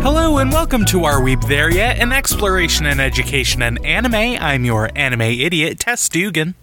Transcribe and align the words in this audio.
Hello 0.00 0.38
and 0.38 0.52
welcome 0.52 0.84
to 0.86 1.04
Are 1.04 1.20
Weeb 1.20 1.46
There 1.48 1.70
Yet? 1.70 1.98
An 1.98 2.12
exploration 2.12 2.86
in 2.86 2.98
education 2.98 3.60
and 3.62 3.84
anime. 3.84 4.14
I'm 4.40 4.64
your 4.64 4.90
anime 4.96 5.22
idiot, 5.22 5.80
Tess 5.80 6.08
Dugan. 6.08 6.54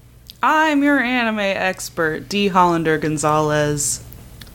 I'm 0.48 0.84
your 0.84 1.00
anime 1.00 1.40
expert, 1.40 2.30
D. 2.30 2.50
Hollander 2.50 3.00
Gonzalez. 3.00 4.04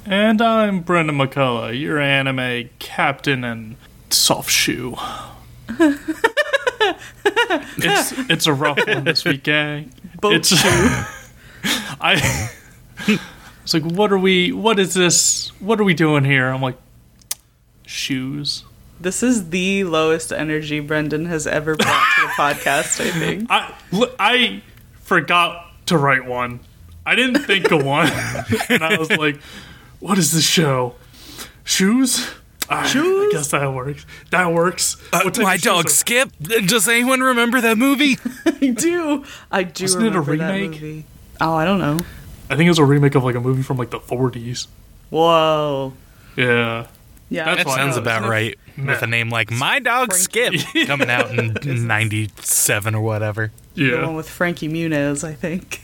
And 0.06 0.40
I'm 0.40 0.82
Brendan 0.82 1.18
McCullough, 1.18 1.76
your 1.80 1.98
anime 1.98 2.70
captain 2.78 3.42
and 3.42 3.74
soft 4.08 4.52
shoe. 4.52 4.94
it's 7.76 8.12
it's 8.30 8.46
a 8.46 8.54
rough 8.54 8.78
one 8.86 9.02
this 9.02 9.24
week, 9.24 9.42
gang. 9.42 9.92
Boat 10.20 10.34
it's 10.34 10.52
I 12.00 12.50
it's 13.08 13.74
like 13.74 13.82
what 13.82 14.12
are 14.12 14.18
we 14.18 14.52
what 14.52 14.78
is 14.78 14.94
this 14.94 15.48
what 15.58 15.80
are 15.80 15.84
we 15.84 15.94
doing 15.94 16.22
here? 16.22 16.50
I'm 16.50 16.62
like 16.62 16.78
shoes. 17.84 18.62
This 19.00 19.24
is 19.24 19.50
the 19.50 19.82
lowest 19.82 20.32
energy 20.32 20.78
Brendan 20.78 21.26
has 21.26 21.48
ever 21.48 21.74
brought 21.74 22.06
to 22.14 22.20
the 22.22 22.28
podcast, 22.36 23.04
I 23.04 23.10
think. 23.10 23.50
I 23.50 23.74
I 24.20 24.62
forgot 25.00 25.66
to 25.90 25.98
write 25.98 26.24
one. 26.24 26.60
I 27.06 27.14
didn't 27.14 27.44
think 27.44 27.70
of 27.70 27.84
one, 27.84 28.08
and 28.68 28.82
I 28.82 28.98
was 28.98 29.10
like, 29.10 29.40
"What 30.00 30.18
is 30.18 30.32
this 30.32 30.44
show? 30.46 30.94
Shoes? 31.64 32.30
Ah, 32.72 32.84
I 32.88 33.28
guess 33.32 33.48
that 33.50 33.72
works. 33.72 34.06
That 34.30 34.52
works. 34.52 34.94
What 35.12 35.38
My 35.40 35.56
dog 35.56 35.86
are- 35.86 35.88
Skip. 35.88 36.30
Does 36.40 36.86
anyone 36.88 37.20
remember 37.20 37.60
that 37.60 37.76
movie? 37.76 38.16
I 38.46 38.68
do. 38.70 39.24
I 39.50 39.64
do 39.64 39.84
Wasn't 39.84 40.06
it 40.06 40.14
a 40.14 40.20
remake? 40.20 41.04
Oh, 41.40 41.54
I 41.54 41.64
don't 41.64 41.80
know. 41.80 41.98
I 42.48 42.56
think 42.56 42.66
it 42.66 42.70
was 42.70 42.78
a 42.78 42.84
remake 42.84 43.14
of 43.16 43.24
like 43.24 43.34
a 43.34 43.40
movie 43.40 43.62
from 43.62 43.76
like 43.76 43.90
the 43.90 43.98
40s. 43.98 44.68
Whoa. 45.10 45.94
Yeah, 46.36 46.86
Yeah. 47.28 47.44
That's 47.46 47.64
That 47.64 47.74
sounds 47.74 47.96
about 47.96 48.28
right. 48.28 48.56
With 48.78 49.02
a 49.02 49.06
name 49.06 49.30
like 49.30 49.50
My 49.50 49.78
Dog 49.80 50.12
Skip 50.14 50.54
coming 50.86 51.10
out 51.10 51.36
in 51.36 51.86
97 51.88 52.94
or 52.94 53.00
whatever. 53.02 53.50
The 53.88 54.06
one 54.06 54.16
with 54.16 54.28
Frankie 54.28 54.68
Muniz, 54.68 55.24
I 55.24 55.34
think. 55.34 55.82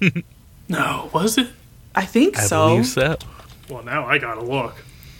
No, 0.68 1.10
was 1.12 1.38
it? 1.38 1.48
I 1.94 2.04
think 2.04 2.38
I 2.38 2.42
so. 2.42 2.68
believe 2.68 2.86
so. 2.86 3.16
Well, 3.68 3.82
now 3.82 4.06
I 4.06 4.18
gotta 4.18 4.42
look. 4.42 4.74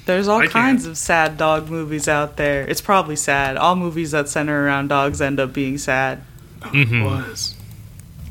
There's 0.04 0.28
all 0.28 0.40
I 0.40 0.46
kinds 0.46 0.82
can't. 0.82 0.92
of 0.92 0.98
sad 0.98 1.36
dog 1.36 1.68
movies 1.68 2.08
out 2.08 2.36
there. 2.36 2.66
It's 2.66 2.80
probably 2.80 3.16
sad. 3.16 3.56
All 3.56 3.74
movies 3.74 4.12
that 4.12 4.28
center 4.28 4.64
around 4.64 4.88
dogs 4.88 5.20
end 5.20 5.40
up 5.40 5.52
being 5.52 5.78
sad. 5.78 6.22
It 6.62 6.88
mm-hmm. 6.88 7.04
was. 7.04 7.54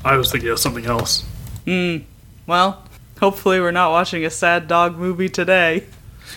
I 0.03 0.15
was 0.17 0.31
thinking 0.31 0.49
of 0.49 0.59
something 0.59 0.85
else. 0.85 1.25
Hmm. 1.65 1.97
Well, 2.47 2.83
hopefully 3.19 3.59
we're 3.59 3.71
not 3.71 3.91
watching 3.91 4.23
a 4.23 4.29
sad 4.29 4.67
dog 4.67 4.97
movie 4.97 5.29
today. 5.29 5.85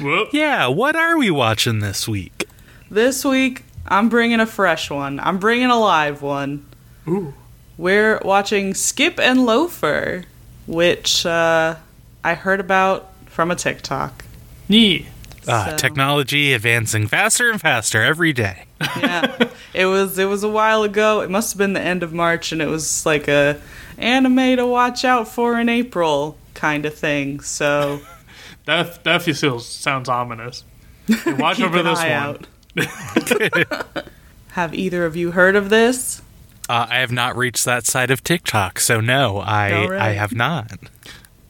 Whoop. 0.00 0.30
Yeah, 0.32 0.68
what 0.68 0.96
are 0.96 1.18
we 1.18 1.30
watching 1.30 1.80
this 1.80 2.08
week? 2.08 2.46
This 2.90 3.24
week, 3.24 3.64
I'm 3.86 4.08
bringing 4.08 4.40
a 4.40 4.46
fresh 4.46 4.90
one. 4.90 5.20
I'm 5.20 5.38
bringing 5.38 5.70
a 5.70 5.78
live 5.78 6.22
one. 6.22 6.66
Ooh. 7.08 7.34
We're 7.76 8.18
watching 8.24 8.74
Skip 8.74 9.18
and 9.20 9.46
Loafer, 9.46 10.24
which 10.66 11.24
uh, 11.24 11.76
I 12.24 12.34
heard 12.34 12.60
about 12.60 13.12
from 13.26 13.50
a 13.50 13.54
TikTok. 13.56 14.24
Yeah. 14.68 15.00
Ah, 15.46 15.68
So- 15.70 15.76
technology 15.76 16.52
advancing 16.52 17.06
faster 17.06 17.50
and 17.50 17.60
faster 17.60 18.02
every 18.02 18.32
day. 18.32 18.64
Yeah, 19.00 19.48
it 19.74 19.86
was 19.86 20.18
it 20.18 20.26
was 20.26 20.42
a 20.44 20.48
while 20.48 20.82
ago. 20.84 21.20
It 21.20 21.30
must 21.30 21.52
have 21.52 21.58
been 21.58 21.72
the 21.72 21.80
end 21.80 22.02
of 22.04 22.12
March, 22.12 22.52
and 22.52 22.60
it 22.62 22.66
was 22.68 23.04
like 23.06 23.26
a 23.28 23.60
anime 23.96 24.56
to 24.56 24.66
watch 24.66 25.04
out 25.04 25.26
for 25.28 25.58
in 25.58 25.68
April 25.68 26.36
kind 26.54 26.84
of 26.86 26.94
thing. 26.94 27.40
So 27.40 28.00
That 28.66 29.02
that 29.04 29.22
feels 29.22 29.66
sounds 29.66 30.08
ominous. 30.08 30.64
Hey, 31.06 31.32
watch 31.32 31.56
keep 31.58 31.66
over 31.66 31.78
an 31.78 31.84
this 31.86 31.98
eye 31.98 32.26
one. 32.26 32.46
out. 32.76 34.06
Have 34.52 34.74
either 34.74 35.04
of 35.04 35.16
you 35.16 35.32
heard 35.32 35.56
of 35.56 35.70
this? 35.70 36.22
Uh, 36.68 36.86
I 36.90 36.98
have 36.98 37.12
not 37.12 37.36
reached 37.36 37.64
that 37.64 37.86
side 37.86 38.10
of 38.10 38.22
TikTok, 38.22 38.78
so 38.78 39.00
no, 39.00 39.38
I 39.38 39.72
All 39.72 39.88
right. 39.88 40.00
I 40.00 40.12
have 40.12 40.34
not. 40.34 40.72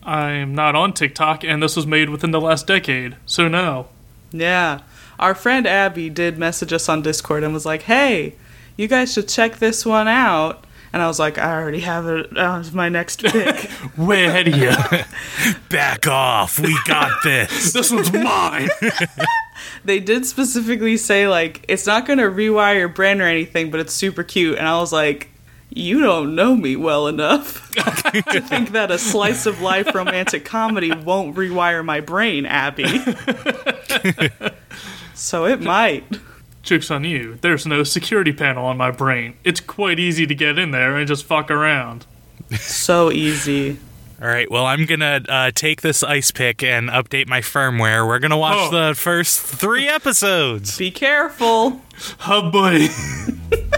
I'm 0.02 0.54
not 0.54 0.74
on 0.76 0.92
TikTok, 0.92 1.42
and 1.44 1.62
this 1.62 1.76
was 1.76 1.86
made 1.86 2.08
within 2.08 2.30
the 2.30 2.40
last 2.40 2.66
decade, 2.66 3.16
so 3.26 3.48
no. 3.48 3.88
Yeah. 4.30 4.80
Our 5.18 5.34
friend 5.34 5.66
Abby 5.66 6.08
did 6.08 6.38
message 6.38 6.72
us 6.72 6.88
on 6.88 7.02
Discord 7.02 7.42
and 7.42 7.52
was 7.52 7.66
like, 7.66 7.82
hey, 7.82 8.36
you 8.76 8.86
guys 8.86 9.12
should 9.12 9.28
check 9.28 9.56
this 9.58 9.84
one 9.84 10.06
out. 10.06 10.64
And 10.92 11.02
I 11.02 11.08
was 11.08 11.18
like, 11.18 11.36
I 11.36 11.52
already 11.60 11.80
have 11.80 12.06
it 12.06 12.34
as 12.36 12.72
my 12.72 12.88
next 12.88 13.22
pick. 13.22 13.70
Way 13.98 14.26
ahead 14.26 14.48
of 14.48 14.56
you. 14.56 14.70
Back 15.68 16.06
off. 16.06 16.58
We 16.58 16.78
got 16.86 17.10
this. 17.24 17.72
this 17.72 17.90
one's 17.90 18.12
mine. 18.12 18.70
they 19.84 20.00
did 20.00 20.26
specifically 20.26 20.96
say, 20.96 21.28
like, 21.28 21.64
it's 21.69 21.86
not 21.86 22.06
going 22.06 22.19
to 22.19 22.26
rewire 22.26 22.76
your 22.76 22.88
brain 22.88 23.20
or 23.20 23.26
anything, 23.26 23.70
but 23.70 23.80
it's 23.80 23.92
super 23.92 24.22
cute. 24.22 24.58
And 24.58 24.66
I 24.66 24.78
was 24.78 24.92
like, 24.92 25.28
you 25.70 26.00
don't 26.00 26.34
know 26.34 26.56
me 26.56 26.76
well 26.76 27.06
enough 27.06 27.70
to 27.72 28.41
think 28.41 28.72
that 28.72 28.91
a 28.91 28.98
slice 28.98 29.46
of 29.46 29.60
life 29.60 29.94
romantic 29.94 30.44
comedy 30.44 30.92
won't 30.92 31.36
rewire 31.36 31.84
my 31.84 32.00
brain, 32.00 32.46
Abby. 32.46 32.86
so 35.14 35.44
it 35.44 35.60
might. 35.60 36.04
Joke's 36.62 36.90
on 36.90 37.04
you. 37.04 37.38
There's 37.40 37.66
no 37.66 37.84
security 37.84 38.32
panel 38.32 38.66
on 38.66 38.76
my 38.76 38.90
brain. 38.90 39.34
It's 39.44 39.60
quite 39.60 39.98
easy 39.98 40.26
to 40.26 40.34
get 40.34 40.58
in 40.58 40.70
there 40.70 40.96
and 40.96 41.06
just 41.06 41.25
fuck 41.25 41.50
around. 41.50 42.06
So 42.56 43.12
easy. 43.12 43.78
All 44.20 44.26
right, 44.26 44.50
well, 44.50 44.66
I'm 44.66 44.84
going 44.84 44.98
to 45.00 45.22
uh, 45.28 45.50
take 45.54 45.80
this 45.80 46.02
ice 46.02 46.32
pick 46.32 46.62
and 46.64 46.88
update 46.88 47.28
my 47.28 47.40
firmware. 47.40 48.04
We're 48.06 48.18
going 48.18 48.32
to 48.32 48.36
watch 48.36 48.72
Oh. 48.72 48.88
the 48.88 48.94
first 48.96 49.40
three 49.40 49.86
episodes. 49.86 50.76
Be 50.76 50.90
careful. 50.90 51.80
Oh 52.26 52.50
boy. 52.50 52.88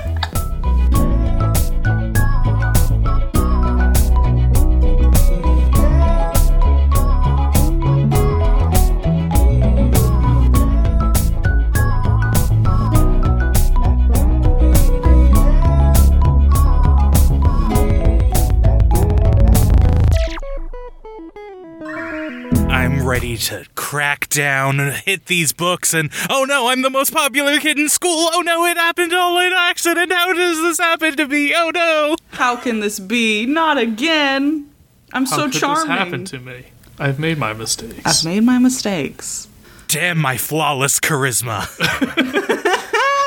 ready 23.10 23.37
to 23.37 23.66
crack 23.75 24.28
down 24.28 24.78
and 24.78 24.94
hit 24.94 25.26
these 25.26 25.53
books 25.53 25.93
and 25.93 26.12
oh 26.31 26.44
no, 26.44 26.69
I'm 26.69 26.82
the 26.82 26.91
most 26.91 27.12
popular 27.12 27.59
kid 27.59 27.76
in 27.76 27.88
school. 27.88 28.28
Oh 28.32 28.41
no, 28.41 28.65
it 28.66 28.76
happened 28.76 29.12
oh, 29.12 29.19
all 29.19 29.38
in 29.41 29.53
accident. 29.53 30.12
How 30.12 30.32
does 30.32 30.62
this 30.62 30.78
happen 30.78 31.16
to 31.16 31.26
me? 31.26 31.53
Oh 31.53 31.72
no. 31.75 32.15
How 32.28 32.54
can 32.54 32.78
this 32.78 33.00
be? 33.00 33.47
Not 33.47 33.78
again. 33.78 34.71
I'm 35.12 35.26
How 35.26 35.38
so 35.38 35.44
could 35.47 35.54
charming. 35.54 35.88
this 35.88 35.98
happen 35.98 36.25
to 36.26 36.38
me? 36.38 36.66
I've 37.00 37.19
made 37.19 37.37
my 37.37 37.53
mistakes. 37.53 38.00
I've 38.04 38.25
made 38.25 38.44
my 38.44 38.59
mistakes. 38.59 39.48
Damn 39.88 40.19
my 40.19 40.37
flawless 40.37 41.00
charisma. 41.00 41.66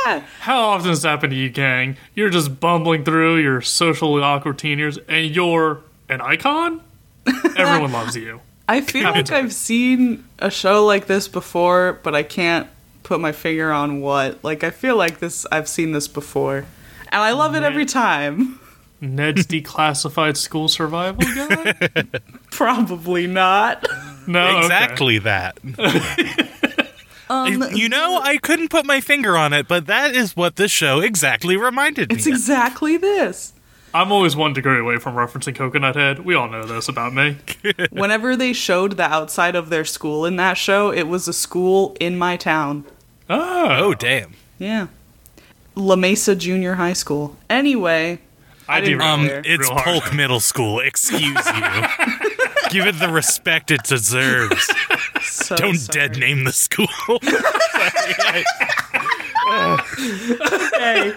How 0.40 0.62
often 0.62 0.88
does 0.88 1.02
this 1.02 1.10
happen 1.10 1.30
to 1.30 1.36
you, 1.36 1.50
gang? 1.50 1.98
You're 2.16 2.30
just 2.30 2.62
bumbling 2.62 3.04
through 3.04 3.40
your 3.40 3.60
socially 3.60 4.24
awkward 4.24 4.60
teen 4.60 4.80
years, 4.80 4.98
and 5.10 5.30
you're 5.36 5.82
an 6.08 6.22
icon? 6.22 6.82
Everyone 7.58 7.92
loves 7.92 8.16
you. 8.16 8.40
I 8.68 8.82
feel 8.82 9.04
like 9.04 9.32
I've 9.32 9.54
seen 9.54 10.24
a 10.40 10.50
show 10.50 10.86
like 10.86 11.08
this 11.08 11.28
before, 11.28 12.00
but 12.04 12.16
I 12.16 12.24
can't 12.24 12.68
put 13.04 13.20
my 13.20 13.32
finger 13.32 13.72
on 13.72 14.02
what. 14.02 14.44
Like 14.44 14.64
I 14.64 14.70
feel 14.70 14.96
like 14.96 15.20
this 15.20 15.46
I've 15.52 15.68
seen 15.68 15.92
this 15.92 16.08
before. 16.08 16.66
And 17.10 17.22
I 17.22 17.32
love 17.32 17.56
it 17.56 17.64
every 17.64 17.86
time. 17.86 18.60
Ned's 19.02 19.46
declassified 19.46 20.38
school 20.38 20.70
survival 20.70 21.24
guide? 21.36 22.22
Probably 22.52 23.28
not. 23.28 23.86
No, 24.28 24.48
okay. 24.48 24.60
exactly 24.60 25.20
that. 25.20 25.58
Um, 27.30 27.64
you 27.74 27.90
know, 27.90 28.20
I 28.22 28.38
couldn't 28.38 28.70
put 28.70 28.86
my 28.86 29.02
finger 29.02 29.36
on 29.36 29.54
it, 29.54 29.68
but 29.68 29.88
that 29.88 30.14
is 30.14 30.36
what 30.36 30.58
this 30.58 30.72
show 30.72 31.00
exactly 31.00 31.58
reminded 31.58 32.10
me. 32.10 32.16
It's 32.16 32.28
of. 32.28 32.34
exactly 32.34 32.98
this. 32.98 33.53
I'm 33.94 34.12
always 34.12 34.36
one 34.36 34.54
degree 34.54 34.80
away 34.80 34.98
from 34.98 35.16
referencing 35.16 35.56
Coconut 35.56 35.96
Head. 35.96 36.20
We 36.20 36.34
all 36.34 36.50
know 36.50 36.66
this 36.66 36.88
about 36.90 37.14
me. 37.14 37.38
Whenever 37.92 38.36
they 38.36 38.52
showed 38.54 38.98
the 38.98 39.04
outside 39.04 39.56
of 39.56 39.70
their 39.70 39.86
school 39.86 40.26
in 40.26 40.36
that 40.38 40.58
show, 40.58 40.92
it 40.92 41.04
was 41.08 41.28
a 41.28 41.34
school 41.34 41.96
in 42.00 42.18
my 42.18 42.36
town. 42.38 42.86
Oh, 43.30 43.68
oh 43.70 43.94
damn. 43.94 44.34
Yeah. 44.58 44.88
La 45.76 45.96
Mesa 45.96 46.36
Junior 46.36 46.76
High 46.76 46.94
School. 46.94 47.36
Anyway, 47.50 48.20
I, 48.68 48.82
didn't 48.82 49.02
Um, 49.02 49.26
there. 49.28 49.42
it's 49.46 49.70
real 49.70 49.78
hard. 49.78 50.02
Polk 50.02 50.14
Middle 50.14 50.40
School. 50.40 50.80
Excuse 50.80 51.22
you. 51.22 51.34
Give 52.70 52.88
it 52.88 52.98
the 53.00 53.10
respect 53.12 53.70
it 53.72 53.84
deserves. 53.84 54.68
So 55.22 55.56
Don't 55.56 55.76
sorry. 55.76 56.08
dead 56.10 56.18
name 56.20 56.44
the 56.46 56.52
school. 56.52 56.88
Okay. 59.48 61.14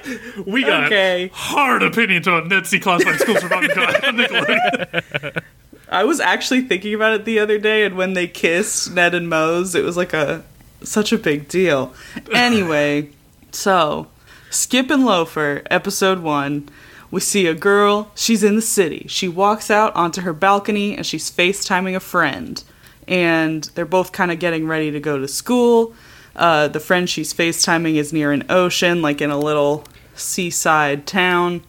We 0.47 0.63
got 0.63 0.85
Okay. 0.85 1.31
hard 1.33 1.83
opinions 1.83 2.27
Ned's 2.27 2.71
Declassified 2.71 3.19
schools 3.19 3.39
from 3.43 3.51
Nickelodeon. 3.63 5.43
I 5.89 6.05
was 6.05 6.19
actually 6.21 6.63
thinking 6.63 6.95
about 6.95 7.13
it 7.15 7.25
the 7.25 7.39
other 7.39 7.59
day, 7.59 7.85
and 7.85 7.97
when 7.97 8.15
they 8.15 8.27
kissed 8.27 8.93
Ned 8.93 9.15
and 9.15 9.29
Moze, 9.29 9.75
it 9.75 9.85
was 9.85 9.97
like 9.97 10.13
a 10.13 10.43
such 10.83 11.13
a 11.13 11.19
big 11.19 11.49
deal. 11.49 11.95
Anyway, 12.35 13.11
so 13.53 14.09
Skip 14.51 14.91
and 14.91 15.05
Loafer, 15.05 15.63
episode 15.71 16.21
one. 16.21 16.69
We 17.11 17.21
see 17.21 17.47
a 17.47 17.55
girl. 17.55 18.11
She's 18.17 18.43
in 18.43 18.57
the 18.57 18.63
city. 18.63 19.07
She 19.09 19.29
walks 19.29 19.71
out 19.71 19.95
onto 19.95 20.23
her 20.23 20.33
balcony 20.33 20.97
and 20.97 21.07
she's 21.07 21.31
FaceTiming 21.31 21.95
a 21.95 22.01
friend. 22.01 22.63
And 23.07 23.63
they're 23.77 23.85
both 23.87 24.11
kind 24.11 24.33
of 24.33 24.41
getting 24.41 24.67
ready 24.67 24.91
to 24.91 24.99
go 24.99 25.17
to 25.17 25.29
school. 25.29 25.95
Uh, 26.37 26.69
the 26.69 26.81
friend 26.81 27.09
she's 27.09 27.33
FaceTiming 27.33 27.97
is 27.97 28.13
near 28.13 28.31
an 28.31 28.45
ocean, 28.49 29.03
like 29.03 29.21
in 29.21 29.31
a 29.31 29.39
little 29.39 29.85
seaside 30.15 31.07
town. 31.07 31.63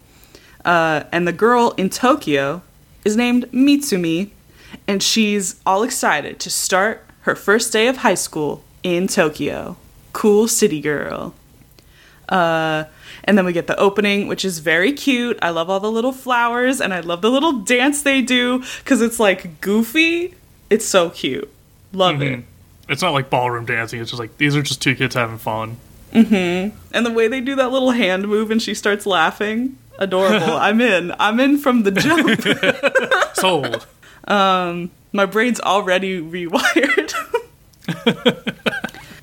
Uh, 0.64 1.04
and 1.10 1.26
the 1.26 1.32
girl 1.32 1.74
in 1.76 1.88
Tokyo 1.88 2.62
is 3.04 3.16
named 3.16 3.50
Mitsumi, 3.50 4.30
and 4.86 5.02
she's 5.02 5.60
all 5.64 5.82
excited 5.82 6.38
to 6.40 6.50
start 6.50 7.04
her 7.22 7.34
first 7.34 7.72
day 7.72 7.88
of 7.88 7.98
high 7.98 8.14
school 8.14 8.62
in 8.82 9.06
Tokyo. 9.06 9.76
Cool 10.12 10.46
city 10.48 10.80
girl. 10.80 11.34
Uh, 12.28 12.84
and 13.24 13.38
then 13.38 13.46
we 13.46 13.52
get 13.54 13.66
the 13.66 13.76
opening, 13.78 14.28
which 14.28 14.44
is 14.44 14.58
very 14.58 14.92
cute. 14.92 15.38
I 15.40 15.50
love 15.50 15.70
all 15.70 15.80
the 15.80 15.90
little 15.90 16.12
flowers, 16.12 16.80
and 16.80 16.92
I 16.92 17.00
love 17.00 17.22
the 17.22 17.30
little 17.30 17.52
dance 17.60 18.02
they 18.02 18.20
do 18.20 18.62
because 18.78 19.00
it's 19.00 19.18
like 19.18 19.62
goofy. 19.62 20.34
It's 20.68 20.84
so 20.84 21.08
cute. 21.08 21.50
Love 21.92 22.20
it. 22.20 22.44
It's 22.88 23.02
not 23.02 23.12
like 23.12 23.30
ballroom 23.30 23.66
dancing. 23.66 24.00
It's 24.00 24.10
just 24.10 24.20
like 24.20 24.36
these 24.38 24.56
are 24.56 24.62
just 24.62 24.80
two 24.80 24.94
kids 24.94 25.14
having 25.14 25.38
fun. 25.38 25.76
And 26.92 27.04
the 27.04 27.12
way 27.12 27.28
they 27.28 27.40
do 27.40 27.54
that 27.56 27.70
little 27.70 27.90
hand 27.90 28.26
move 28.26 28.50
and 28.50 28.62
she 28.62 28.74
starts 28.74 29.04
laughing, 29.04 29.76
adorable. 29.98 30.52
I'm 30.56 30.80
in. 30.80 31.12
I'm 31.18 31.38
in 31.40 31.58
from 31.58 31.82
the 31.82 31.90
jump. 31.90 32.40
Sold. 33.34 33.86
My 35.12 35.26
brain's 35.26 35.60
already 35.60 36.20
rewired. 36.20 37.14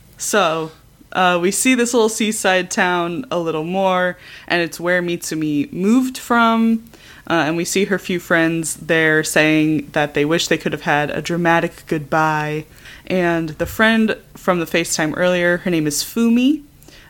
so, 0.18 0.72
uh, 1.12 1.40
we 1.42 1.52
see 1.52 1.76
this 1.76 1.94
little 1.94 2.10
seaside 2.10 2.72
town 2.72 3.26
a 3.30 3.40
little 3.40 3.64
more, 3.64 4.18
and 4.48 4.62
it's 4.62 4.80
where 4.80 5.02
Mitsumi 5.02 5.72
moved 5.72 6.18
from. 6.18 6.90
Uh, 7.28 7.46
and 7.48 7.58
we 7.58 7.66
see 7.66 7.86
her 7.86 7.98
few 7.98 8.20
friends 8.20 8.76
there 8.76 9.24
saying 9.24 9.90
that 9.94 10.14
they 10.14 10.26
wish 10.26 10.48
they 10.48 10.58
could 10.58 10.74
have 10.74 10.84
had 10.84 11.10
a 11.10 11.22
dramatic 11.22 11.84
goodbye. 11.88 12.66
And 13.08 13.50
the 13.50 13.66
friend 13.66 14.18
from 14.34 14.60
the 14.60 14.66
FaceTime 14.66 15.14
earlier, 15.16 15.58
her 15.58 15.72
name 15.72 15.88
is 15.88 16.04
Fumi. 16.04 16.64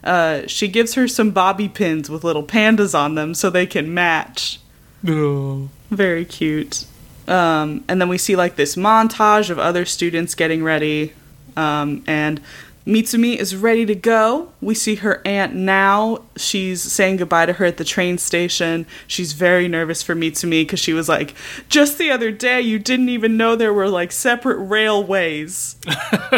Uh, 0.04 0.46
she 0.48 0.68
gives 0.68 0.94
her 0.94 1.08
some 1.08 1.32
bobby 1.32 1.68
pins 1.68 2.10
with 2.10 2.24
little 2.24 2.44
pandas 2.44 2.98
on 2.98 3.16
them 3.16 3.34
so 3.34 3.50
they 3.50 3.66
can 3.66 3.94
match. 3.94 4.60
No. 5.02 5.70
Very 5.90 6.26
cute. 6.26 6.86
Um, 7.28 7.84
and 7.88 8.00
then 8.00 8.08
we 8.08 8.18
see 8.18 8.36
like 8.36 8.56
this 8.56 8.76
montage 8.76 9.50
of 9.50 9.58
other 9.58 9.86
students 9.86 10.36
getting 10.36 10.64
ready. 10.64 11.14
Um, 11.58 12.04
and 12.06 12.40
Mitsumi 12.86 13.36
is 13.36 13.56
ready 13.56 13.86
to 13.88 13.96
go. 13.96 14.52
We 14.62 14.76
see 14.76 14.96
her 14.96 15.22
aunt 15.26 15.56
now. 15.56 16.20
She's 16.36 16.82
saying 16.84 17.18
goodbye 17.18 17.48
to 17.48 17.54
her 17.54 17.66
at 17.66 17.78
the 17.78 17.84
train 17.84 18.20
station. 18.20 18.86
She's 19.08 19.34
very 19.34 19.68
nervous 19.68 20.04
for 20.04 20.14
Mitsumi 20.14 20.62
because 20.62 20.80
she 20.80 20.94
was 20.94 21.10
like, 21.10 21.34
just 21.68 21.98
the 21.98 22.12
other 22.12 22.32
day, 22.32 22.62
you 22.62 22.78
didn't 22.78 23.10
even 23.10 23.38
know 23.38 23.56
there 23.56 23.74
were 23.74 23.90
like 23.90 24.12
separate 24.12 24.58
railways. 24.58 25.78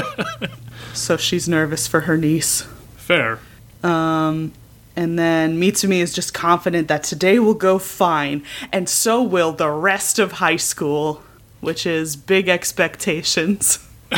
so 0.93 1.17
she's 1.17 1.49
nervous 1.49 1.85
for 1.85 2.01
her 2.01 2.15
niece. 2.15 2.61
Fair. 2.95 3.39
Um, 3.83 4.53
and 4.95 5.19
then 5.19 5.59
Mitsumi 5.59 5.99
is 5.99 6.13
just 6.13 6.33
confident 6.33 6.87
that 6.87 7.03
today 7.03 7.39
will 7.39 7.53
go 7.53 7.77
fine, 7.77 8.43
and 8.71 8.89
so 8.89 9.21
will 9.21 9.51
the 9.51 9.69
rest 9.69 10.17
of 10.17 10.33
high 10.33 10.55
school, 10.55 11.21
which 11.59 11.85
is 11.85 12.15
big 12.15 12.49
expectations. 12.49 13.85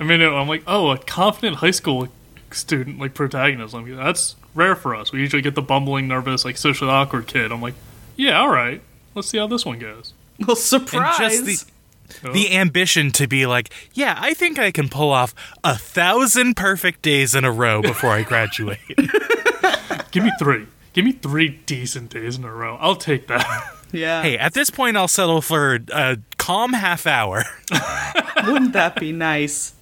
I 0.00 0.04
mean, 0.04 0.22
I'm 0.22 0.48
like, 0.48 0.62
oh, 0.66 0.90
a 0.90 0.98
confident 0.98 1.58
high 1.58 1.70
school 1.70 2.08
student 2.50 2.98
like 2.98 3.14
protagonist. 3.14 3.74
I'm 3.74 3.86
like, 3.86 4.02
that's 4.02 4.34
rare 4.54 4.74
for 4.74 4.94
us. 4.94 5.12
We 5.12 5.20
usually 5.20 5.42
get 5.42 5.54
the 5.54 5.62
bumbling, 5.62 6.08
nervous, 6.08 6.44
like 6.44 6.56
socially 6.56 6.90
awkward 6.90 7.26
kid. 7.26 7.52
I'm 7.52 7.60
like, 7.60 7.74
yeah, 8.16 8.40
all 8.40 8.48
right. 8.48 8.80
Let's 9.14 9.28
see 9.28 9.38
how 9.38 9.46
this 9.46 9.66
one 9.66 9.78
goes. 9.78 10.14
Well, 10.38 10.50
and 10.50 10.58
surprise! 10.58 11.18
just 11.18 11.44
the 11.44 12.28
oh. 12.28 12.32
the 12.32 12.56
ambition 12.56 13.10
to 13.12 13.28
be 13.28 13.46
like, 13.46 13.70
yeah, 13.92 14.16
I 14.18 14.34
think 14.34 14.58
I 14.58 14.70
can 14.70 14.88
pull 14.88 15.10
off 15.10 15.34
a 15.62 15.76
thousand 15.76 16.56
perfect 16.56 17.02
days 17.02 17.34
in 17.34 17.44
a 17.44 17.52
row 17.52 17.82
before 17.82 18.10
I 18.10 18.22
graduate. 18.22 18.78
Give 20.10 20.24
me 20.24 20.32
three. 20.38 20.66
Give 20.92 21.04
me 21.04 21.12
three 21.12 21.60
decent 21.66 22.10
days 22.10 22.36
in 22.36 22.44
a 22.44 22.52
row. 22.52 22.76
I'll 22.80 22.96
take 22.96 23.28
that. 23.28 23.46
yeah. 23.92 24.22
hey, 24.22 24.38
at 24.38 24.54
this 24.54 24.70
point, 24.70 24.96
I'll 24.96 25.08
settle 25.08 25.40
for 25.40 25.78
a 25.92 26.18
calm 26.38 26.72
half 26.72 27.06
hour. 27.06 27.44
Wouldn't 28.46 28.72
that 28.72 28.96
be 28.98 29.12
nice? 29.12 29.74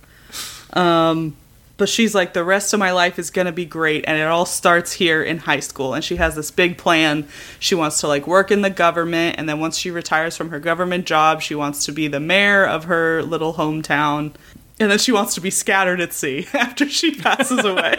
Um, 0.73 1.37
but 1.79 1.88
she's 1.88 2.12
like, 2.12 2.32
the 2.32 2.43
rest 2.43 2.75
of 2.75 2.81
my 2.81 2.91
life 2.91 3.19
is 3.20 3.31
gonna 3.31 3.53
be 3.53 3.65
great, 3.65 4.05
and 4.06 4.19
it 4.19 4.26
all 4.26 4.44
starts 4.44 4.93
here 4.93 5.23
in 5.23 5.38
high 5.38 5.61
school. 5.61 5.94
And 5.94 6.05
she 6.05 6.17
has 6.17 6.35
this 6.35 6.50
big 6.50 6.76
plan. 6.76 7.26
She 7.61 7.75
wants 7.75 8.00
to 8.00 8.09
like 8.09 8.26
work 8.26 8.50
in 8.50 8.62
the 8.62 8.70
government, 8.70 9.37
and 9.38 9.49
then 9.49 9.61
once 9.61 9.79
she 9.79 9.91
retires 9.91 10.37
from 10.37 10.50
her 10.50 10.59
government 10.59 11.06
job, 11.06 11.41
she 11.41 11.55
wants 11.55 11.85
to 11.87 11.93
be 11.93 12.09
the 12.09 12.20
mayor 12.20 12.67
of 12.67 12.85
her 12.85 13.23
little 13.23 13.55
hometown. 13.55 14.32
And 14.81 14.91
then 14.91 14.99
she 14.99 15.12
wants 15.12 15.35
to 15.35 15.41
be 15.41 15.50
scattered 15.50 16.00
at 16.00 16.12
sea 16.12 16.47
after 16.53 16.88
she 16.88 17.15
passes 17.15 17.65
away. 17.65 17.97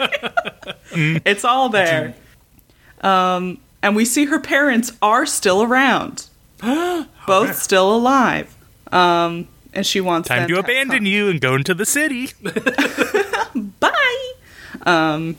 it's 1.24 1.44
all 1.44 1.70
there. 1.70 2.14
Um, 3.00 3.58
and 3.82 3.96
we 3.96 4.04
see 4.04 4.26
her 4.26 4.40
parents 4.40 4.92
are 5.00 5.24
still 5.24 5.62
around, 5.62 6.26
both 7.26 7.56
still 7.56 7.94
alive. 7.94 8.54
Um, 8.92 9.48
and 9.72 9.86
she 9.86 10.00
wants 10.00 10.28
Time 10.28 10.40
them 10.40 10.48
to 10.48 10.56
have 10.56 10.64
abandon 10.64 11.06
you 11.06 11.28
and 11.28 11.40
go 11.40 11.54
into 11.54 11.74
the 11.74 11.86
city. 11.86 12.30
bye. 13.80 14.32
Um, 14.82 15.36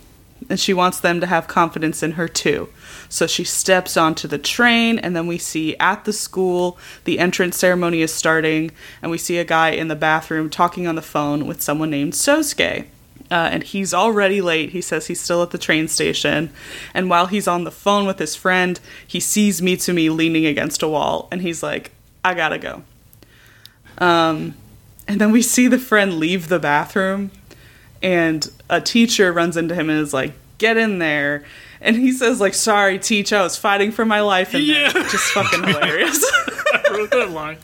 and 0.50 0.60
she 0.60 0.74
wants 0.74 1.00
them 1.00 1.22
to 1.22 1.28
have 1.28 1.48
confidence 1.48 2.04
in 2.04 2.14
her 2.14 2.28
too. 2.28 2.70
So 3.10 3.28
she 3.28 3.44
steps 3.44 3.98
onto 3.98 4.28
the 4.28 4.38
train, 4.38 5.00
and 5.00 5.16
then 5.16 5.28
we 5.28 5.38
see 5.38 5.76
at 5.78 6.06
the 6.06 6.14
school 6.14 6.78
the 7.04 7.20
entrance 7.20 7.58
ceremony 7.58 8.02
is 8.02 8.14
starting, 8.14 8.72
and 9.02 9.12
we 9.12 9.18
see 9.18 9.38
a 9.38 9.44
guy 9.44 9.70
in 9.70 9.88
the 9.88 9.96
bathroom 9.96 10.50
talking 10.50 10.88
on 10.88 10.96
the 10.96 11.02
phone 11.02 11.46
with 11.46 11.62
someone 11.62 11.90
named 11.90 12.14
Sosuke. 12.14 12.86
Uh, 13.30 13.48
and 13.50 13.64
he's 13.64 13.94
already 13.94 14.42
late. 14.42 14.72
He 14.72 14.82
says 14.82 15.08
he's 15.08 15.22
still 15.22 15.42
at 15.42 15.52
the 15.52 15.58
train 15.58 15.88
station. 15.88 16.52
And 16.94 17.10
while 17.10 17.28
he's 17.28 17.48
on 17.48 17.64
the 17.64 17.72
phone 17.72 18.06
with 18.06 18.20
his 18.20 18.36
friend, 18.36 18.78
he 19.08 19.22
sees 19.22 19.62
Mitsumi 19.62 20.14
leaning 20.14 20.46
against 20.46 20.84
a 20.84 20.88
wall, 20.90 21.30
and 21.32 21.42
he's 21.42 21.64
like, 21.64 21.92
I 22.26 22.34
gotta 22.34 22.58
go. 22.58 22.84
Um, 23.98 24.56
and 25.08 25.20
then 25.20 25.32
we 25.32 25.42
see 25.42 25.68
the 25.68 25.80
friend 25.80 26.20
leave 26.20 26.48
the 26.48 26.60
bathroom, 26.60 27.32
and 28.02 28.50
a 28.70 28.80
teacher 28.82 29.32
runs 29.34 29.58
into 29.58 29.76
him 29.76 29.90
and 29.90 30.00
is 30.00 30.14
like, 30.14 30.34
"Get 30.58 30.78
in 30.78 31.00
there!" 31.00 31.44
And 31.82 31.96
he 31.96 32.12
says, 32.12 32.40
"Like, 32.40 32.54
sorry, 32.54 33.00
teach, 33.00 33.34
I 33.34 33.42
was 33.44 33.58
fighting 33.58 33.92
for 33.92 34.06
my 34.06 34.22
life." 34.22 34.54
And 34.54 34.64
Yeah. 34.64 34.92
just 34.92 35.32
fucking 35.34 35.64
hilarious. 35.64 36.24
I 36.74 36.84
wrote 36.92 37.12
that 37.12 37.32
line. 37.32 37.58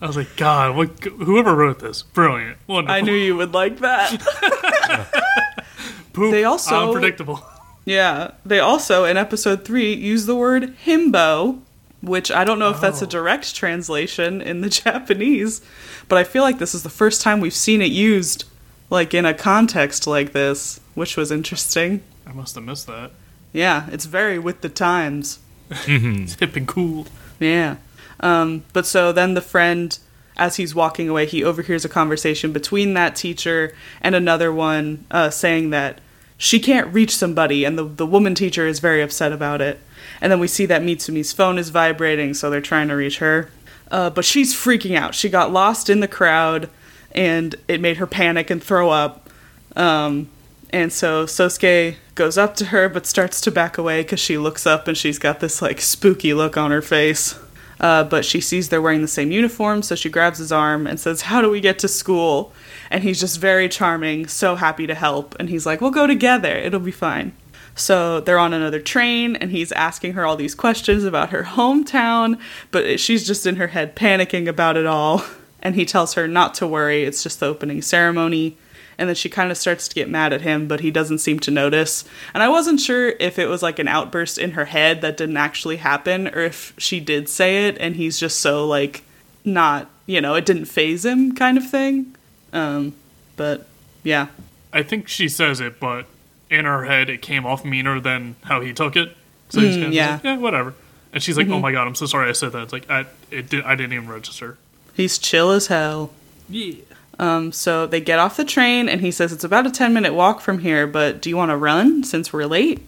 I 0.00 0.06
was 0.06 0.16
like, 0.16 0.36
God, 0.36 0.76
what? 0.76 1.02
Whoever 1.04 1.54
wrote 1.54 1.78
this, 1.80 2.02
brilliant, 2.02 2.58
wonderful. 2.66 2.94
I 2.94 3.00
knew 3.00 3.14
you 3.14 3.36
would 3.36 3.54
like 3.54 3.78
that. 3.80 4.12
Poop, 6.12 6.32
they 6.32 6.44
also- 6.44 6.88
unpredictable. 6.88 7.44
yeah, 7.84 8.32
they 8.44 8.58
also 8.58 9.04
in 9.04 9.16
episode 9.16 9.64
three 9.64 9.92
use 9.94 10.26
the 10.26 10.34
word 10.36 10.74
himbo, 10.86 11.60
which 12.06 12.30
I 12.30 12.44
don't 12.44 12.58
know 12.58 12.70
if 12.70 12.80
that's 12.80 13.02
a 13.02 13.06
Oh. 13.06 13.08
direct 13.08 13.54
translation 13.54 14.40
in 14.40 14.60
the 14.62 14.68
Japanese, 14.84 15.60
but 16.08 16.16
I 16.18 16.24
feel 16.24 16.42
like 16.42 16.58
this 16.58 16.74
is 16.74 16.82
the 16.82 16.88
first 16.88 17.20
time 17.20 17.40
we've 17.40 17.52
seen 17.54 17.82
it 17.82 17.90
used, 17.92 18.44
like 18.90 19.12
in 19.12 19.24
a 19.26 19.34
context 19.34 20.06
like 20.06 20.32
this, 20.32 20.80
which 20.94 21.16
was 21.16 21.30
interesting. 21.30 22.02
I 22.26 22.32
must 22.32 22.54
have 22.54 22.64
missed 22.64 22.86
that. 22.86 23.10
Yeah, 23.52 23.86
it's 23.90 24.04
very 24.06 24.38
with 24.38 24.60
the 24.62 24.68
times. 24.68 25.38
It's 25.86 26.34
hip 26.36 26.56
and 26.56 26.66
cool. 26.68 27.06
Yeah. 27.40 27.76
Um, 28.20 28.64
but 28.72 28.86
so 28.86 29.12
then 29.12 29.34
the 29.34 29.40
friend, 29.40 29.98
as 30.36 30.56
he's 30.56 30.74
walking 30.74 31.08
away, 31.08 31.26
he 31.26 31.42
overhears 31.42 31.84
a 31.84 31.88
conversation 31.88 32.52
between 32.52 32.94
that 32.94 33.16
teacher 33.16 33.74
and 34.00 34.14
another 34.14 34.52
one 34.52 35.04
uh, 35.10 35.30
saying 35.30 35.70
that 35.70 36.00
she 36.38 36.60
can't 36.60 36.92
reach 36.92 37.14
somebody, 37.14 37.64
and 37.64 37.78
the, 37.78 37.84
the 37.84 38.06
woman 38.06 38.34
teacher 38.34 38.66
is 38.66 38.78
very 38.78 39.02
upset 39.02 39.32
about 39.32 39.60
it. 39.60 39.80
And 40.20 40.30
then 40.30 40.40
we 40.40 40.48
see 40.48 40.66
that 40.66 40.82
Mitsumi's 40.82 41.32
phone 41.32 41.58
is 41.58 41.70
vibrating, 41.70 42.34
so 42.34 42.50
they're 42.50 42.60
trying 42.60 42.88
to 42.88 42.94
reach 42.94 43.18
her. 43.18 43.50
Uh, 43.90 44.10
but 44.10 44.24
she's 44.24 44.54
freaking 44.54 44.96
out. 44.96 45.14
She 45.14 45.28
got 45.28 45.52
lost 45.52 45.88
in 45.88 46.00
the 46.00 46.08
crowd, 46.08 46.68
and 47.12 47.54
it 47.68 47.80
made 47.80 47.96
her 47.98 48.06
panic 48.06 48.50
and 48.50 48.62
throw 48.62 48.90
up. 48.90 49.30
Um, 49.74 50.28
and 50.70 50.92
so 50.92 51.26
Sosuke 51.26 51.96
goes 52.14 52.36
up 52.36 52.56
to 52.56 52.66
her 52.66 52.88
but 52.88 53.06
starts 53.06 53.40
to 53.42 53.50
back 53.50 53.78
away 53.78 54.02
because 54.02 54.18
she 54.18 54.38
looks 54.38 54.66
up 54.66 54.88
and 54.88 54.96
she's 54.96 55.18
got 55.18 55.40
this 55.40 55.62
like 55.62 55.80
spooky 55.80 56.34
look 56.34 56.56
on 56.56 56.70
her 56.70 56.82
face. 56.82 57.38
Uh, 57.78 58.04
but 58.04 58.24
she 58.24 58.40
sees 58.40 58.68
they're 58.68 58.80
wearing 58.80 59.02
the 59.02 59.08
same 59.08 59.30
uniform, 59.30 59.82
so 59.82 59.94
she 59.94 60.08
grabs 60.08 60.38
his 60.38 60.50
arm 60.50 60.86
and 60.86 60.98
says, 60.98 61.22
How 61.22 61.42
do 61.42 61.50
we 61.50 61.60
get 61.60 61.78
to 61.80 61.88
school? 61.88 62.52
And 62.90 63.02
he's 63.02 63.20
just 63.20 63.38
very 63.38 63.68
charming, 63.68 64.26
so 64.26 64.56
happy 64.56 64.86
to 64.86 64.94
help. 64.94 65.34
And 65.38 65.48
he's 65.48 65.66
like, 65.66 65.80
We'll 65.80 65.90
go 65.90 66.06
together, 66.06 66.56
it'll 66.56 66.80
be 66.80 66.90
fine. 66.90 67.36
So 67.74 68.20
they're 68.20 68.38
on 68.38 68.54
another 68.54 68.80
train, 68.80 69.36
and 69.36 69.50
he's 69.50 69.70
asking 69.72 70.14
her 70.14 70.24
all 70.24 70.36
these 70.36 70.54
questions 70.54 71.04
about 71.04 71.28
her 71.28 71.42
hometown, 71.42 72.40
but 72.70 72.98
she's 72.98 73.26
just 73.26 73.46
in 73.46 73.56
her 73.56 73.66
head 73.68 73.94
panicking 73.94 74.48
about 74.48 74.78
it 74.78 74.86
all. 74.86 75.22
And 75.60 75.74
he 75.74 75.84
tells 75.84 76.14
her 76.14 76.28
not 76.28 76.54
to 76.54 76.66
worry, 76.66 77.04
it's 77.04 77.22
just 77.22 77.40
the 77.40 77.46
opening 77.46 77.82
ceremony. 77.82 78.56
And 78.98 79.08
then 79.08 79.16
she 79.16 79.28
kind 79.28 79.50
of 79.50 79.58
starts 79.58 79.88
to 79.88 79.94
get 79.94 80.08
mad 80.08 80.32
at 80.32 80.40
him, 80.40 80.66
but 80.68 80.80
he 80.80 80.90
doesn't 80.90 81.18
seem 81.18 81.38
to 81.40 81.50
notice. 81.50 82.04
And 82.32 82.42
I 82.42 82.48
wasn't 82.48 82.80
sure 82.80 83.08
if 83.20 83.38
it 83.38 83.46
was 83.46 83.62
like 83.62 83.78
an 83.78 83.88
outburst 83.88 84.38
in 84.38 84.52
her 84.52 84.64
head 84.66 85.02
that 85.02 85.16
didn't 85.18 85.36
actually 85.36 85.76
happen, 85.76 86.28
or 86.28 86.40
if 86.40 86.72
she 86.78 86.98
did 87.00 87.28
say 87.28 87.66
it 87.68 87.76
and 87.78 87.96
he's 87.96 88.18
just 88.18 88.40
so 88.40 88.66
like 88.66 89.02
not, 89.44 89.88
you 90.06 90.20
know, 90.20 90.34
it 90.34 90.46
didn't 90.46 90.64
phase 90.64 91.04
him 91.04 91.34
kind 91.34 91.58
of 91.58 91.68
thing. 91.68 92.14
Um, 92.52 92.94
but 93.36 93.66
yeah. 94.02 94.28
I 94.72 94.82
think 94.82 95.08
she 95.08 95.28
says 95.28 95.60
it, 95.60 95.78
but 95.78 96.06
in 96.48 96.64
her 96.64 96.84
head 96.84 97.10
it 97.10 97.20
came 97.22 97.44
off 97.44 97.64
meaner 97.64 98.00
than 98.00 98.36
how 98.44 98.60
he 98.60 98.72
took 98.72 98.96
it. 98.96 99.14
So 99.50 99.60
he's 99.60 99.74
Mm, 99.76 99.80
kind 99.80 99.86
of 99.88 99.92
yeah. 99.94 100.12
like, 100.14 100.24
yeah, 100.24 100.36
whatever. 100.38 100.74
And 101.12 101.22
she's 101.22 101.36
like, 101.36 101.48
"Oh 101.48 101.58
my 101.60 101.72
god, 101.72 101.86
I'm 101.86 101.94
so 101.94 102.04
sorry 102.06 102.28
I 102.28 102.32
said 102.32 102.52
that." 102.52 102.62
It's 102.64 102.72
like 102.72 102.90
I 102.90 103.06
it 103.30 103.48
did, 103.48 103.64
I 103.64 103.74
didn't 103.74 103.92
even 103.94 104.08
register. 104.08 104.58
He's 104.94 105.18
chill 105.18 105.50
as 105.50 105.68
hell. 105.68 106.10
Yeah. 106.48 106.74
Um, 107.18 107.50
so 107.52 107.86
they 107.86 108.00
get 108.00 108.18
off 108.18 108.36
the 108.36 108.44
train, 108.44 108.88
and 108.88 109.00
he 109.00 109.10
says 109.10 109.32
it's 109.32 109.44
about 109.44 109.66
a 109.66 109.70
10 109.70 109.94
minute 109.94 110.12
walk 110.14 110.40
from 110.40 110.58
here, 110.58 110.86
but 110.86 111.22
do 111.22 111.30
you 111.30 111.36
want 111.36 111.50
to 111.50 111.56
run 111.56 112.04
since 112.04 112.32
we're 112.32 112.44
late? 112.46 112.86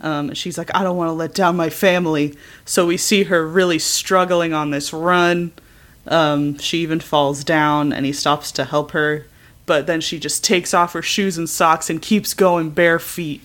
Um, 0.00 0.34
she's 0.34 0.58
like, 0.58 0.74
I 0.74 0.82
don't 0.82 0.96
want 0.96 1.08
to 1.08 1.12
let 1.12 1.32
down 1.34 1.56
my 1.56 1.70
family. 1.70 2.34
So 2.64 2.86
we 2.86 2.96
see 2.96 3.24
her 3.24 3.46
really 3.46 3.78
struggling 3.78 4.52
on 4.52 4.70
this 4.70 4.92
run. 4.92 5.52
Um, 6.08 6.58
she 6.58 6.78
even 6.78 6.98
falls 6.98 7.44
down, 7.44 7.92
and 7.92 8.04
he 8.04 8.12
stops 8.12 8.50
to 8.52 8.64
help 8.64 8.90
her. 8.92 9.26
But 9.64 9.86
then 9.86 10.00
she 10.00 10.18
just 10.18 10.42
takes 10.42 10.74
off 10.74 10.92
her 10.94 11.02
shoes 11.02 11.38
and 11.38 11.48
socks 11.48 11.88
and 11.88 12.02
keeps 12.02 12.34
going 12.34 12.70
bare 12.70 12.98
feet. 12.98 13.42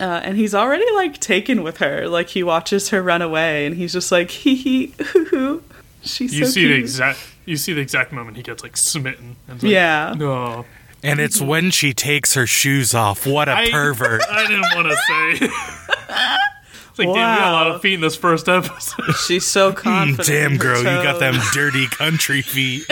Uh, 0.00 0.20
and 0.24 0.36
he's 0.36 0.54
already 0.54 0.90
like 0.94 1.20
taken 1.20 1.62
with 1.62 1.76
her. 1.76 2.08
Like 2.08 2.30
he 2.30 2.42
watches 2.42 2.88
her 2.88 3.02
run 3.02 3.22
away, 3.22 3.66
and 3.66 3.76
he's 3.76 3.92
just 3.92 4.10
like, 4.10 4.30
hee 4.32 4.56
hee, 4.56 4.94
hoo 5.12 5.24
hoo. 5.26 5.62
She's 6.02 6.34
You 6.36 6.46
so 6.46 6.50
see 6.50 6.62
the 6.64 6.68
cute. 6.70 6.80
exact 6.80 7.20
you 7.50 7.56
see 7.56 7.72
the 7.72 7.80
exact 7.80 8.12
moment 8.12 8.36
he 8.36 8.42
gets 8.42 8.62
like 8.62 8.76
smitten. 8.76 9.36
And 9.48 9.62
like, 9.62 9.70
Yeah. 9.72 10.14
No. 10.16 10.64
And 11.02 11.18
it's 11.18 11.40
when 11.40 11.70
she 11.70 11.92
takes 11.94 12.34
her 12.34 12.46
shoes 12.46 12.94
off. 12.94 13.26
What 13.26 13.48
a 13.48 13.52
I- 13.56 13.68
pervert. 13.70 14.22
I 14.30 14.46
didn't 14.46 14.66
want 14.74 14.88
to 14.88 14.96
say. 14.96 15.46
it's 16.90 16.98
like, 16.98 17.06
damn, 17.08 17.08
we 17.08 17.14
got 17.14 17.48
a 17.48 17.52
lot 17.52 17.66
of 17.72 17.80
feet 17.80 17.94
in 17.94 18.00
this 18.02 18.16
first 18.16 18.48
episode. 18.48 19.12
She's 19.26 19.46
so 19.46 19.72
Mm, 19.72 19.76
confident. 19.76 20.28
in 20.28 20.34
Damn, 20.34 20.52
her 20.52 20.58
girl, 20.58 20.78
you 20.78 20.84
got 21.02 21.18
them 21.20 21.36
dirty 21.54 21.86
country 21.86 22.42
feet. 22.42 22.84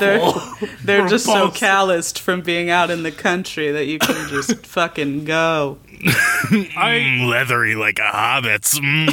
They're, 0.00 0.32
they're 0.82 1.08
just 1.08 1.24
so 1.24 1.50
calloused 1.50 2.20
from 2.20 2.40
being 2.42 2.68
out 2.70 2.90
in 2.90 3.02
the 3.02 3.12
country 3.12 3.70
that 3.72 3.86
you 3.86 3.98
can 3.98 4.28
just 4.28 4.66
fucking 4.66 5.24
go. 5.24 5.78
I 6.76 7.22
leathery 7.28 7.74
like 7.76 7.98
a 7.98 8.02
hobbit's. 8.10 8.78
Mm. 8.78 9.08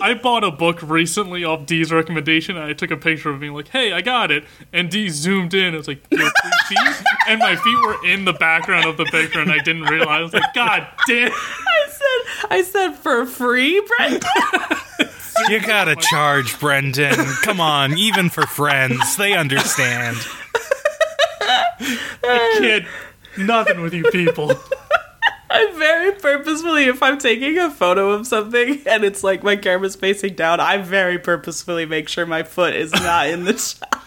I 0.00 0.14
bought 0.14 0.44
a 0.44 0.50
book 0.50 0.80
recently 0.82 1.44
off 1.44 1.66
Dee's 1.66 1.92
recommendation, 1.92 2.56
and 2.56 2.64
I 2.64 2.72
took 2.72 2.90
a 2.90 2.96
picture 2.96 3.30
of 3.30 3.40
me 3.40 3.50
like, 3.50 3.68
"Hey, 3.68 3.92
I 3.92 4.00
got 4.00 4.30
it." 4.30 4.44
And 4.72 4.90
Dee 4.90 5.08
zoomed 5.08 5.54
in. 5.54 5.74
It 5.74 5.76
was 5.76 5.88
like, 5.88 6.02
"Your 6.10 6.30
feet," 6.68 6.78
and 7.28 7.38
my 7.40 7.56
feet 7.56 7.78
were 7.84 8.04
in 8.06 8.24
the 8.24 8.32
background 8.32 8.86
of 8.86 8.96
the 8.96 9.04
picture, 9.06 9.40
and 9.40 9.50
I 9.50 9.58
didn't 9.58 9.84
realize. 9.84 10.08
I 10.08 10.22
was 10.22 10.34
like, 10.34 10.54
"God 10.54 10.86
damn!" 11.06 11.32
I 11.32 11.88
said, 11.88 12.46
I 12.50 12.62
said 12.62 12.92
for 12.92 13.26
free, 13.26 13.80
Brendan." 13.96 14.20
You 15.48 15.60
gotta 15.60 15.94
charge, 15.94 16.58
Brendan. 16.58 17.14
Come 17.42 17.60
on, 17.60 17.96
even 17.96 18.28
for 18.28 18.42
friends, 18.42 19.16
they 19.16 19.34
understand. 19.34 20.16
Kid, 22.58 22.86
nothing 23.36 23.80
with 23.80 23.94
you 23.94 24.02
people. 24.10 24.52
I 25.50 25.72
very 25.72 26.12
purposefully, 26.12 26.84
if 26.84 27.02
I'm 27.02 27.18
taking 27.18 27.58
a 27.58 27.70
photo 27.70 28.10
of 28.10 28.26
something 28.26 28.82
and 28.86 29.04
it's 29.04 29.24
like 29.24 29.42
my 29.42 29.56
camera's 29.56 29.96
facing 29.96 30.34
down, 30.34 30.60
I 30.60 30.78
very 30.78 31.18
purposefully 31.18 31.86
make 31.86 32.08
sure 32.08 32.26
my 32.26 32.42
foot 32.42 32.74
is 32.74 32.92
not 32.92 33.28
in 33.28 33.44
the 33.44 33.56
shot. 33.58 34.04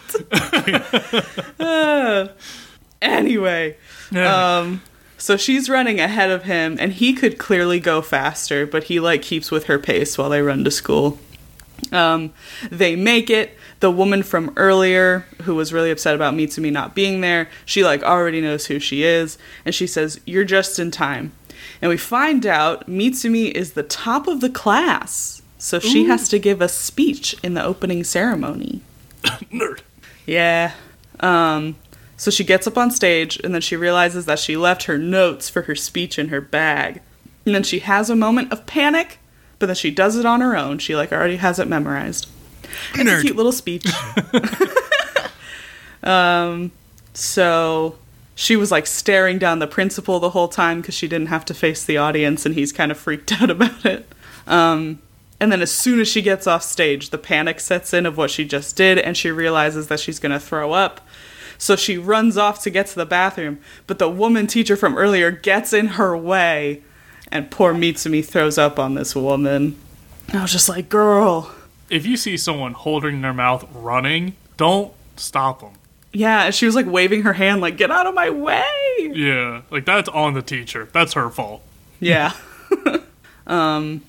Uh, 1.58 2.28
anyway, 3.02 3.76
um, 4.14 4.82
so 5.18 5.36
she's 5.36 5.68
running 5.68 6.00
ahead 6.00 6.30
of 6.30 6.44
him, 6.44 6.76
and 6.78 6.92
he 6.92 7.12
could 7.12 7.38
clearly 7.38 7.80
go 7.80 8.02
faster, 8.02 8.66
but 8.66 8.84
he 8.84 9.00
like 9.00 9.22
keeps 9.22 9.50
with 9.50 9.64
her 9.64 9.78
pace 9.78 10.16
while 10.18 10.30
they 10.30 10.42
run 10.42 10.64
to 10.64 10.70
school. 10.70 11.18
Um, 11.90 12.32
they 12.70 12.94
make 12.96 13.30
it. 13.30 13.56
The 13.82 13.90
woman 13.90 14.22
from 14.22 14.52
earlier, 14.56 15.26
who 15.42 15.56
was 15.56 15.72
really 15.72 15.90
upset 15.90 16.14
about 16.14 16.34
Mitsumi 16.34 16.70
not 16.70 16.94
being 16.94 17.20
there, 17.20 17.48
she 17.64 17.82
like 17.82 18.04
already 18.04 18.40
knows 18.40 18.66
who 18.66 18.78
she 18.78 19.02
is, 19.02 19.38
and 19.64 19.74
she 19.74 19.88
says, 19.88 20.20
"You're 20.24 20.44
just 20.44 20.78
in 20.78 20.92
time." 20.92 21.32
And 21.80 21.88
we 21.88 21.96
find 21.96 22.46
out 22.46 22.88
Mitsumi 22.88 23.50
is 23.50 23.72
the 23.72 23.82
top 23.82 24.28
of 24.28 24.40
the 24.40 24.48
class, 24.48 25.42
so 25.58 25.80
she 25.80 26.04
has 26.04 26.28
to 26.28 26.38
give 26.38 26.60
a 26.60 26.68
speech 26.68 27.34
in 27.42 27.54
the 27.54 27.64
opening 27.64 28.04
ceremony. 28.04 28.82
Nerd. 29.24 29.80
Yeah. 30.26 30.74
Um, 31.18 31.74
so 32.16 32.30
she 32.30 32.44
gets 32.44 32.68
up 32.68 32.78
on 32.78 32.92
stage 32.92 33.40
and 33.42 33.52
then 33.52 33.60
she 33.60 33.76
realizes 33.76 34.26
that 34.26 34.38
she 34.38 34.56
left 34.56 34.84
her 34.84 34.96
notes 34.96 35.48
for 35.48 35.62
her 35.62 35.74
speech 35.74 36.20
in 36.20 36.28
her 36.28 36.40
bag. 36.40 37.00
And 37.44 37.52
then 37.52 37.64
she 37.64 37.80
has 37.80 38.08
a 38.08 38.14
moment 38.14 38.52
of 38.52 38.64
panic, 38.64 39.18
but 39.58 39.66
then 39.66 39.74
she 39.74 39.90
does 39.90 40.16
it 40.16 40.24
on 40.24 40.40
her 40.40 40.56
own. 40.56 40.78
She 40.78 40.94
like 40.94 41.12
already 41.12 41.36
has 41.36 41.58
it 41.58 41.66
memorized. 41.66 42.28
It's 42.94 43.10
a 43.10 43.20
cute 43.22 43.36
little 43.36 43.52
speech. 43.52 43.86
um, 46.02 46.72
so 47.14 47.96
she 48.34 48.56
was 48.56 48.70
like 48.70 48.86
staring 48.86 49.38
down 49.38 49.58
the 49.58 49.66
principal 49.66 50.18
the 50.18 50.30
whole 50.30 50.48
time 50.48 50.80
because 50.80 50.94
she 50.94 51.08
didn't 51.08 51.28
have 51.28 51.44
to 51.46 51.54
face 51.54 51.84
the 51.84 51.96
audience, 51.96 52.46
and 52.46 52.54
he's 52.54 52.72
kind 52.72 52.90
of 52.90 52.98
freaked 52.98 53.32
out 53.40 53.50
about 53.50 53.84
it. 53.84 54.06
Um, 54.46 55.00
and 55.38 55.50
then 55.50 55.60
as 55.60 55.72
soon 55.72 56.00
as 56.00 56.08
she 56.08 56.22
gets 56.22 56.46
off 56.46 56.62
stage, 56.62 57.10
the 57.10 57.18
panic 57.18 57.60
sets 57.60 57.92
in 57.92 58.06
of 58.06 58.16
what 58.16 58.30
she 58.30 58.44
just 58.44 58.76
did, 58.76 58.98
and 58.98 59.16
she 59.16 59.30
realizes 59.30 59.88
that 59.88 60.00
she's 60.00 60.18
gonna 60.18 60.40
throw 60.40 60.72
up. 60.72 61.00
So 61.58 61.76
she 61.76 61.96
runs 61.98 62.36
off 62.36 62.62
to 62.62 62.70
get 62.70 62.88
to 62.88 62.96
the 62.96 63.06
bathroom, 63.06 63.60
but 63.86 63.98
the 63.98 64.08
woman 64.08 64.46
teacher 64.46 64.76
from 64.76 64.96
earlier 64.96 65.30
gets 65.30 65.72
in 65.72 65.88
her 65.88 66.16
way, 66.16 66.82
and 67.30 67.50
poor 67.50 67.72
Mitsumi 67.74 68.24
throws 68.24 68.58
up 68.58 68.78
on 68.78 68.94
this 68.94 69.14
woman. 69.14 69.76
I 70.32 70.42
was 70.42 70.52
just 70.52 70.68
like, 70.68 70.88
girl. 70.88 71.52
If 71.92 72.06
you 72.06 72.16
see 72.16 72.38
someone 72.38 72.72
holding 72.72 73.20
their 73.20 73.34
mouth 73.34 73.68
running, 73.74 74.34
don't 74.56 74.94
stop 75.16 75.60
them. 75.60 75.74
Yeah, 76.10 76.48
she 76.48 76.64
was 76.64 76.74
like 76.74 76.86
waving 76.86 77.24
her 77.24 77.34
hand, 77.34 77.60
like, 77.60 77.76
get 77.76 77.90
out 77.90 78.06
of 78.06 78.14
my 78.14 78.30
way. 78.30 78.64
Yeah, 78.98 79.60
like 79.70 79.84
that's 79.84 80.08
on 80.08 80.32
the 80.32 80.40
teacher. 80.40 80.88
That's 80.92 81.12
her 81.12 81.28
fault. 81.28 81.62
Yeah. 82.00 82.32
um, 83.46 84.02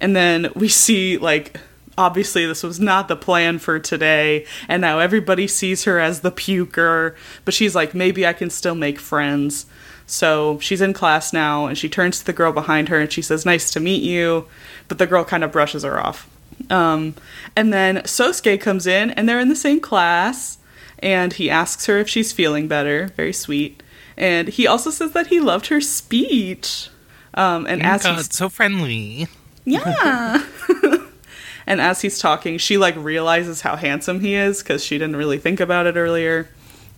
and 0.00 0.16
then 0.16 0.50
we 0.56 0.68
see, 0.68 1.16
like, 1.16 1.56
obviously 1.96 2.46
this 2.46 2.64
was 2.64 2.80
not 2.80 3.06
the 3.06 3.14
plan 3.14 3.60
for 3.60 3.78
today, 3.78 4.44
and 4.66 4.80
now 4.80 4.98
everybody 4.98 5.46
sees 5.46 5.84
her 5.84 6.00
as 6.00 6.22
the 6.22 6.32
puker, 6.32 7.14
but 7.44 7.54
she's 7.54 7.76
like, 7.76 7.94
maybe 7.94 8.26
I 8.26 8.32
can 8.32 8.50
still 8.50 8.74
make 8.74 8.98
friends. 8.98 9.66
So 10.06 10.58
she's 10.58 10.80
in 10.80 10.92
class 10.92 11.32
now, 11.32 11.66
and 11.66 11.78
she 11.78 11.88
turns 11.88 12.18
to 12.18 12.26
the 12.26 12.32
girl 12.32 12.52
behind 12.52 12.88
her 12.88 12.98
and 12.98 13.10
she 13.10 13.22
says, 13.22 13.46
Nice 13.46 13.70
to 13.70 13.80
meet 13.80 14.02
you. 14.02 14.46
But 14.88 14.98
the 14.98 15.06
girl 15.06 15.24
kind 15.24 15.44
of 15.44 15.52
brushes 15.52 15.84
her 15.84 15.98
off. 15.98 16.28
Um, 16.70 17.14
and 17.56 17.72
then 17.72 17.98
Sosuke 17.98 18.60
comes 18.60 18.86
in, 18.86 19.10
and 19.12 19.28
they're 19.28 19.40
in 19.40 19.48
the 19.48 19.56
same 19.56 19.80
class, 19.80 20.58
and 20.98 21.32
he 21.32 21.50
asks 21.50 21.86
her 21.86 21.98
if 21.98 22.08
she's 22.08 22.32
feeling 22.32 22.68
better. 22.68 23.08
Very 23.16 23.32
sweet. 23.32 23.82
And 24.16 24.48
he 24.48 24.66
also 24.66 24.90
says 24.90 25.12
that 25.12 25.28
he 25.28 25.40
loved 25.40 25.66
her 25.66 25.80
speech. 25.80 26.88
Um, 27.34 27.66
and 27.66 27.82
as 27.82 28.02
God, 28.04 28.16
he's 28.16 28.34
so 28.34 28.48
friendly. 28.48 29.26
yeah. 29.64 30.44
and 31.66 31.80
as 31.80 32.00
he's 32.00 32.18
talking, 32.18 32.58
she 32.58 32.78
like 32.78 32.96
realizes 32.96 33.60
how 33.62 33.76
handsome 33.76 34.20
he 34.20 34.34
is 34.34 34.62
because 34.62 34.84
she 34.84 34.98
didn't 34.98 35.16
really 35.16 35.38
think 35.38 35.60
about 35.60 35.86
it 35.86 35.96
earlier. 35.96 36.48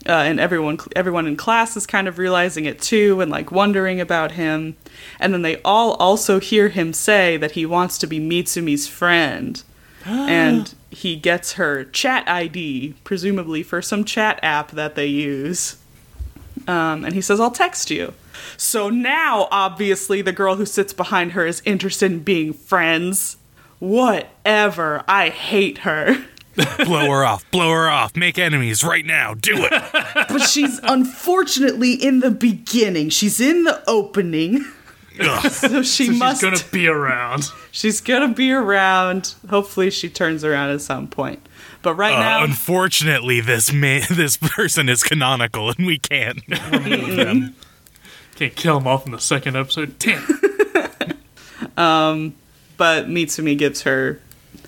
Uh, 0.07 0.13
and 0.13 0.39
everyone, 0.39 0.79
everyone 0.95 1.27
in 1.27 1.37
class 1.37 1.77
is 1.77 1.87
kind 1.87 2.07
of 2.07 2.19
realizing 2.19 2.65
it 2.65 2.81
too, 2.81 3.21
and 3.21 3.31
like 3.31 3.51
wondering 3.51 4.01
about 4.01 4.33
him. 4.33 4.77
And 5.19 5.35
then 5.35 5.43
they 5.43 5.61
all 5.63 5.95
also 5.95 6.39
hear 6.39 6.69
him 6.69 6.93
say 6.93 7.37
that 7.37 7.53
he 7.53 7.67
wants 7.67 7.99
to 7.99 8.07
be 8.07 8.21
Mitsumi's 8.21 8.87
friend, 8.87 9.63
and 10.05 10.75
he 10.91 11.17
gets 11.17 11.55
her 11.55 11.85
chat 11.85 12.29
ID, 12.29 12.95
presumably 13.05 13.63
for 13.63 13.83
some 13.83 14.05
chat 14.05 14.39
app 14.43 14.71
that 14.73 14.95
they 14.95 15.07
use. 15.07 15.77
Um, 16.69 17.05
and 17.05 17.15
he 17.15 17.21
says, 17.21 17.41
"I'll 17.41 17.51
text 17.51 17.91
you." 17.91 18.15
So 18.57 18.89
now, 18.91 19.49
obviously, 19.51 20.23
the 20.23 20.33
girl 20.33 20.57
who 20.57 20.67
sits 20.67 20.93
behind 20.93 21.33
her 21.33 21.47
is 21.47 21.63
interested 21.65 22.13
in 22.13 22.21
being 22.21 22.53
friends. 22.53 23.39
Whatever. 23.79 25.05
I 25.07 25.29
hate 25.31 25.79
her. 25.79 26.25
blow 26.85 27.11
her 27.11 27.25
off. 27.25 27.49
Blow 27.51 27.71
her 27.71 27.89
off. 27.89 28.17
Make 28.17 28.39
enemies 28.39 28.83
right 28.85 29.05
now. 29.05 29.35
Do 29.35 29.55
it. 29.59 29.73
But 30.29 30.41
she's 30.43 30.81
unfortunately 30.83 31.93
in 31.95 32.21
the 32.21 32.31
beginning. 32.31 33.11
She's 33.11 33.41
in 33.41 33.65
the 33.65 33.83
opening. 33.89 34.65
so 35.51 35.83
she 35.83 36.07
So 36.07 36.13
must. 36.13 36.41
she's 36.43 36.51
gonna 36.63 36.71
be 36.73 36.89
around. 36.89 37.51
she's 37.71 38.01
gonna 38.01 38.29
be 38.35 38.53
around. 38.53 39.35
Hopefully, 39.49 39.91
she 39.91 40.09
turns 40.11 40.45
around 40.45 40.71
at 40.71 40.81
some 40.83 41.07
point. 41.09 41.41
But 41.83 41.95
right 41.95 42.15
Uh, 42.15 42.19
now, 42.21 42.45
unfortunately, 42.45 43.41
this 43.41 43.73
man, 43.73 44.03
this 44.11 44.37
person 44.37 44.89
is 44.89 45.03
canonical, 45.03 45.71
and 45.71 45.87
we 45.87 45.99
can't 45.99 46.41
remove 46.73 47.17
them. 47.17 47.55
Can't 48.35 48.55
kill 48.57 48.77
him 48.79 48.87
off 48.87 49.07
in 49.07 49.13
the 49.13 49.21
second 49.21 49.57
episode. 49.57 49.99
Damn. 49.99 50.27
but 52.77 53.07
Mitsumi 53.09 53.57
gives 53.57 53.83
her 53.83 54.21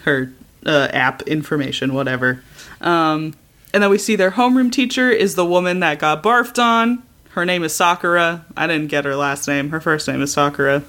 her 0.03 0.33
uh, 0.69 0.89
app 0.93 1.23
information, 1.23 1.95
whatever. 1.95 2.43
Um, 2.81 3.35
and 3.73 3.83
then 3.83 3.91
we 3.91 3.99
see 3.99 4.17
their 4.17 4.33
homeroom 4.33 4.71
teacher 4.71 5.11
is 5.11 5.35
the 5.35 5.45
woman 5.45 5.81
that 5.81 5.99
got 5.99 6.23
barfed 6.23 6.63
on. 6.63 7.03
Her 7.31 7.45
name 7.45 7.65
is 7.65 7.75
Sakura. 7.75 8.45
I 8.57 8.67
didn't 8.67 8.89
get 8.89 9.05
her 9.05 9.17
last 9.17 9.49
name. 9.49 9.71
Her 9.71 9.81
first 9.81 10.07
name 10.09 10.23
is 10.23 10.33
Sakura. 10.33 10.83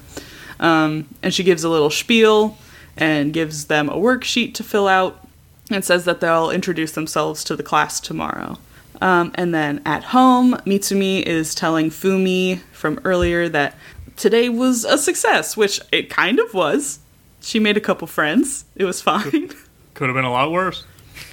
Um, 0.60 1.08
and 1.24 1.34
she 1.34 1.44
gives 1.44 1.64
a 1.64 1.70
little 1.70 1.90
spiel 1.90 2.58
and 2.98 3.34
gives 3.34 3.66
them 3.66 3.90
a 3.90 3.96
worksheet 3.96 4.54
to 4.56 4.64
fill 4.64 4.88
out 4.88 5.26
and 5.72 5.86
says 5.86 6.06
that 6.06 6.20
they'll 6.20 6.52
introduce 6.52 6.92
themselves 6.92 7.44
to 7.46 7.56
the 7.56 7.64
class 7.64 8.00
tomorrow. 8.00 8.58
Um, 9.02 9.32
and 9.36 9.54
then 9.54 9.82
at 9.86 10.06
home, 10.06 10.56
Mitsumi 10.66 11.22
is 11.24 11.56
telling 11.56 11.90
Fumi 11.90 12.60
from 12.74 13.00
earlier 13.06 13.48
that 13.50 13.76
today 14.18 14.50
was 14.50 14.84
a 14.84 14.98
success, 14.98 15.56
which 15.56 15.80
it 15.92 16.10
kind 16.10 16.40
of 16.40 16.54
was. 16.54 17.00
She 17.42 17.60
made 17.60 17.78
a 17.78 17.82
couple 17.82 18.08
friends. 18.08 18.66
It 18.76 18.84
was 18.86 19.02
fine. 19.04 19.52
Could 20.00 20.08
have 20.08 20.16
been 20.16 20.24
a 20.24 20.32
lot 20.32 20.50
worse. 20.50 20.86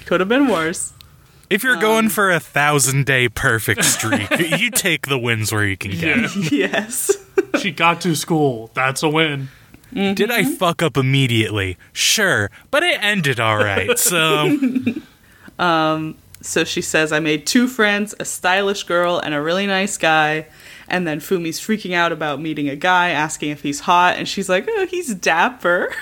Could 0.07 0.19
have 0.19 0.27
been 0.27 0.49
worse. 0.49 0.91
If 1.49 1.63
you're 1.63 1.77
going 1.77 2.09
for 2.09 2.29
a 2.29 2.41
thousand 2.41 3.05
day 3.05 3.29
perfect 3.29 3.85
streak, 3.85 4.29
you 4.59 4.69
take 4.71 5.07
the 5.07 5.17
wins 5.17 5.53
where 5.53 5.63
you 5.63 5.77
can 5.77 5.91
get. 5.91 6.35
Yeah. 6.35 6.49
yes. 6.51 7.15
she 7.61 7.71
got 7.71 8.01
to 8.01 8.13
school. 8.13 8.69
That's 8.73 9.03
a 9.03 9.07
win. 9.07 9.47
Did 9.93 10.31
I 10.31 10.43
fuck 10.43 10.83
up 10.83 10.97
immediately? 10.97 11.77
Sure, 11.93 12.51
but 12.69 12.83
it 12.83 13.01
ended 13.01 13.39
all 13.39 13.55
right. 13.55 13.97
So 13.97 14.57
um, 15.59 16.17
So 16.41 16.65
she 16.65 16.81
says, 16.81 17.13
I 17.13 17.21
made 17.21 17.47
two 17.47 17.69
friends, 17.69 18.15
a 18.19 18.25
stylish 18.25 18.83
girl 18.83 19.17
and 19.17 19.33
a 19.33 19.41
really 19.41 19.65
nice 19.65 19.95
guy. 19.97 20.47
And 20.89 21.07
then 21.07 21.21
Fumi's 21.21 21.61
freaking 21.61 21.93
out 21.93 22.11
about 22.11 22.41
meeting 22.41 22.67
a 22.67 22.75
guy, 22.75 23.11
asking 23.11 23.51
if 23.51 23.63
he's 23.63 23.79
hot. 23.79 24.17
And 24.17 24.27
she's 24.27 24.49
like, 24.49 24.67
oh, 24.69 24.87
he's 24.87 25.15
dapper. 25.15 25.93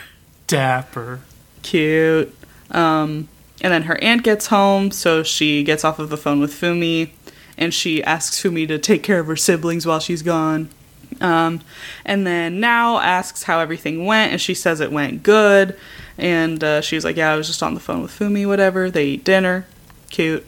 Dapper. 0.48 1.20
Cute. 1.62 2.36
Um, 2.72 3.28
and 3.62 3.72
then 3.74 3.84
her 3.84 4.02
aunt 4.04 4.24
gets 4.24 4.48
home, 4.48 4.92
so 4.92 5.24
she 5.24 5.64
gets 5.64 5.84
off 5.84 6.00
of 6.00 6.10
the 6.10 6.18
phone 6.18 6.40
with 6.40 6.54
Fumi. 6.54 7.12
And 7.58 7.74
she 7.74 8.04
asks 8.04 8.42
Fumi 8.42 8.68
to 8.68 8.78
take 8.78 9.02
care 9.02 9.20
of 9.20 9.28
her 9.28 9.38
siblings 9.38 9.86
while 9.86 10.00
she's 10.00 10.22
gone. 10.22 10.70
Um, 11.22 11.62
and 12.06 12.28
then 12.28 12.60
Nao 12.60 13.00
asks 13.00 13.44
how 13.44 13.60
everything 13.60 14.06
went, 14.06 14.32
and 14.32 14.42
she 14.42 14.54
says 14.54 14.82
it 14.82 14.92
went 14.92 15.24
good. 15.24 15.78
And 16.18 16.64
uh, 16.64 16.82
she's 16.82 17.06
like, 17.06 17.16
Yeah, 17.16 17.32
I 17.32 17.36
was 17.38 17.48
just 17.48 17.64
on 17.64 17.74
the 17.74 17.80
phone 17.80 18.02
with 18.02 18.12
Fumi, 18.12 18.46
whatever. 18.46 18.90
They 18.90 19.06
eat 19.06 19.24
dinner. 19.24 19.66
Cute. 20.10 20.46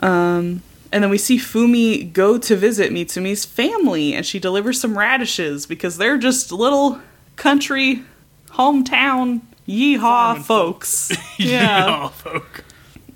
Um, 0.00 0.62
and 0.92 1.02
then 1.02 1.10
we 1.10 1.18
see 1.18 1.38
Fumi 1.38 2.12
go 2.12 2.38
to 2.38 2.56
visit 2.56 2.92
Mitsumi's 2.92 3.44
family, 3.44 4.12
and 4.14 4.24
she 4.24 4.38
delivers 4.38 4.80
some 4.80 4.96
radishes 4.96 5.66
because 5.66 5.96
they're 5.96 6.18
just 6.18 6.52
little 6.52 7.00
country, 7.36 8.02
hometown, 8.50 9.40
yeehaw 9.68 10.42
folks. 10.42 11.12
yeah. 11.38 11.86
Oh, 12.04 12.08
folk. 12.08 12.64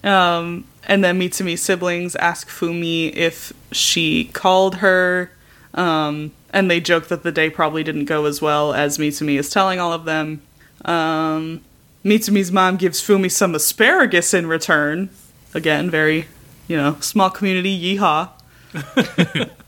Um, 0.04 0.64
and 0.84 1.04
then 1.04 1.20
Mitsumi's 1.20 1.62
siblings 1.62 2.16
ask 2.16 2.48
Fumi 2.48 3.14
if 3.14 3.52
she 3.72 4.26
called 4.26 4.76
her, 4.76 5.30
um, 5.74 6.32
and 6.50 6.70
they 6.70 6.80
joke 6.80 7.08
that 7.08 7.22
the 7.22 7.32
day 7.32 7.50
probably 7.50 7.84
didn't 7.84 8.06
go 8.06 8.24
as 8.24 8.40
well 8.40 8.72
as 8.72 8.96
Mitsumi 8.96 9.38
is 9.38 9.50
telling 9.50 9.78
all 9.78 9.92
of 9.92 10.04
them. 10.04 10.40
Um, 10.84 11.62
Mitsumi's 12.04 12.50
mom 12.50 12.76
gives 12.76 13.02
Fumi 13.02 13.30
some 13.30 13.54
asparagus 13.54 14.32
in 14.32 14.46
return. 14.46 15.10
Again, 15.52 15.90
very, 15.90 16.26
you 16.68 16.76
know, 16.76 16.96
small 17.00 17.28
community, 17.28 17.98
yeehaw. 17.98 18.30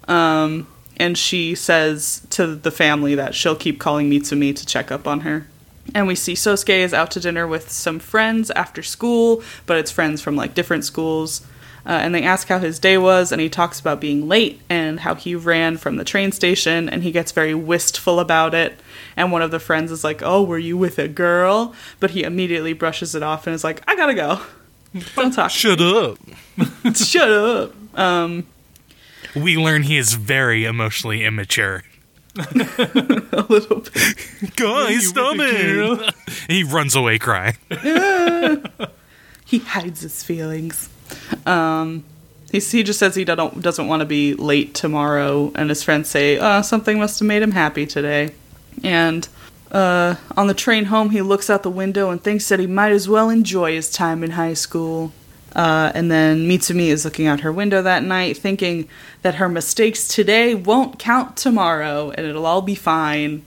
um, 0.09 0.67
and 0.97 1.19
she 1.19 1.55
says 1.55 2.27
to 2.31 2.55
the 2.55 2.71
family 2.71 3.15
that 3.15 3.35
she'll 3.35 3.57
keep 3.57 3.79
calling 3.79 4.11
Mitsumi 4.11 4.55
to 4.57 4.65
check 4.65 4.91
up 4.91 5.07
on 5.07 5.21
her. 5.21 5.47
And 5.95 6.07
we 6.07 6.15
see 6.15 6.35
Sosuke 6.35 6.69
is 6.85 6.95
out 6.95 7.11
to 7.13 7.21
dinner 7.21 7.47
with 7.47 7.71
some 7.71 7.99
friends 7.99 8.51
after 8.53 8.83
school, 8.83 9.43
but 9.67 9.77
it's 9.79 9.91
friends 9.91 10.21
from 10.23 10.37
like 10.37 10.55
different 10.55 10.85
schools. 10.85 11.43
Uh, 11.87 11.93
and 11.93 12.15
they 12.15 12.23
ask 12.23 12.49
how 12.49 12.59
his 12.59 12.79
day 12.79 12.99
was, 12.99 13.33
and 13.33 13.41
he 13.41 13.49
talks 13.49 13.81
about 13.81 14.01
being 14.03 14.29
late 14.29 14.61
and 14.69 15.01
how 15.01 15.15
he 15.15 15.35
ran 15.35 15.79
from 15.79 15.97
the 15.97 16.05
train 16.05 16.31
station, 16.31 16.91
and 16.91 17.03
he 17.03 17.11
gets 17.11 17.33
very 17.33 17.55
wistful 17.55 18.21
about 18.21 18.53
it. 18.55 18.79
And 19.17 19.33
one 19.33 19.41
of 19.41 19.51
the 19.51 19.59
friends 19.59 19.91
is 19.91 20.05
like, 20.05 20.21
Oh, 20.23 20.43
were 20.43 20.59
you 20.59 20.77
with 20.77 20.99
a 20.99 21.09
girl? 21.09 21.75
But 21.99 22.11
he 22.11 22.23
immediately 22.23 22.75
brushes 22.75 23.15
it 23.15 23.23
off 23.23 23.47
and 23.47 23.55
is 23.55 23.65
like, 23.65 23.83
I 23.89 23.97
gotta 23.97 24.15
go. 24.15 24.41
Don't 25.17 25.33
talk. 25.33 25.51
shut 25.51 25.81
up. 25.81 26.19
Shut 26.95 27.31
up. 27.31 27.99
Um, 27.99 28.47
We 29.35 29.57
learn 29.57 29.85
he 29.85 29.97
is 29.97 30.15
very 30.15 30.65
emotionally 30.65 31.25
immature. 31.25 31.85
a 32.37 33.47
little 33.49 33.81
bit. 33.81 34.57
Guys, 34.57 35.09
stop 35.09 35.37
it! 35.39 36.15
he 36.49 36.63
runs 36.63 36.95
away 36.95 37.19
crying. 37.19 37.57
he 39.45 39.59
hides 39.59 40.03
his 40.03 40.23
feelings. 40.23 40.89
Um, 41.45 42.05
he 42.53 42.61
he 42.61 42.83
just 42.83 42.99
says 42.99 43.15
he 43.15 43.25
doesn't 43.25 43.61
doesn't 43.61 43.89
want 43.89 44.01
to 44.01 44.07
be 44.07 44.35
late 44.35 44.75
tomorrow, 44.75 45.53
and 45.55 45.69
his 45.69 45.83
friends 45.83 46.09
say, 46.09 46.39
"Uh, 46.39 46.63
something 46.63 46.99
must 46.99 47.19
have 47.19 47.27
made 47.27 47.43
him 47.43 47.53
happy 47.53 47.87
today." 47.87 48.33
And 48.85 49.29
uh, 49.73 50.17
on 50.37 50.47
the 50.47 50.55
train 50.55 50.87
home, 50.87 51.11
he 51.11 51.23
looks 51.23 51.51
out 51.51 51.63
the 51.63 51.71
window 51.71 52.11
and 52.11 52.23
thinks 52.23 52.49
that 52.49 52.61
he 52.61 52.67
might 52.67 52.93
as 52.93 53.09
well 53.09 53.31
enjoy 53.31 53.73
his 53.73 53.91
time 53.91 54.23
in 54.23 54.33
high 54.33 54.55
school. 54.55 55.13
Uh, 55.55 55.91
and 55.95 56.11
then 56.11 56.49
Mitsumi 56.49 56.87
is 56.89 57.05
looking 57.05 57.27
out 57.27 57.41
her 57.41 57.53
window 57.53 57.83
that 57.83 58.05
night, 58.05 58.37
thinking 58.37 58.89
that 59.23 59.37
her 59.37 59.49
mistakes 59.49 60.07
today 60.07 60.55
won't 60.55 60.99
count 60.99 61.37
tomorrow 61.37 62.11
and 62.11 62.27
it'll 62.27 62.47
all 62.47 62.63
be 62.63 62.75
fine. 62.75 63.43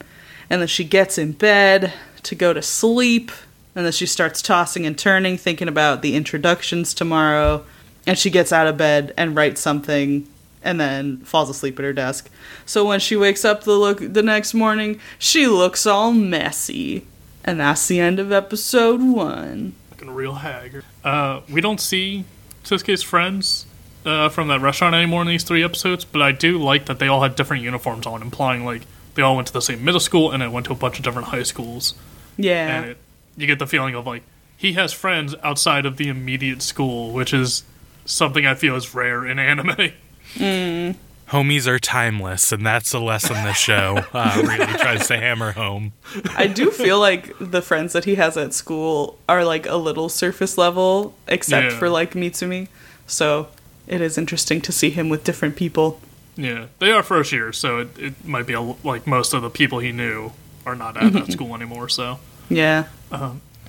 And 0.49 0.61
then 0.61 0.67
she 0.67 0.83
gets 0.83 1.17
in 1.17 1.31
bed 1.31 1.93
to 2.23 2.35
go 2.35 2.53
to 2.53 2.61
sleep. 2.61 3.31
And 3.75 3.85
then 3.85 3.91
she 3.91 4.05
starts 4.05 4.41
tossing 4.41 4.85
and 4.85 4.97
turning, 4.97 5.37
thinking 5.37 5.67
about 5.67 6.01
the 6.01 6.15
introductions 6.15 6.93
tomorrow. 6.93 7.65
And 8.05 8.19
she 8.19 8.29
gets 8.29 8.51
out 8.51 8.67
of 8.67 8.77
bed 8.77 9.13
and 9.17 9.35
writes 9.35 9.61
something 9.61 10.27
and 10.61 10.79
then 10.79 11.17
falls 11.19 11.49
asleep 11.49 11.79
at 11.79 11.85
her 11.85 11.93
desk. 11.93 12.29
So 12.65 12.85
when 12.85 12.99
she 12.99 13.15
wakes 13.15 13.43
up 13.43 13.63
the 13.63 13.73
look 13.73 13.99
the 13.99 14.23
next 14.23 14.53
morning, 14.53 14.99
she 15.17 15.47
looks 15.47 15.85
all 15.85 16.11
messy. 16.11 17.05
And 17.43 17.59
that's 17.59 17.87
the 17.87 17.99
end 17.99 18.19
of 18.19 18.31
episode 18.31 19.01
1 19.01 19.75
real 20.11 20.35
hag. 20.35 20.83
Uh, 21.03 21.41
we 21.49 21.61
don't 21.61 21.79
see 21.79 22.25
Sosuke's 22.63 23.03
friends 23.03 23.65
uh, 24.05 24.29
from 24.29 24.47
that 24.49 24.61
restaurant 24.61 24.95
anymore 24.95 25.21
in 25.21 25.27
these 25.27 25.43
three 25.43 25.63
episodes, 25.63 26.05
but 26.05 26.21
I 26.21 26.31
do 26.31 26.57
like 26.57 26.85
that 26.85 26.99
they 26.99 27.07
all 27.07 27.21
had 27.21 27.35
different 27.35 27.63
uniforms 27.63 28.05
on, 28.05 28.21
implying 28.21 28.65
like 28.65 28.83
they 29.15 29.21
all 29.21 29.35
went 29.35 29.47
to 29.47 29.53
the 29.53 29.61
same 29.61 29.83
middle 29.83 29.99
school 29.99 30.31
and 30.31 30.41
then 30.41 30.51
went 30.51 30.65
to 30.67 30.71
a 30.71 30.75
bunch 30.75 30.97
of 30.97 31.03
different 31.03 31.29
high 31.29 31.43
schools. 31.43 31.93
Yeah, 32.37 32.77
and 32.77 32.89
it, 32.91 32.97
you 33.37 33.47
get 33.47 33.59
the 33.59 33.67
feeling 33.67 33.95
of 33.95 34.05
like 34.05 34.23
he 34.57 34.73
has 34.73 34.93
friends 34.93 35.35
outside 35.43 35.85
of 35.85 35.97
the 35.97 36.09
immediate 36.09 36.61
school, 36.61 37.11
which 37.11 37.33
is 37.33 37.63
something 38.05 38.45
I 38.45 38.55
feel 38.55 38.75
is 38.75 38.93
rare 38.93 39.25
in 39.25 39.39
anime. 39.39 39.91
Mm. 40.35 40.95
Homies 41.29 41.67
are 41.67 41.79
timeless, 41.79 42.51
and 42.51 42.65
that's 42.65 42.93
a 42.93 42.99
lesson 42.99 43.33
the 43.43 43.53
show 43.53 43.97
uh, 44.13 44.41
really 44.45 44.65
tries 44.77 45.07
to 45.07 45.17
hammer 45.17 45.53
home. 45.53 45.93
I 46.35 46.47
do 46.47 46.69
feel 46.69 46.99
like 46.99 47.33
the 47.39 47.61
friends 47.61 47.93
that 47.93 48.05
he 48.05 48.15
has 48.15 48.37
at 48.37 48.53
school 48.53 49.17
are 49.27 49.43
like 49.43 49.65
a 49.65 49.75
little 49.77 50.09
surface 50.09 50.57
level, 50.57 51.15
except 51.27 51.71
Yeah. 51.73 51.79
for 51.79 51.89
like 51.89 52.11
Mitsumi. 52.13 52.67
So 53.07 53.47
it 53.87 53.99
is 54.01 54.17
interesting 54.17 54.61
to 54.61 54.71
see 54.71 54.89
him 54.91 55.09
with 55.09 55.23
different 55.23 55.55
people. 55.55 55.99
Yeah, 56.35 56.65
they 56.79 56.91
are 56.91 57.01
first 57.03 57.31
year, 57.31 57.51
so 57.53 57.79
it, 57.79 57.97
it 57.99 58.25
might 58.25 58.45
be 58.45 58.53
a, 58.53 58.61
like 58.61 59.07
most 59.07 59.33
of 59.33 59.41
the 59.41 59.49
people 59.49 59.79
he 59.79 59.91
knew 59.91 60.31
are 60.65 60.75
not 60.75 60.97
at 61.01 61.13
that 61.13 61.31
school 61.31 61.55
anymore. 61.55 61.89
So, 61.89 62.19
Yeah. 62.49 62.85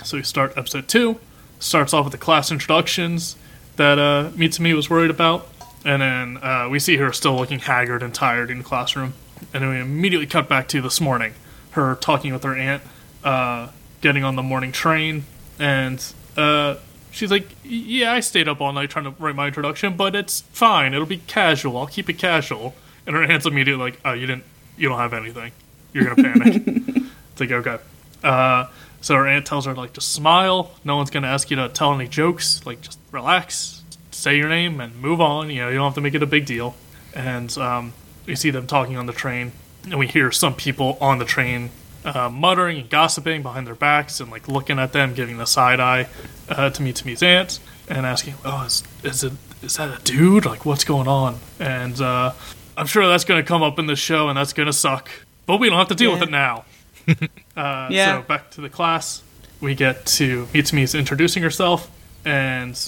so 0.03 0.17
we 0.17 0.23
start 0.23 0.53
episode 0.57 0.89
two. 0.89 1.19
Starts 1.61 1.95
off 1.95 2.05
with 2.05 2.13
the 2.13 2.19
class 2.19 2.51
introductions 2.51 3.37
that 3.77 3.99
uh, 3.99 4.31
Mitsumi 4.35 4.75
was 4.75 4.89
worried 4.91 5.11
about, 5.11 5.49
and 5.85 6.03
then 6.03 6.37
uh, 6.43 6.69
we 6.71 6.79
see 6.79 6.97
her 6.97 7.13
still 7.13 7.37
looking 7.37 7.59
haggard 7.59 8.03
and 8.03 8.15
tired 8.15 8.51
in 8.51 8.59
the 8.59 8.65
classroom, 8.65 9.15
and 9.53 9.63
then 9.63 9.71
we 9.71 9.81
immediately 9.81 10.27
cut 10.27 10.49
back 10.49 10.69
to 10.69 10.81
this 10.81 11.01
morning, 11.01 11.35
her 11.73 11.95
talking 11.97 12.33
with 12.33 12.43
her 12.43 12.55
aunt, 12.57 12.83
uh, 13.23 13.69
getting 14.01 14.25
on 14.25 14.37
the 14.37 14.43
morning 14.43 14.73
train, 14.73 15.25
and 15.59 16.05
uh, 16.37 16.77
she's 17.11 17.31
like, 17.31 17.49
"Yeah, 17.65 18.13
I 18.13 18.21
stayed 18.21 18.49
up 18.49 18.61
all 18.61 18.73
night 18.73 18.91
trying 18.91 19.05
to 19.05 19.15
write 19.19 19.35
my 19.37 19.47
introduction, 19.47 19.97
but 19.97 20.15
it's 20.15 20.41
fine. 20.53 20.95
It'll 20.95 21.07
be 21.07 21.19
casual. 21.19 21.77
I'll 21.77 21.87
keep 21.87 22.09
it 22.09 22.19
casual." 22.19 22.75
And 23.07 23.15
her 23.15 23.23
aunt's 23.23 23.47
immediately 23.47 23.83
like, 23.85 24.01
"Oh, 24.05 24.13
you 24.13 24.27
didn't. 24.27 24.45
You 24.77 24.89
don't 24.89 24.99
have 24.99 25.13
anything. 25.13 25.53
You're 25.93 26.15
gonna 26.15 26.35
panic." 26.35 26.63
it's 27.33 27.41
like, 27.41 27.51
okay. 27.51 27.79
Uh, 28.23 28.67
so 29.01 29.15
her 29.17 29.27
aunt 29.29 29.45
tells 29.45 29.67
her 29.67 29.75
like, 29.75 29.93
just 29.93 30.13
smile. 30.13 30.73
No 30.83 30.97
one's 30.97 31.11
gonna 31.11 31.29
ask 31.29 31.51
you 31.51 31.57
to 31.57 31.69
tell 31.69 31.95
any 31.95 32.09
jokes. 32.09 32.65
Like, 32.65 32.81
just 32.81 32.99
relax, 33.13 33.83
say 34.25 34.37
your 34.37 34.49
name, 34.49 34.81
and 34.81 34.97
move 35.01 35.21
on. 35.21 35.51
You 35.51 35.63
know, 35.63 35.69
you 35.69 35.77
don't 35.77 35.85
have 35.85 35.95
to 35.95 36.01
make 36.01 36.15
it 36.15 36.23
a 36.23 36.27
big 36.27 36.47
deal. 36.47 36.75
And 37.15 37.57
um, 37.59 37.93
we 38.27 38.35
see 38.35 38.51
them 38.51 38.67
talking 38.67 38.97
on 38.97 39.07
the 39.07 39.13
train, 39.13 39.53
and 39.85 39.99
we 39.99 40.07
hear 40.07 40.33
some 40.33 40.55
people 40.55 40.99
on 41.01 41.19
the 41.19 41.25
train 41.25 41.71
uh, 42.05 42.29
muttering 42.29 42.79
and 42.79 42.91
gossiping 42.91 43.43
behind 43.43 43.67
their 43.67 43.75
backs 43.75 44.21
and 44.21 44.31
like 44.31 44.49
looking 44.49 44.79
at 44.79 44.93
them, 44.93 45.15
giving 45.15 45.39
the 45.39 45.47
side 45.47 45.81
eye 45.81 46.09
uh, 46.49 46.71
to 46.71 46.83
Mitsumi's 46.83 47.23
aunt 47.23 47.61
and 47.89 48.05
asking, 48.07 48.35
"Oh, 48.45 48.65
is, 48.65 48.83
is 49.03 49.25
it 49.25 49.33
is 49.63 49.77
that 49.77 50.01
a 50.01 50.03
dude? 50.03 50.45
Like, 50.47 50.65
what's 50.67 50.85
going 50.85 51.09
on?" 51.09 51.39
And 51.61 52.01
uh, 52.01 52.33
I'm 52.77 52.87
sure 52.87 53.07
that's 53.07 53.25
going 53.25 53.43
to 53.43 53.47
come 53.47 53.63
up 53.63 53.79
in 53.79 53.87
the 53.87 53.97
show, 53.97 54.29
and 54.29 54.37
that's 54.37 54.53
going 54.53 54.67
to 54.67 54.73
suck. 54.73 55.11
But 55.47 55.61
we 55.61 55.69
don't 55.69 55.79
have 55.79 55.89
to 55.89 55.95
deal 55.95 56.13
with 56.13 56.23
it 56.23 56.31
now. 56.31 56.65
uh, 57.57 57.89
Yeah. 57.91 58.21
So 58.21 58.23
back 58.23 58.51
to 58.53 58.63
the 58.63 58.71
class, 58.71 59.23
we 59.61 59.75
get 59.75 60.07
to 60.07 60.47
Mitsumi's 60.47 60.95
introducing 60.95 61.43
herself, 61.43 61.91
and 62.25 62.79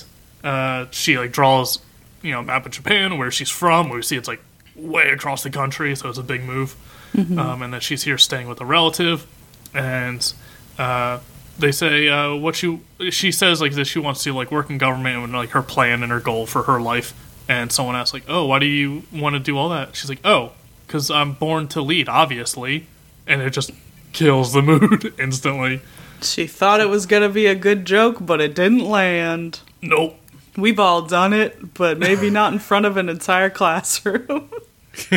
uh, 0.47 0.87
she 0.93 1.19
like 1.19 1.33
draws, 1.33 1.81
you 2.23 2.31
know, 2.31 2.41
a 2.41 2.43
map 2.45 2.65
of 2.65 2.73
Japan 2.73 3.19
where 3.19 3.31
she's 3.31 3.51
from. 3.51 3.89
Where 3.89 3.97
we 3.97 4.03
see 4.03 4.17
it's 4.17 4.29
like 4.29 4.41
way 4.77 5.11
across 5.11 5.43
the 5.43 5.51
country, 5.51 5.97
so 5.97 6.09
it's 6.09 6.19
a 6.19 6.23
big 6.23 6.43
move. 6.43 6.77
Um, 7.17 7.63
and 7.63 7.73
that 7.73 7.83
she's 7.83 8.03
here 8.03 8.19
staying 8.19 8.47
with 8.47 8.61
a 8.61 8.67
relative, 8.67 9.27
and 9.73 10.35
uh, 10.79 11.21
they 11.59 11.73
say 11.73 12.09
uh, 12.11 12.35
what 12.35 12.63
you. 12.63 12.83
She 13.09 13.33
says 13.33 13.63
like 13.63 13.73
that 13.73 13.87
she 13.87 13.99
wants 13.99 14.23
to 14.25 14.35
like 14.35 14.51
work 14.51 14.69
in 14.69 14.77
government 14.77 15.25
and 15.25 15.33
like 15.33 15.51
her 15.51 15.63
plan 15.63 16.03
and 16.03 16.13
her 16.13 16.21
goal 16.21 16.45
for 16.45 16.65
her 16.65 16.79
life. 16.79 17.15
And 17.49 17.73
someone 17.73 17.97
asks 17.97 18.13
like, 18.13 18.25
"Oh, 18.29 18.45
why 18.47 18.59
do 18.59 18.67
you 18.67 19.05
want 19.11 19.33
to 19.33 19.41
do 19.41 19.57
all 19.57 19.71
that?" 19.71 19.97
She's 19.97 20.11
like, 20.11 20.21
"Oh, 20.27 20.53
because 20.87 21.11
I'm 21.11 21.33
born 21.33 21.69
to 21.69 21.81
lead, 21.81 22.07
obviously." 22.09 22.87
And 23.27 23.41
it 23.41 23.51
just 23.51 23.71
kills 24.13 24.53
the 24.53 24.61
mood 24.71 25.15
instantly. 25.19 25.81
She 26.21 26.47
thought 26.47 26.81
it 26.81 26.91
was 26.91 27.07
gonna 27.07 27.31
be 27.31 27.47
a 27.47 27.55
good 27.55 27.87
joke, 27.87 28.19
but 28.21 28.43
it 28.43 28.55
didn't 28.55 28.85
land. 28.85 29.61
Nope. 29.81 30.19
We've 30.57 30.79
all 30.81 31.03
done 31.03 31.33
it, 31.33 31.75
but 31.75 31.99
maybe 31.99 32.31
not 32.31 32.53
in 32.53 32.59
front 32.59 32.87
of 32.87 32.97
an 32.97 33.09
entire 33.09 33.51
classroom. 33.51 34.51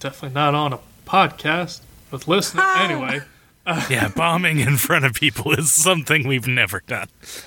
Definitely 0.00 0.30
not 0.34 0.54
on 0.54 0.72
a 0.72 0.78
podcast 1.06 1.80
with 2.10 2.26
listeners. 2.26 2.64
anyway, 2.78 3.20
Yeah, 3.90 4.08
bombing 4.08 4.58
in 4.60 4.76
front 4.78 5.04
of 5.04 5.12
people 5.14 5.52
is 5.52 5.72
something 5.72 6.26
we've 6.26 6.46
never 6.46 6.82
done. 6.86 7.08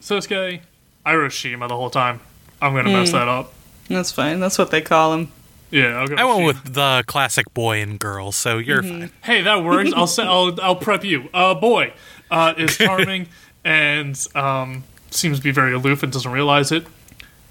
Sosuke, 0.00 0.60
I 1.04 1.14
wrote 1.14 1.32
Shima 1.32 1.68
the 1.68 1.76
whole 1.76 1.90
time. 1.90 2.20
I'm 2.60 2.74
gonna 2.74 2.90
mess 2.90 3.12
that 3.12 3.28
up. 3.28 3.52
That's 3.88 4.10
fine. 4.12 4.40
That's 4.40 4.58
what 4.58 4.70
they 4.70 4.80
call 4.80 5.12
him. 5.14 5.32
Yeah, 5.70 5.98
I'll 6.00 6.06
go. 6.06 6.14
I 6.16 6.24
went 6.24 6.46
with 6.46 6.74
the 6.74 7.04
classic 7.06 7.52
boy 7.52 7.80
and 7.82 7.98
girl, 7.98 8.32
so 8.32 8.58
you're 8.58 8.82
fine. 8.82 9.10
Hey, 9.22 9.42
that 9.42 9.62
works. 9.64 9.92
I'll 9.94 10.06
say, 10.06 10.22
I'll 10.24 10.58
I'll 10.62 10.76
prep 10.76 11.04
you. 11.04 11.28
Uh, 11.34 11.54
boy, 11.54 11.92
uh, 12.30 12.54
is 12.56 12.76
charming 12.78 13.28
and 13.64 14.26
um, 14.34 14.84
seems 15.10 15.38
to 15.38 15.42
be 15.44 15.50
very 15.50 15.72
aloof 15.74 16.02
and 16.02 16.12
doesn't 16.12 16.30
realize 16.30 16.70
it. 16.72 16.86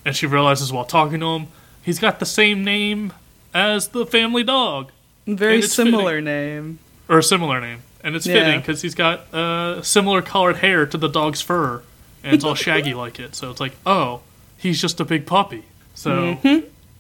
And 0.06 0.15
she 0.15 0.26
realizes 0.28 0.71
while 0.71 0.86
talking 0.86 1.19
to 1.21 1.26
him, 1.28 1.47
he's 1.82 1.99
got 1.99 2.19
the 2.19 2.26
same 2.26 2.63
name 2.63 3.13
as 3.54 3.89
the 3.89 4.06
family 4.06 4.43
dog, 4.43 4.91
Very 5.28 5.62
similar 5.62 6.19
name. 6.21 6.80
or 7.08 7.19
a 7.19 7.23
similar 7.23 7.62
name, 7.62 7.80
and 8.04 8.15
it's 8.15 8.26
Yeah. 8.26 8.36
fitting 8.36 8.60
because 8.60 8.82
he's 8.82 8.95
got 8.95 9.34
uh, 9.34 9.82
similar 9.82 10.21
colored 10.21 10.58
hair 10.58 10.86
to 10.86 10.97
the 10.97 11.08
dog's 11.08 11.41
fur, 11.41 11.82
and 12.23 12.34
it's 12.36 12.43
all 12.43 12.56
shaggy 12.67 12.93
like 12.93 13.19
it. 13.19 13.36
So 13.36 13.49
it's 13.52 13.60
like, 13.62 13.73
oh, 13.86 14.21
he's 14.58 14.82
just 14.82 14.99
a 14.99 15.06
big 15.06 15.26
puppy. 15.26 15.63
So 15.95 16.38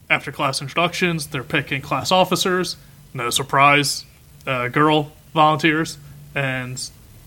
after 0.09 0.31
class 0.31 0.61
introductions, 0.61 1.27
they're 1.27 1.43
picking 1.43 1.81
class 1.81 2.11
officers. 2.11 2.77
No 3.13 3.29
surprise, 3.31 4.05
uh, 4.47 4.67
girl 4.69 5.11
volunteers, 5.33 5.97
and 6.35 6.79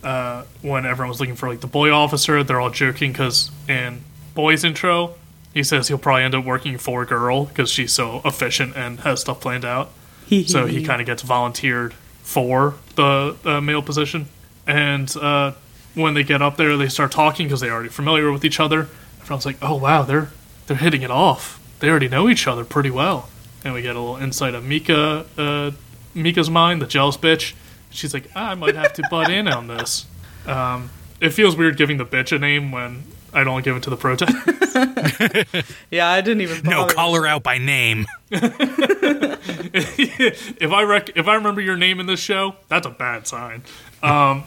uh, 0.06 0.44
when 0.62 0.86
everyone 0.86 1.08
was 1.08 1.18
looking 1.18 1.34
for 1.34 1.48
like 1.48 1.60
the 1.60 1.66
boy 1.66 1.90
officer, 1.90 2.44
they're 2.44 2.60
all 2.60 2.70
joking 2.70 3.10
because 3.10 3.50
in 3.68 4.02
boy's 4.34 4.62
intro, 4.62 5.14
he 5.52 5.64
says 5.64 5.88
he'll 5.88 5.98
probably 5.98 6.22
end 6.22 6.32
up 6.32 6.44
working 6.44 6.78
for 6.78 7.02
a 7.02 7.06
girl 7.06 7.46
because 7.46 7.72
she's 7.72 7.92
so 7.92 8.20
efficient 8.24 8.76
and 8.76 9.00
has 9.00 9.22
stuff 9.22 9.40
planned 9.40 9.64
out. 9.64 9.90
so 10.46 10.66
he 10.66 10.84
kind 10.84 11.00
of 11.00 11.06
gets 11.06 11.22
volunteered 11.22 11.92
for 12.22 12.76
the 12.94 13.36
uh, 13.44 13.60
male 13.60 13.82
position. 13.82 14.28
And 14.64 15.14
uh, 15.16 15.52
when 15.94 16.14
they 16.14 16.22
get 16.22 16.40
up 16.40 16.56
there, 16.56 16.76
they 16.76 16.88
start 16.88 17.10
talking 17.10 17.48
because 17.48 17.60
they're 17.60 17.72
already 17.72 17.88
familiar 17.88 18.30
with 18.30 18.44
each 18.44 18.60
other. 18.60 18.88
Everyone's 19.22 19.46
like, 19.46 19.58
"Oh 19.60 19.74
wow, 19.74 20.02
they're 20.02 20.30
they're 20.68 20.76
hitting 20.76 21.02
it 21.02 21.10
off. 21.10 21.60
They 21.80 21.90
already 21.90 22.08
know 22.08 22.28
each 22.28 22.46
other 22.46 22.64
pretty 22.64 22.90
well." 22.90 23.28
And 23.64 23.74
we 23.74 23.82
get 23.82 23.96
a 23.96 24.00
little 24.00 24.16
insight 24.16 24.54
of 24.54 24.64
Mika, 24.64 25.26
uh, 25.36 25.72
Mika's 26.14 26.48
mind, 26.48 26.80
the 26.80 26.86
jealous 26.86 27.16
bitch. 27.16 27.54
She's 27.96 28.14
like, 28.14 28.28
"I 28.34 28.54
might 28.54 28.74
have 28.74 28.92
to 28.94 29.02
butt 29.10 29.30
in 29.30 29.48
on 29.48 29.66
this." 29.66 30.06
Um, 30.46 30.90
it 31.20 31.30
feels 31.30 31.56
weird 31.56 31.76
giving 31.76 31.96
the 31.96 32.04
bitch 32.04 32.34
a 32.34 32.38
name 32.38 32.70
when 32.70 33.04
I 33.32 33.44
don't 33.44 33.64
give 33.64 33.76
it 33.76 33.82
to 33.84 33.90
the 33.90 33.96
protagonist. 33.96 34.52
Yeah, 35.90 36.08
I 36.08 36.20
didn't 36.20 36.42
even. 36.42 36.62
No, 36.64 36.86
call 36.86 37.14
her 37.14 37.26
out 37.26 37.42
by 37.42 37.56
name. 37.58 38.06
if 38.30 38.52
I 40.72 40.82
rec- 40.82 41.16
if 41.16 41.26
I 41.26 41.34
remember 41.34 41.60
your 41.62 41.76
name 41.76 41.98
in 42.00 42.06
this 42.06 42.20
show, 42.20 42.56
that's 42.68 42.86
a 42.86 42.90
bad 42.90 43.26
sign. 43.26 43.62
Um, 44.02 44.44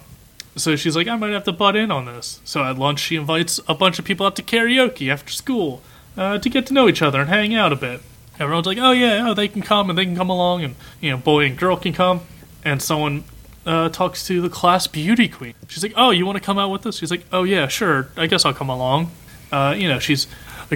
so 0.56 0.76
she's 0.76 0.96
like, 0.96 1.08
I 1.08 1.16
might 1.16 1.32
have 1.32 1.46
to 1.46 1.52
butt 1.52 1.76
in 1.76 1.90
on 1.90 2.06
this. 2.06 2.42
So 2.44 2.64
at 2.64 2.78
lunch, 2.78 3.00
she 3.00 3.16
invites 3.16 3.60
a 3.68 3.74
bunch 3.74 3.98
of 3.98 4.06
people 4.06 4.26
out 4.26 4.36
to 4.36 4.44
karaoke 4.44 5.12
after 5.12 5.32
school 5.32 5.82
uh, 6.18 6.38
to 6.38 6.50
get 6.50 6.68
to 6.68 6.74
know 6.74 6.88
each 6.88 7.02
other 7.02 7.22
and 7.22 7.30
hang 7.30 7.56
out 7.56 7.74
a 7.74 7.76
bit. 7.76 8.02
Everyone's 8.40 8.68
like, 8.68 8.78
oh 8.78 8.92
yeah, 8.92 9.28
oh, 9.28 9.34
they 9.34 9.48
can 9.48 9.62
come 9.62 9.90
and 9.90 9.98
they 9.98 10.06
can 10.06 10.16
come 10.16 10.30
along, 10.30 10.64
and 10.64 10.76
you 11.02 11.10
know, 11.12 11.18
boy 11.18 11.46
and 11.46 11.58
girl 11.58 11.76
can 11.76 11.94
come. 11.94 12.22
And 12.64 12.82
someone 12.82 13.24
uh, 13.65 13.89
talks 13.89 14.26
to 14.28 14.41
the 14.41 14.50
class 14.50 14.88
beauty 14.88 15.28
queen. 15.28 15.54
She's 15.67 15.84
like, 15.84 15.93
oh, 15.95 16.12
you 16.12 16.26
want 16.26 16.38
to 16.38 16.43
come 16.43 16.58
out 16.58 16.69
with 16.72 16.86
us? 16.86 16.98
She's 16.98 17.12
like, 17.12 17.26
oh 17.32 17.43
yeah, 17.43 17.67
sure, 17.67 18.10
I 18.17 18.28
guess 18.28 18.45
I'll 18.45 18.54
come 18.54 18.69
along. 18.69 19.12
Uh, 19.52 19.76
you 19.78 19.88
know, 19.88 20.00
she's 20.00 20.28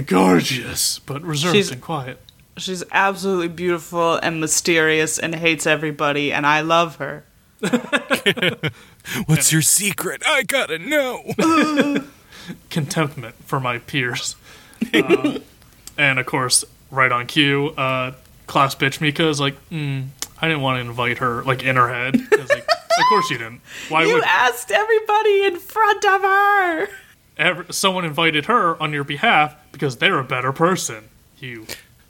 gorgeous 0.06 0.98
but 1.00 1.22
reserved 1.22 1.54
She's- 1.54 1.70
and 1.70 1.80
quiet. 1.80 2.20
She's 2.56 2.84
absolutely 2.92 3.48
beautiful 3.48 4.14
and 4.14 4.40
mysterious 4.40 5.18
and 5.18 5.34
hates 5.34 5.66
everybody, 5.66 6.32
and 6.32 6.46
I 6.46 6.60
love 6.60 6.96
her. 6.96 7.24
What's 9.26 9.52
your 9.52 9.62
secret? 9.62 10.22
I 10.24 10.44
gotta 10.44 10.78
know. 10.78 11.34
contentment 12.70 13.34
for 13.44 13.58
my 13.58 13.78
peers. 13.78 14.36
Uh, 14.92 15.38
and 15.98 16.18
of 16.18 16.26
course, 16.26 16.64
right 16.90 17.10
on 17.10 17.26
cue, 17.26 17.70
uh, 17.76 18.12
class 18.46 18.74
bitch 18.76 19.00
Mika 19.00 19.28
is 19.28 19.40
like, 19.40 19.56
mm, 19.70 20.06
I 20.40 20.48
didn't 20.48 20.62
want 20.62 20.76
to 20.82 20.88
invite 20.88 21.18
her, 21.18 21.42
like 21.44 21.62
in 21.62 21.76
her 21.76 21.88
head. 21.88 22.16
I 22.32 22.36
was 22.36 22.50
like, 22.50 22.64
of 22.68 23.04
course 23.08 23.30
you 23.30 23.38
didn't. 23.38 23.60
Why 23.88 24.00
would 24.00 24.08
You 24.08 24.14
would 24.16 24.24
asked 24.24 24.70
everybody 24.70 25.44
in 25.44 25.56
front 25.56 26.04
of 26.04 26.22
her. 26.22 26.88
ever, 27.38 27.66
someone 27.72 28.04
invited 28.04 28.46
her 28.46 28.80
on 28.82 28.92
your 28.92 29.04
behalf 29.04 29.56
because 29.72 29.96
they're 29.96 30.18
a 30.18 30.24
better 30.24 30.52
person? 30.52 31.08
You 31.38 31.66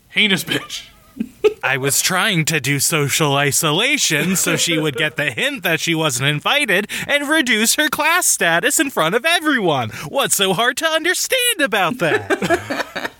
heinous 0.09 0.43
bitch. 0.45 0.89
I 1.63 1.77
was 1.77 2.03
trying 2.03 2.45
to 2.47 2.59
do 2.61 2.81
social 2.81 3.37
isolation 3.37 4.35
so 4.37 4.57
she 4.57 4.79
would 4.79 4.97
get 4.97 5.17
the 5.17 5.31
hint 5.31 5.63
that 5.63 5.79
she 5.79 5.95
wasn't 5.95 6.29
invited 6.29 6.89
and 7.07 7.29
reduce 7.29 7.77
her 7.77 7.89
class 7.89 8.27
status 8.27 8.81
in 8.81 8.91
front 8.91 9.15
of 9.15 9.25
everyone. 9.25 9.91
What's 10.09 10.35
so 10.35 10.55
hard 10.55 10.77
to 10.79 10.87
understand 10.87 11.61
about 11.61 11.99
that? 11.99 13.11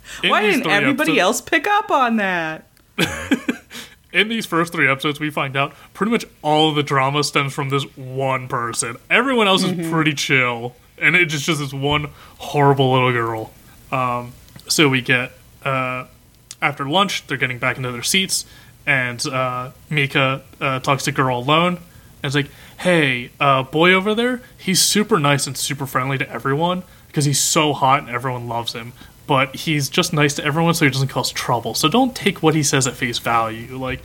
Why 0.22 0.42
didn't 0.42 0.66
everybody 0.68 1.12
episodes- 1.12 1.18
else 1.20 1.40
pick 1.40 1.66
up 1.66 1.90
on 1.90 2.16
that? 2.18 2.66
in 4.12 4.28
these 4.28 4.46
first 4.46 4.72
three 4.72 4.88
episodes, 4.88 5.20
we 5.20 5.30
find 5.30 5.56
out 5.56 5.72
pretty 5.94 6.12
much 6.12 6.24
all 6.42 6.70
of 6.70 6.76
the 6.76 6.82
drama 6.82 7.22
stems 7.24 7.52
from 7.52 7.68
this 7.68 7.84
one 7.96 8.48
person. 8.48 8.96
Everyone 9.08 9.46
else 9.46 9.62
is 9.62 9.88
pretty 9.90 10.14
chill, 10.14 10.74
and 10.98 11.14
it's 11.16 11.32
just, 11.32 11.44
just 11.44 11.60
this 11.60 11.72
one 11.72 12.10
horrible 12.38 12.92
little 12.92 13.12
girl. 13.12 13.52
Um, 13.92 14.32
so 14.68 14.88
we 14.88 15.00
get 15.00 15.32
uh, 15.64 16.06
after 16.62 16.88
lunch, 16.88 17.26
they're 17.26 17.36
getting 17.36 17.58
back 17.58 17.76
into 17.76 17.92
their 17.92 18.02
seats, 18.02 18.44
and 18.86 19.24
uh, 19.26 19.70
Mika 19.88 20.42
uh, 20.60 20.80
talks 20.80 21.04
to 21.04 21.12
girl 21.12 21.38
alone, 21.38 21.78
and 22.22 22.28
is 22.28 22.34
like, 22.34 22.50
"Hey, 22.78 23.30
uh, 23.38 23.62
boy 23.62 23.92
over 23.92 24.14
there, 24.14 24.42
he's 24.56 24.80
super 24.80 25.18
nice 25.18 25.46
and 25.46 25.56
super 25.56 25.86
friendly 25.86 26.18
to 26.18 26.28
everyone 26.30 26.82
because 27.06 27.24
he's 27.24 27.40
so 27.40 27.72
hot 27.72 28.00
and 28.00 28.10
everyone 28.10 28.48
loves 28.48 28.72
him." 28.72 28.92
But 29.30 29.54
he's 29.54 29.88
just 29.88 30.12
nice 30.12 30.34
to 30.34 30.44
everyone, 30.44 30.74
so 30.74 30.84
he 30.86 30.90
doesn't 30.90 31.06
cause 31.06 31.30
trouble. 31.30 31.74
So 31.74 31.86
don't 31.88 32.16
take 32.16 32.42
what 32.42 32.56
he 32.56 32.64
says 32.64 32.88
at 32.88 32.94
face 32.94 33.20
value. 33.20 33.76
Like, 33.78 34.02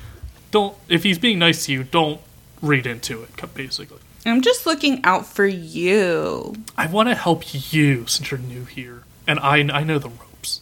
don't 0.52 0.78
if 0.88 1.02
he's 1.02 1.18
being 1.18 1.40
nice 1.40 1.66
to 1.66 1.72
you, 1.72 1.84
don't 1.84 2.22
read 2.62 2.86
into 2.86 3.24
it. 3.24 3.54
Basically, 3.56 3.98
I'm 4.24 4.42
just 4.42 4.68
looking 4.68 5.04
out 5.04 5.26
for 5.26 5.48
you. 5.48 6.54
I 6.78 6.86
want 6.86 7.10
to 7.10 7.16
help 7.16 7.42
you 7.74 8.06
since 8.06 8.30
you're 8.30 8.40
new 8.40 8.66
here, 8.66 9.02
and 9.26 9.40
I 9.40 9.58
I 9.76 9.84
know 9.84 9.98
the 9.98 10.10
ropes. 10.10 10.62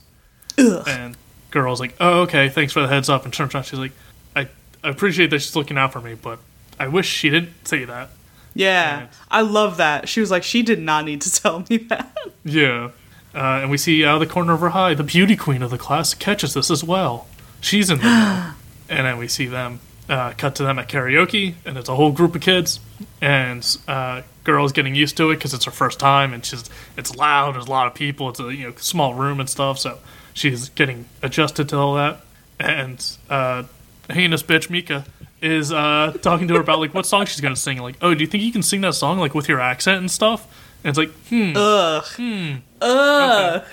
Ugh. 0.57 0.87
And 0.87 1.17
girl's 1.51 1.81
like, 1.81 1.93
oh 1.99 2.21
okay, 2.21 2.47
thanks 2.47 2.71
for 2.71 2.79
the 2.79 2.87
heads 2.87 3.09
up. 3.09 3.25
And 3.25 3.33
turns 3.33 3.53
around, 3.53 3.65
she's 3.65 3.79
like, 3.79 3.91
I, 4.33 4.47
I 4.81 4.91
appreciate 4.91 5.29
that 5.31 5.39
she's 5.39 5.57
looking 5.57 5.77
out 5.77 5.91
for 5.91 5.99
me, 5.99 6.13
but 6.13 6.39
I 6.79 6.87
wish 6.87 7.09
she 7.09 7.29
didn't 7.29 7.67
say 7.67 7.83
that. 7.83 8.11
Yeah, 8.55 8.99
Right. 8.99 9.09
I 9.29 9.41
love 9.41 9.75
that. 9.75 10.07
She 10.07 10.21
was 10.21 10.31
like, 10.31 10.43
she 10.43 10.61
did 10.61 10.79
not 10.79 11.03
need 11.03 11.19
to 11.23 11.31
tell 11.41 11.65
me 11.69 11.79
that. 11.89 12.15
Yeah. 12.45 12.91
Uh, 13.33 13.61
and 13.61 13.71
we 13.71 13.77
see 13.77 14.05
out 14.05 14.21
of 14.21 14.27
the 14.27 14.31
corner 14.31 14.53
of 14.53 14.59
her 14.59 14.71
eye, 14.71 14.93
the 14.93 15.03
beauty 15.03 15.35
queen 15.35 15.61
of 15.63 15.71
the 15.71 15.77
class 15.77 16.13
catches 16.13 16.53
this 16.53 16.69
as 16.69 16.83
well. 16.83 17.27
She's 17.61 17.89
in 17.89 17.99
the 17.99 18.03
know. 18.03 18.53
and 18.89 19.07
then 19.07 19.17
we 19.17 19.27
see 19.27 19.47
them 19.47 19.79
uh, 20.09 20.33
cut 20.37 20.55
to 20.55 20.63
them 20.63 20.77
at 20.79 20.89
karaoke, 20.89 21.55
and 21.65 21.77
it's 21.77 21.89
a 21.89 21.95
whole 21.95 22.11
group 22.11 22.35
of 22.35 22.41
kids. 22.41 22.79
And 23.21 23.65
uh, 23.87 24.21
girl's 24.43 24.73
getting 24.73 24.95
used 24.95 25.17
to 25.17 25.31
it 25.31 25.35
because 25.35 25.53
it's 25.53 25.65
her 25.65 25.71
first 25.71 25.99
time, 25.99 26.33
and 26.33 26.45
she's 26.45 26.69
it's 26.97 27.15
loud. 27.15 27.55
There's 27.55 27.67
a 27.67 27.71
lot 27.71 27.87
of 27.87 27.93
people. 27.93 28.29
It's 28.29 28.39
a 28.39 28.53
you 28.53 28.67
know 28.67 28.73
small 28.77 29.13
room 29.13 29.39
and 29.39 29.49
stuff, 29.49 29.79
so 29.79 29.99
she's 30.33 30.69
getting 30.69 31.05
adjusted 31.21 31.69
to 31.69 31.77
all 31.77 31.95
that. 31.95 32.21
and 32.59 33.17
uh, 33.29 33.63
heinous 34.09 34.43
bitch 34.43 34.69
Mika 34.69 35.05
is 35.41 35.71
uh, 35.71 36.15
talking 36.21 36.47
to 36.47 36.53
her 36.55 36.61
about 36.61 36.79
like 36.79 36.93
what 36.93 37.05
song 37.05 37.25
she's 37.25 37.41
gonna 37.41 37.55
sing. 37.55 37.77
Like, 37.79 37.95
oh, 38.01 38.13
do 38.13 38.21
you 38.21 38.27
think 38.27 38.43
you 38.43 38.51
can 38.51 38.63
sing 38.63 38.81
that 38.81 38.95
song 38.95 39.19
like 39.19 39.33
with 39.33 39.47
your 39.47 39.59
accent 39.59 39.99
and 39.99 40.11
stuff? 40.11 40.47
And 40.83 40.89
it's 40.89 40.97
like, 40.97 41.11
hmm. 41.29 41.53
Ugh. 41.55 42.61
Ugh. 42.81 43.63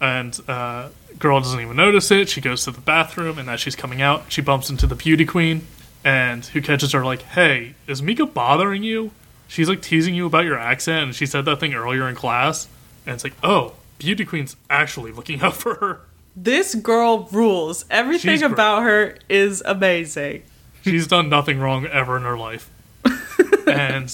And 0.00 0.40
uh, 0.48 0.88
girl 1.18 1.40
doesn't 1.40 1.60
even 1.60 1.76
notice 1.76 2.10
it. 2.10 2.28
She 2.28 2.40
goes 2.40 2.64
to 2.64 2.70
the 2.70 2.80
bathroom, 2.80 3.38
and 3.38 3.48
as 3.48 3.60
she's 3.60 3.76
coming 3.76 4.02
out, 4.02 4.24
she 4.28 4.42
bumps 4.42 4.70
into 4.70 4.86
the 4.86 4.94
beauty 4.94 5.24
queen, 5.24 5.66
and 6.04 6.44
who 6.46 6.60
catches 6.60 6.92
her 6.92 7.04
like, 7.04 7.22
"Hey, 7.22 7.74
is 7.86 8.02
Mika 8.02 8.26
bothering 8.26 8.82
you? 8.82 9.12
She's 9.48 9.68
like 9.68 9.82
teasing 9.82 10.14
you 10.14 10.26
about 10.26 10.44
your 10.44 10.58
accent, 10.58 11.04
and 11.04 11.14
she 11.14 11.26
said 11.26 11.44
that 11.44 11.60
thing 11.60 11.74
earlier 11.74 12.08
in 12.08 12.14
class." 12.16 12.66
And 13.06 13.14
it's 13.14 13.24
like, 13.24 13.34
"Oh, 13.42 13.74
beauty 13.98 14.24
queen's 14.24 14.56
actually 14.68 15.12
looking 15.12 15.40
out 15.42 15.54
for 15.56 15.74
her. 15.76 16.00
This 16.34 16.74
girl 16.74 17.28
rules. 17.30 17.84
Everything 17.90 18.32
She's 18.32 18.40
great. 18.40 18.52
about 18.52 18.82
her 18.82 19.16
is 19.28 19.62
amazing. 19.66 20.42
She's 20.82 21.06
done 21.06 21.28
nothing 21.28 21.60
wrong 21.60 21.86
ever 21.86 22.16
in 22.16 22.22
her 22.24 22.36
life." 22.38 22.70
and 23.66 24.12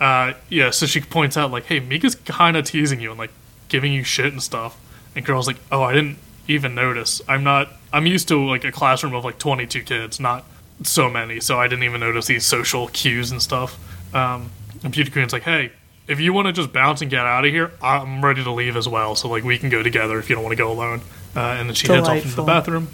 uh, 0.00 0.32
yeah, 0.48 0.70
so 0.70 0.86
she 0.86 1.00
points 1.00 1.36
out 1.36 1.50
like, 1.50 1.64
"Hey, 1.66 1.78
Mika's 1.78 2.14
kind 2.14 2.56
of 2.56 2.64
teasing 2.64 3.00
you 3.00 3.10
and 3.10 3.18
like 3.18 3.30
giving 3.68 3.92
you 3.92 4.02
shit 4.02 4.32
and 4.32 4.42
stuff." 4.42 4.78
And 5.14 5.24
girl's 5.24 5.46
like, 5.46 5.58
"Oh, 5.70 5.82
I 5.82 5.92
didn't 5.92 6.18
even 6.48 6.74
notice. 6.74 7.20
I'm 7.28 7.44
not. 7.44 7.68
I'm 7.92 8.06
used 8.06 8.28
to 8.28 8.42
like 8.42 8.64
a 8.64 8.72
classroom 8.72 9.14
of 9.14 9.24
like 9.24 9.38
22 9.38 9.82
kids, 9.82 10.18
not 10.18 10.44
so 10.82 11.10
many, 11.10 11.40
so 11.40 11.58
I 11.58 11.68
didn't 11.68 11.84
even 11.84 12.00
notice 12.00 12.26
these 12.26 12.46
social 12.46 12.88
cues 12.88 13.30
and 13.30 13.42
stuff." 13.42 13.78
Um, 14.14 14.50
and 14.82 14.92
Beauty 14.92 15.10
Queen's 15.10 15.34
like, 15.34 15.42
"Hey, 15.42 15.70
if 16.08 16.18
you 16.18 16.32
want 16.32 16.46
to 16.46 16.52
just 16.52 16.72
bounce 16.72 17.02
and 17.02 17.10
get 17.10 17.26
out 17.26 17.44
of 17.44 17.50
here, 17.52 17.70
I'm 17.82 18.24
ready 18.24 18.42
to 18.42 18.50
leave 18.50 18.76
as 18.76 18.88
well. 18.88 19.14
So 19.14 19.28
like 19.28 19.44
we 19.44 19.58
can 19.58 19.68
go 19.68 19.82
together 19.82 20.18
if 20.18 20.30
you 20.30 20.34
don't 20.34 20.44
want 20.44 20.56
to 20.56 20.62
go 20.62 20.72
alone." 20.72 21.02
Uh, 21.36 21.40
and 21.40 21.68
then 21.68 21.74
she 21.74 21.86
heads 21.86 22.08
off 22.08 22.24
into 22.24 22.36
the 22.36 22.42
bathroom, 22.42 22.88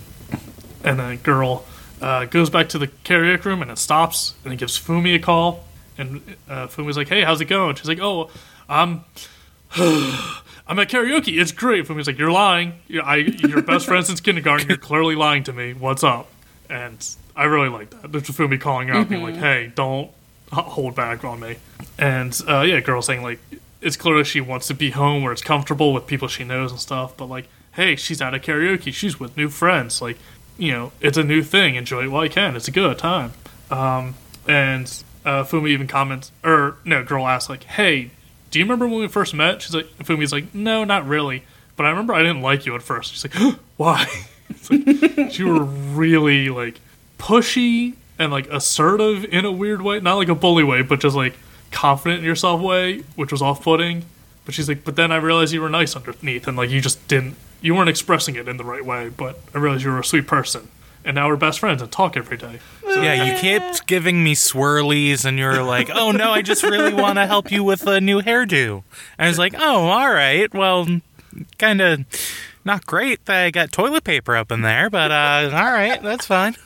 and 0.83 0.99
then 0.99 1.17
girl 1.19 1.65
uh, 2.03 2.25
goes 2.25 2.51
back 2.51 2.69
to 2.71 2.79
the 2.79 2.89
karaoke 2.89 3.45
room 3.45 3.63
and 3.63 3.71
it 3.71 3.79
stops, 3.79 4.35
and 4.45 4.53
it 4.53 4.57
gives 4.57 4.79
Fumi 4.79 5.15
a 5.15 5.19
call, 5.19 5.65
and 5.99 6.37
uh, 6.49 6.69
was 6.79 6.97
like, 6.97 7.09
"Hey, 7.09 7.23
how's 7.23 7.41
it 7.41 7.47
going?" 7.47 7.77
She's 7.77 7.89
like, 7.89 8.01
"Oh, 8.01 8.31
I'm." 8.69 9.05
I'm 10.69 10.81
at 10.81 10.89
karaoke. 10.89 11.41
It's 11.41 11.53
great. 11.53 11.85
Fumi's 11.87 12.09
like, 12.09 12.19
"You're 12.19 12.33
lying. 12.33 12.75
You're, 12.89 13.05
I, 13.05 13.17
your 13.17 13.63
best 13.63 13.87
friend 13.87 14.05
since 14.05 14.21
kindergarten. 14.21 14.69
You're 14.69 14.79
clearly 14.79 15.15
lying 15.15 15.45
to 15.45 15.53
me. 15.53 15.75
What's 15.75 16.03
up?" 16.03 16.29
And 16.69 17.07
I 17.37 17.45
really 17.45 17.69
like 17.69 17.91
that. 17.91 18.11
There's 18.11 18.25
Fumi 18.25 18.61
calling 18.61 18.91
out, 18.91 19.09
being 19.09 19.23
like, 19.23 19.37
"Hey, 19.37 19.71
don't 19.75 20.11
hold 20.53 20.97
back 20.97 21.25
on 21.25 21.39
me." 21.39 21.57
And 21.99 22.39
uh, 22.49 22.63
yeah, 22.63 22.81
girl 22.81 23.01
saying 23.01 23.23
like, 23.23 23.39
it's 23.81 23.97
clear 23.97 24.25
she 24.25 24.41
wants 24.41 24.67
to 24.69 24.75
be 24.75 24.91
home 24.91 25.23
where 25.23 25.33
it's 25.33 25.43
comfortable 25.43 25.93
with 25.93 26.07
people 26.07 26.29
she 26.29 26.45
knows 26.45 26.73
and 26.73 26.81
stuff. 26.81 27.17
But 27.17 27.27
like, 27.27 27.49
hey, 27.75 27.97
she's 27.97 28.21
at 28.21 28.35
a 28.35 28.39
karaoke. 28.39 28.93
She's 28.93 29.21
with 29.21 29.37
new 29.37 29.49
friends. 29.49 30.03
Like, 30.03 30.19
you 30.59 30.73
know, 30.73 30.93
it's 31.01 31.19
a 31.19 31.23
new 31.23 31.43
thing. 31.43 31.77
Enjoy 31.77 32.05
it 32.05 32.09
while 32.09 32.25
you 32.25 32.31
can. 32.31 32.57
It's 32.57 32.69
a 32.69 32.73
good 32.73 32.99
time. 32.99 33.33
Um, 33.71 34.15
and 34.49 35.05
uh, 35.27 35.43
Fumi 35.43 35.71
even 35.71 35.89
comments, 35.89 36.31
or 36.45 36.77
no, 36.85 37.03
girl 37.05 37.27
asks 37.27 37.51
like, 37.51 37.65
"Hey, 37.65 38.13
do 38.51 38.59
you 38.59 38.65
remember 38.65 38.87
when 38.87 39.01
we 39.01 39.09
first 39.09 39.35
met?" 39.35 39.61
She's 39.61 39.75
like, 39.75 39.87
Fumi's 39.99 40.33
like, 40.33 40.55
"No, 40.55 40.85
not 40.85 41.07
really, 41.07 41.43
but 41.77 41.85
I 41.85 41.91
remember 41.91 42.15
I 42.15 42.23
didn't 42.23 42.43
like 42.43 42.65
you 42.65 42.75
at 42.77 42.83
first." 42.83 43.13
She's 43.13 43.25
like, 43.25 43.59
"Why?" 43.77 44.07
Like, 44.71 45.39
you 45.39 45.49
were 45.49 45.65
really 45.65 46.49
like 46.49 46.81
pushy 47.19 47.95
and 48.19 48.33
like 48.33 48.49
assertive 48.49 49.25
in 49.25 49.45
a 49.45 49.51
weird 49.51 49.83
way, 49.83 49.99
not 50.01 50.15
like 50.15 50.29
a 50.29 50.35
bully 50.37 50.63
way, 50.63 50.83
but 50.83 51.01
just 51.01 51.17
like 51.17 51.35
confident 51.73 52.21
in 52.21 52.25
yourself 52.25 52.61
way, 52.61 53.01
which 53.17 53.33
was 53.33 53.43
off-putting. 53.43 54.05
But 54.45 54.55
she's 54.55 54.69
like, 54.69 54.85
"But 54.85 54.95
then 54.95 55.11
I 55.11 55.17
realized 55.17 55.53
you 55.53 55.61
were 55.61 55.69
nice 55.69 55.97
underneath, 55.97 56.47
and 56.47 56.57
like 56.57 56.71
you 56.71 56.81
just 56.81 57.07
didn't, 57.09 57.35
you 57.61 57.75
weren't 57.75 57.89
expressing 57.89 58.37
it 58.37 58.49
in 58.49 58.57
the 58.57 58.65
right 58.65 58.85
way. 58.85 59.09
But 59.09 59.41
I 59.53 59.59
realized 59.59 59.85
you 59.85 59.91
were 59.91 60.01
a 60.01 60.05
sweet 60.05 60.29
person." 60.29 60.69
And 61.07 61.15
now 61.15 61.29
we're 61.29 61.37
best 61.37 61.61
friends 61.61 61.81
and 61.81 61.91
talk 61.91 62.17
every 62.17 62.37
day. 62.37 62.59
Yeah, 62.85 63.25
you 63.25 63.39
kept 63.39 63.87
giving 63.87 64.23
me 64.23 64.35
swirlies, 64.35 65.25
and 65.25 65.39
you're 65.39 65.63
like, 65.63 65.89
"Oh 65.91 66.11
no, 66.11 66.33
I 66.33 66.43
just 66.43 66.63
really 66.63 66.93
want 66.93 67.17
to 67.17 67.27
help 67.27 67.51
you 67.51 67.63
with 67.65 67.87
a 67.87 68.01
new 68.01 68.21
hairdo." 68.21 68.83
And 69.17 69.27
I 69.27 69.29
was 69.29 69.39
like, 69.39 69.55
"Oh, 69.57 69.87
all 69.87 70.13
right. 70.13 70.53
Well, 70.53 70.87
kind 71.59 71.81
of 71.81 72.05
not 72.65 72.85
great 72.87 73.25
that 73.27 73.45
I 73.45 73.51
got 73.51 73.73
toilet 73.73 74.05
paper 74.05 74.37
up 74.37 74.51
in 74.51 74.63
there, 74.63 74.91
but 74.91 75.11
uh, 75.13 75.51
all 75.55 75.73
right, 75.73 76.03
that's 76.03 76.27
fine." 76.27 76.57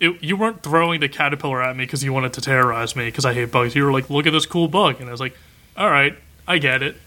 it, 0.00 0.22
you 0.22 0.36
weren't 0.36 0.62
throwing 0.62 1.00
the 1.00 1.08
caterpillar 1.08 1.62
at 1.62 1.76
me 1.76 1.84
because 1.84 2.02
you 2.04 2.12
wanted 2.12 2.32
to 2.34 2.40
terrorize 2.40 2.94
me 2.96 3.06
because 3.06 3.24
I 3.24 3.32
hate 3.32 3.50
bugs. 3.50 3.74
You 3.74 3.84
were 3.84 3.92
like, 3.92 4.10
look 4.10 4.26
at 4.26 4.32
this 4.32 4.46
cool 4.46 4.68
bug. 4.68 5.00
And 5.00 5.08
I 5.08 5.12
was 5.12 5.20
like, 5.20 5.36
all 5.76 5.90
right, 5.90 6.16
I 6.46 6.58
get 6.58 6.82
it. 6.82 6.96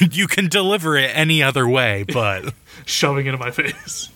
You 0.00 0.26
can 0.26 0.48
deliver 0.48 0.96
it 0.96 1.12
any 1.14 1.40
other 1.40 1.68
way, 1.68 2.04
but 2.12 2.52
Shoving 2.84 3.26
it 3.26 3.34
in 3.34 3.38
my 3.38 3.52
face. 3.52 4.08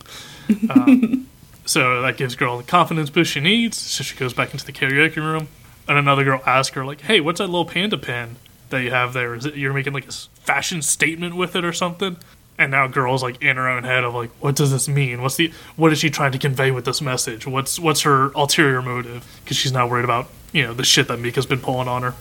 um, 0.70 1.26
so 1.64 2.02
that 2.02 2.16
gives 2.16 2.36
girl 2.36 2.56
the 2.56 2.64
confidence 2.64 3.10
boost 3.10 3.32
she 3.32 3.40
needs. 3.40 3.76
So 3.76 4.04
she 4.04 4.16
goes 4.16 4.32
back 4.32 4.52
into 4.52 4.64
the 4.64 4.72
karaoke 4.72 5.16
room. 5.16 5.48
And 5.88 5.98
another 5.98 6.24
girl 6.24 6.42
asks 6.44 6.74
her, 6.74 6.84
like, 6.84 7.02
hey, 7.02 7.20
what's 7.20 7.38
that 7.38 7.46
little 7.46 7.64
panda 7.64 7.96
pin 7.96 8.36
that 8.70 8.82
you 8.82 8.90
have 8.90 9.12
there? 9.12 9.34
Is 9.34 9.46
it 9.46 9.56
you're 9.56 9.72
making 9.72 9.92
like 9.92 10.08
a 10.08 10.12
fashion 10.12 10.82
statement 10.82 11.36
with 11.36 11.54
it 11.54 11.64
or 11.64 11.72
something? 11.72 12.16
And 12.58 12.70
now 12.70 12.86
girl's 12.86 13.22
like 13.22 13.42
in 13.42 13.56
her 13.56 13.68
own 13.68 13.84
head 13.84 14.02
of 14.02 14.14
like, 14.14 14.30
what 14.40 14.56
does 14.56 14.72
this 14.72 14.88
mean? 14.88 15.20
What's 15.22 15.36
the 15.36 15.52
what 15.76 15.92
is 15.92 15.98
she 15.98 16.10
trying 16.10 16.32
to 16.32 16.38
convey 16.38 16.70
with 16.70 16.86
this 16.86 17.02
message? 17.02 17.46
What's 17.46 17.78
what's 17.78 18.02
her 18.02 18.32
ulterior 18.34 18.80
motive? 18.80 19.40
Because 19.44 19.58
she's 19.58 19.72
not 19.72 19.90
worried 19.90 20.04
about 20.04 20.30
you 20.52 20.62
know 20.62 20.72
the 20.72 20.84
shit 20.84 21.08
that 21.08 21.18
Mika's 21.18 21.46
been 21.46 21.60
pulling 21.60 21.86
on 21.86 22.02
her. 22.02 22.14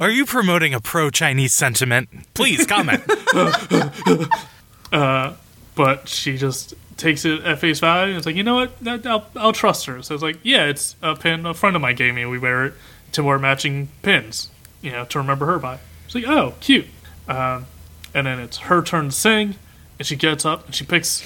are 0.00 0.10
you 0.10 0.24
promoting 0.24 0.72
a 0.72 0.80
pro-Chinese 0.80 1.52
sentiment? 1.52 2.08
Please 2.32 2.66
comment. 2.66 3.02
but 4.90 6.08
she 6.08 6.38
just 6.38 6.72
takes 6.96 7.24
it 7.24 7.42
at 7.42 7.58
face 7.58 7.80
value. 7.80 8.10
And 8.10 8.16
it's 8.16 8.26
like, 8.26 8.36
you 8.36 8.42
know 8.42 8.54
what? 8.54 9.06
I'll, 9.06 9.26
I'll 9.36 9.52
trust 9.52 9.86
her. 9.86 10.02
So 10.02 10.14
it's 10.14 10.22
like, 10.22 10.38
yeah, 10.42 10.66
it's 10.66 10.96
a 11.02 11.14
pin 11.14 11.46
a 11.46 11.54
friend 11.54 11.76
of 11.76 11.82
mine 11.82 11.96
gave 11.96 12.14
me. 12.14 12.24
We 12.24 12.38
wear 12.38 12.66
it 12.66 12.74
to 13.12 13.22
wear 13.22 13.38
matching 13.38 13.88
pins, 14.02 14.50
you 14.80 14.90
know, 14.90 15.04
to 15.06 15.18
remember 15.18 15.46
her 15.46 15.58
by. 15.58 15.78
It's 16.04 16.14
like, 16.14 16.26
oh, 16.26 16.54
cute. 16.60 16.86
Um, 17.28 17.66
and 18.14 18.26
then 18.26 18.38
it's 18.38 18.58
her 18.58 18.82
turn 18.82 19.06
to 19.06 19.12
sing, 19.12 19.56
and 19.98 20.06
she 20.06 20.16
gets 20.16 20.44
up 20.44 20.66
and 20.66 20.74
she 20.74 20.84
picks, 20.84 21.22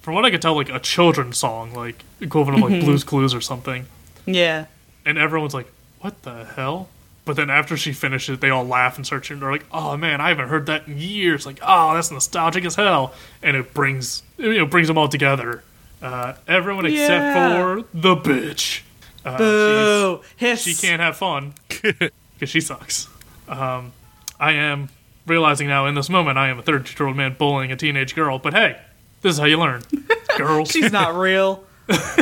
from 0.00 0.14
what 0.14 0.24
I 0.24 0.30
could 0.30 0.40
tell, 0.40 0.54
like 0.54 0.70
a 0.70 0.78
children's 0.78 1.38
song, 1.38 1.74
like 1.74 2.02
equivalent 2.20 2.64
of 2.64 2.70
like 2.70 2.80
Blues 2.82 3.04
Clues 3.04 3.34
or 3.34 3.40
something. 3.40 3.86
Yeah. 4.26 4.66
And 5.04 5.18
everyone's 5.18 5.54
like, 5.54 5.70
what 6.00 6.22
the 6.22 6.44
hell? 6.44 6.88
But 7.30 7.36
then 7.36 7.48
after 7.48 7.76
she 7.76 7.92
finishes, 7.92 8.40
they 8.40 8.50
all 8.50 8.66
laugh 8.66 8.96
and 8.96 9.06
start 9.06 9.22
cheering. 9.22 9.38
They're 9.38 9.52
like, 9.52 9.64
"Oh 9.70 9.96
man, 9.96 10.20
I 10.20 10.30
haven't 10.30 10.48
heard 10.48 10.66
that 10.66 10.88
in 10.88 10.98
years!" 10.98 11.46
Like, 11.46 11.60
"Oh, 11.62 11.94
that's 11.94 12.10
nostalgic 12.10 12.64
as 12.64 12.74
hell!" 12.74 13.14
And 13.40 13.56
it 13.56 13.72
brings 13.72 14.24
you 14.36 14.58
know 14.58 14.66
brings 14.66 14.88
them 14.88 14.98
all 14.98 15.06
together. 15.06 15.62
Uh, 16.02 16.32
everyone 16.48 16.86
except 16.86 17.36
for 17.36 17.84
the 17.94 18.16
bitch. 18.16 18.80
Uh, 19.24 19.38
Boo. 19.38 20.20
Hiss. 20.38 20.62
she 20.62 20.74
can't 20.74 21.00
have 21.00 21.16
fun 21.16 21.54
because 21.68 22.10
she 22.46 22.60
sucks. 22.60 23.06
Um, 23.46 23.92
I 24.40 24.54
am 24.54 24.88
realizing 25.24 25.68
now 25.68 25.86
in 25.86 25.94
this 25.94 26.10
moment 26.10 26.36
I 26.36 26.48
am 26.48 26.58
a 26.58 26.62
32 26.62 27.00
year 27.00 27.06
old 27.06 27.16
man 27.16 27.36
bullying 27.38 27.70
a 27.70 27.76
teenage 27.76 28.16
girl. 28.16 28.40
But 28.40 28.54
hey, 28.54 28.76
this 29.22 29.34
is 29.34 29.38
how 29.38 29.44
you 29.44 29.56
learn, 29.60 29.82
girls. 30.36 30.72
She's 30.72 30.90
not 30.90 31.14
real. 31.16 31.62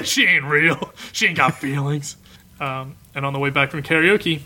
she 0.05 0.27
ain't 0.27 0.45
real. 0.45 0.93
She 1.13 1.29
ain't 1.29 1.39
got 1.39 1.55
feelings. 1.55 2.19
Um, 2.61 2.97
and 3.15 3.25
on 3.25 3.33
the 3.33 3.39
way 3.39 3.49
back 3.49 3.71
from 3.71 3.83
karaoke, 3.83 4.43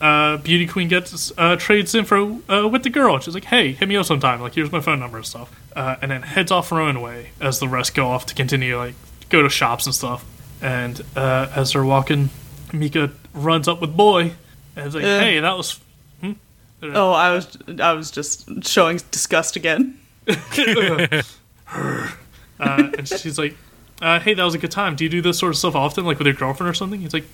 uh, 0.00 0.36
Beauty 0.38 0.66
Queen 0.66 0.88
gets 0.88 1.32
uh, 1.38 1.56
trades 1.56 1.94
info 1.94 2.40
uh, 2.48 2.68
with 2.68 2.82
the 2.82 2.90
girl. 2.90 3.18
She's 3.18 3.34
like, 3.34 3.44
"Hey, 3.44 3.72
hit 3.72 3.88
me 3.88 3.96
up 3.96 4.06
sometime. 4.06 4.40
Like, 4.40 4.54
here's 4.54 4.72
my 4.72 4.80
phone 4.80 5.00
number 5.00 5.18
and 5.18 5.26
stuff." 5.26 5.54
Uh, 5.74 5.96
and 6.02 6.10
then 6.10 6.22
heads 6.22 6.50
off 6.50 6.70
her 6.70 6.80
own 6.80 7.00
way 7.00 7.30
as 7.40 7.58
the 7.58 7.68
rest 7.68 7.94
go 7.94 8.08
off 8.08 8.26
to 8.26 8.34
continue 8.34 8.76
like 8.76 8.94
go 9.28 9.42
to 9.42 9.48
shops 9.48 9.86
and 9.86 9.94
stuff. 9.94 10.24
And 10.62 11.02
uh, 11.16 11.50
as 11.54 11.72
they're 11.72 11.84
walking, 11.84 12.30
Mika 12.72 13.12
runs 13.32 13.68
up 13.68 13.80
with 13.80 13.96
Boy 13.96 14.32
and 14.76 14.86
is 14.86 14.94
like. 14.94 15.04
"Hey, 15.04 15.40
that 15.40 15.56
was 15.56 15.80
Oh, 16.92 17.12
I 17.12 17.32
was 17.32 17.56
I 17.80 17.92
was 17.92 18.10
just 18.10 18.64
showing 18.64 19.00
disgust 19.10 19.56
again. 19.56 19.98
uh, 20.28 21.22
and 22.58 23.08
she's 23.08 23.38
like, 23.38 23.56
uh, 24.02 24.20
"Hey, 24.20 24.34
that 24.34 24.44
was 24.44 24.54
a 24.54 24.58
good 24.58 24.70
time. 24.70 24.96
Do 24.96 25.04
you 25.04 25.10
do 25.10 25.22
this 25.22 25.38
sort 25.38 25.50
of 25.50 25.56
stuff 25.56 25.74
often, 25.74 26.04
like 26.04 26.18
with 26.18 26.26
your 26.26 26.34
girlfriend 26.34 26.70
or 26.70 26.74
something?" 26.74 27.00
He's 27.00 27.14
like, 27.14 27.24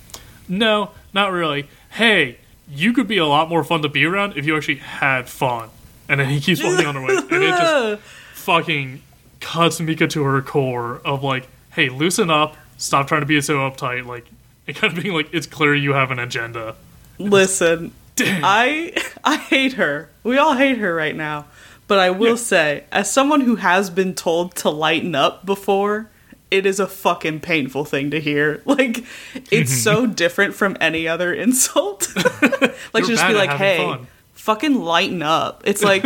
"No, 0.48 0.90
not 1.12 1.32
really. 1.32 1.68
Hey, 1.90 2.38
you 2.72 2.92
could 2.92 3.08
be 3.08 3.18
a 3.18 3.26
lot 3.26 3.48
more 3.48 3.64
fun 3.64 3.82
to 3.82 3.88
be 3.88 4.04
around 4.04 4.36
if 4.36 4.46
you 4.46 4.56
actually 4.56 4.76
had 4.76 5.28
fun." 5.28 5.68
And 6.08 6.18
then 6.20 6.28
he 6.28 6.40
keeps 6.40 6.62
walking 6.62 6.86
on 6.86 6.94
the 6.96 7.00
way, 7.02 7.16
and 7.16 7.42
it 7.44 7.50
just 7.50 8.02
fucking 8.34 9.02
cuts 9.40 9.80
Mika 9.80 10.06
to 10.08 10.22
her 10.24 10.42
core 10.42 11.00
of 11.04 11.22
like, 11.22 11.48
"Hey, 11.72 11.88
loosen 11.88 12.30
up. 12.30 12.56
Stop 12.78 13.06
trying 13.08 13.20
to 13.22 13.26
be 13.26 13.40
so 13.40 13.58
uptight." 13.58 14.06
Like, 14.06 14.26
and 14.66 14.76
kind 14.76 14.96
of 14.96 15.02
being 15.02 15.14
like, 15.14 15.28
"It's 15.32 15.46
clear 15.46 15.74
you 15.74 15.92
have 15.92 16.10
an 16.10 16.18
agenda." 16.18 16.74
Listen, 17.18 17.92
Damn. 18.16 18.42
I 18.44 18.92
I 19.24 19.36
hate 19.36 19.74
her. 19.74 20.10
We 20.24 20.36
all 20.38 20.54
hate 20.56 20.78
her 20.78 20.94
right 20.94 21.14
now. 21.16 21.46
But 21.86 21.98
I 21.98 22.10
will 22.10 22.30
Yeah. 22.30 22.34
say, 22.36 22.84
as 22.92 23.10
someone 23.10 23.40
who 23.40 23.56
has 23.56 23.90
been 23.90 24.14
told 24.14 24.54
to 24.56 24.70
lighten 24.70 25.14
up 25.16 25.44
before, 25.46 26.08
it 26.50 26.66
is 26.66 26.80
a 26.80 26.86
fucking 26.86 27.40
painful 27.40 27.84
thing 27.84 28.10
to 28.10 28.20
hear. 28.20 28.62
Like, 28.66 29.04
it's 29.50 29.72
so 29.76 30.06
different 30.22 30.54
from 30.54 30.76
any 30.80 31.06
other 31.08 31.32
insult. 31.34 32.08
like, 32.92 33.04
just 33.04 33.26
be 33.26 33.34
like, 33.34 33.50
hey, 33.50 33.78
fun." 33.78 34.06
fucking 34.34 34.74
lighten 34.74 35.22
up. 35.22 35.62
It's 35.66 35.82
like, 35.82 36.04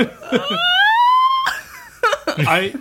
I 2.27 2.75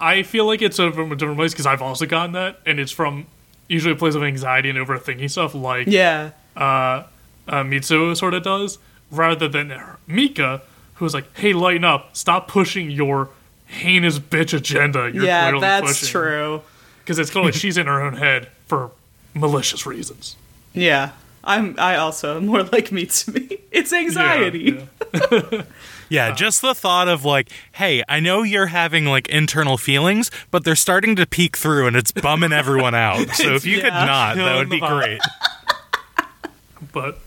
I 0.00 0.22
feel 0.22 0.46
like 0.46 0.62
it's 0.62 0.76
from 0.76 1.12
a 1.12 1.16
different 1.16 1.38
place 1.38 1.52
because 1.52 1.66
I've 1.66 1.82
also 1.82 2.06
gotten 2.06 2.32
that, 2.32 2.60
and 2.66 2.78
it's 2.78 2.92
from 2.92 3.26
usually 3.68 3.92
a 3.94 3.96
place 3.96 4.14
of 4.14 4.22
anxiety 4.22 4.70
and 4.70 4.78
overthinking 4.78 5.30
stuff, 5.30 5.54
like 5.54 5.86
Yeah. 5.88 6.30
uh, 6.56 7.04
uh, 7.48 7.62
Mitsumi 7.64 8.16
sort 8.16 8.34
of 8.34 8.42
does, 8.42 8.78
rather 9.10 9.48
than 9.48 9.72
Mika, 10.06 10.62
who's 10.94 11.14
like, 11.14 11.24
"Hey, 11.36 11.52
lighten 11.52 11.84
up! 11.84 12.16
Stop 12.16 12.48
pushing 12.48 12.90
your 12.90 13.30
heinous 13.66 14.18
bitch 14.18 14.52
agenda." 14.54 15.10
You're 15.12 15.24
yeah, 15.24 15.58
that's 15.58 16.00
pushing. 16.00 16.08
true. 16.08 16.62
Because 17.08 17.18
it's 17.18 17.30
kind 17.30 17.48
of 17.48 17.54
like 17.54 17.58
she's 17.58 17.78
in 17.78 17.86
her 17.86 18.02
own 18.02 18.16
head 18.16 18.48
for 18.66 18.90
malicious 19.32 19.86
reasons. 19.86 20.36
Yeah. 20.74 21.12
I'm 21.42 21.74
I 21.78 21.96
also 21.96 22.38
more 22.38 22.64
like 22.64 22.92
me 22.92 23.06
to 23.06 23.32
me. 23.32 23.60
It's 23.72 23.94
anxiety. 23.94 24.86
yeah. 25.14 25.62
Yeah, 26.10 26.34
just 26.34 26.62
the 26.62 26.74
thought 26.74 27.08
of 27.08 27.24
like, 27.26 27.50
hey, 27.72 28.02
I 28.08 28.20
know 28.20 28.42
you're 28.42 28.66
having 28.66 29.04
like 29.06 29.28
internal 29.28 29.76
feelings, 29.76 30.30
but 30.50 30.64
they're 30.64 30.74
starting 30.76 31.16
to 31.16 31.26
peek 31.26 31.54
through 31.56 31.86
and 31.86 31.96
it's 31.96 32.12
bumming 32.12 32.52
everyone 32.52 32.94
out. 32.94 33.26
So 33.34 33.54
if 33.54 33.66
you 33.66 33.80
could 33.80 33.92
not, 33.92 34.36
that 34.36 34.56
would 34.56 34.68
be 34.70 34.80
great. 34.80 35.20
But 36.92 37.18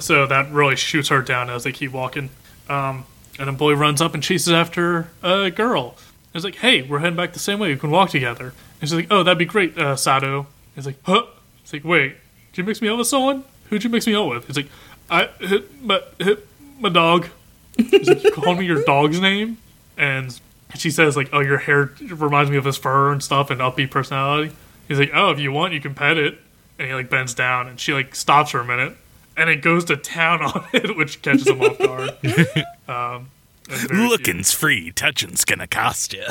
so 0.00 0.26
that 0.26 0.50
really 0.52 0.76
shoots 0.76 1.08
her 1.08 1.22
down 1.22 1.50
as 1.50 1.64
they 1.64 1.72
keep 1.72 1.90
walking. 1.92 2.30
Um, 2.68 3.04
and 3.38 3.48
a 3.48 3.52
boy 3.52 3.74
runs 3.74 4.00
up 4.00 4.14
and 4.14 4.22
chases 4.22 4.52
after 4.52 5.08
a 5.22 5.50
girl. 5.50 5.96
He's 6.32 6.44
like, 6.44 6.56
"Hey, 6.56 6.82
we're 6.82 7.00
heading 7.00 7.16
back 7.16 7.32
the 7.32 7.38
same 7.40 7.58
way. 7.58 7.70
We 7.70 7.78
can 7.78 7.90
walk 7.90 8.10
together." 8.10 8.54
And 8.80 8.88
she's 8.88 8.94
like, 8.94 9.08
"Oh, 9.10 9.22
that'd 9.22 9.38
be 9.38 9.44
great, 9.44 9.76
uh, 9.78 9.96
Sato." 9.96 10.46
He's 10.74 10.86
like, 10.86 10.96
"Huh?" 11.02 11.24
He's 11.62 11.72
like, 11.72 11.84
"Wait, 11.84 12.16
did 12.52 12.58
you 12.58 12.64
mix 12.64 12.80
me 12.80 12.88
up 12.88 12.98
with 12.98 13.06
someone? 13.06 13.44
Who'd 13.68 13.84
you 13.84 13.90
mix 13.90 14.06
me 14.06 14.14
up 14.14 14.28
with?" 14.28 14.46
He's 14.46 14.56
like, 14.56 14.68
"I 15.10 15.28
hit 15.40 15.82
my 15.82 16.00
hit 16.18 16.46
my 16.78 16.88
dog." 16.88 17.28
He's 17.76 18.08
like, 18.08 18.24
"You 18.24 18.32
called 18.32 18.58
me 18.58 18.66
your 18.66 18.82
dog's 18.84 19.20
name?" 19.20 19.58
And 19.96 20.38
she 20.76 20.90
says 20.90 21.16
like, 21.16 21.28
"Oh, 21.32 21.40
your 21.40 21.58
hair 21.58 21.92
reminds 22.00 22.50
me 22.50 22.56
of 22.56 22.64
his 22.64 22.76
fur 22.76 23.12
and 23.12 23.22
stuff, 23.22 23.50
and 23.50 23.60
upbeat 23.60 23.90
personality." 23.90 24.54
He's 24.88 24.98
like, 24.98 25.10
"Oh, 25.14 25.30
if 25.30 25.38
you 25.38 25.52
want, 25.52 25.74
you 25.74 25.80
can 25.80 25.94
pet 25.94 26.16
it." 26.16 26.38
And 26.78 26.88
he 26.88 26.94
like 26.94 27.10
bends 27.10 27.34
down, 27.34 27.68
and 27.68 27.78
she 27.78 27.92
like 27.92 28.14
stops 28.14 28.52
for 28.52 28.60
a 28.60 28.64
minute, 28.64 28.96
and 29.36 29.50
it 29.50 29.62
goes 29.62 29.84
to 29.86 29.96
town 29.96 30.42
on 30.42 30.66
it, 30.72 30.96
which 30.96 31.20
catches 31.22 31.46
him 31.46 31.60
off 31.60 31.78
guard. 31.78 32.10
um, 32.88 33.30
and 33.70 33.88
cute. 33.88 33.92
Looking's 33.92 34.52
free, 34.52 34.90
touching's 34.90 35.44
gonna 35.44 35.66
cost 35.66 36.14
you. 36.14 36.24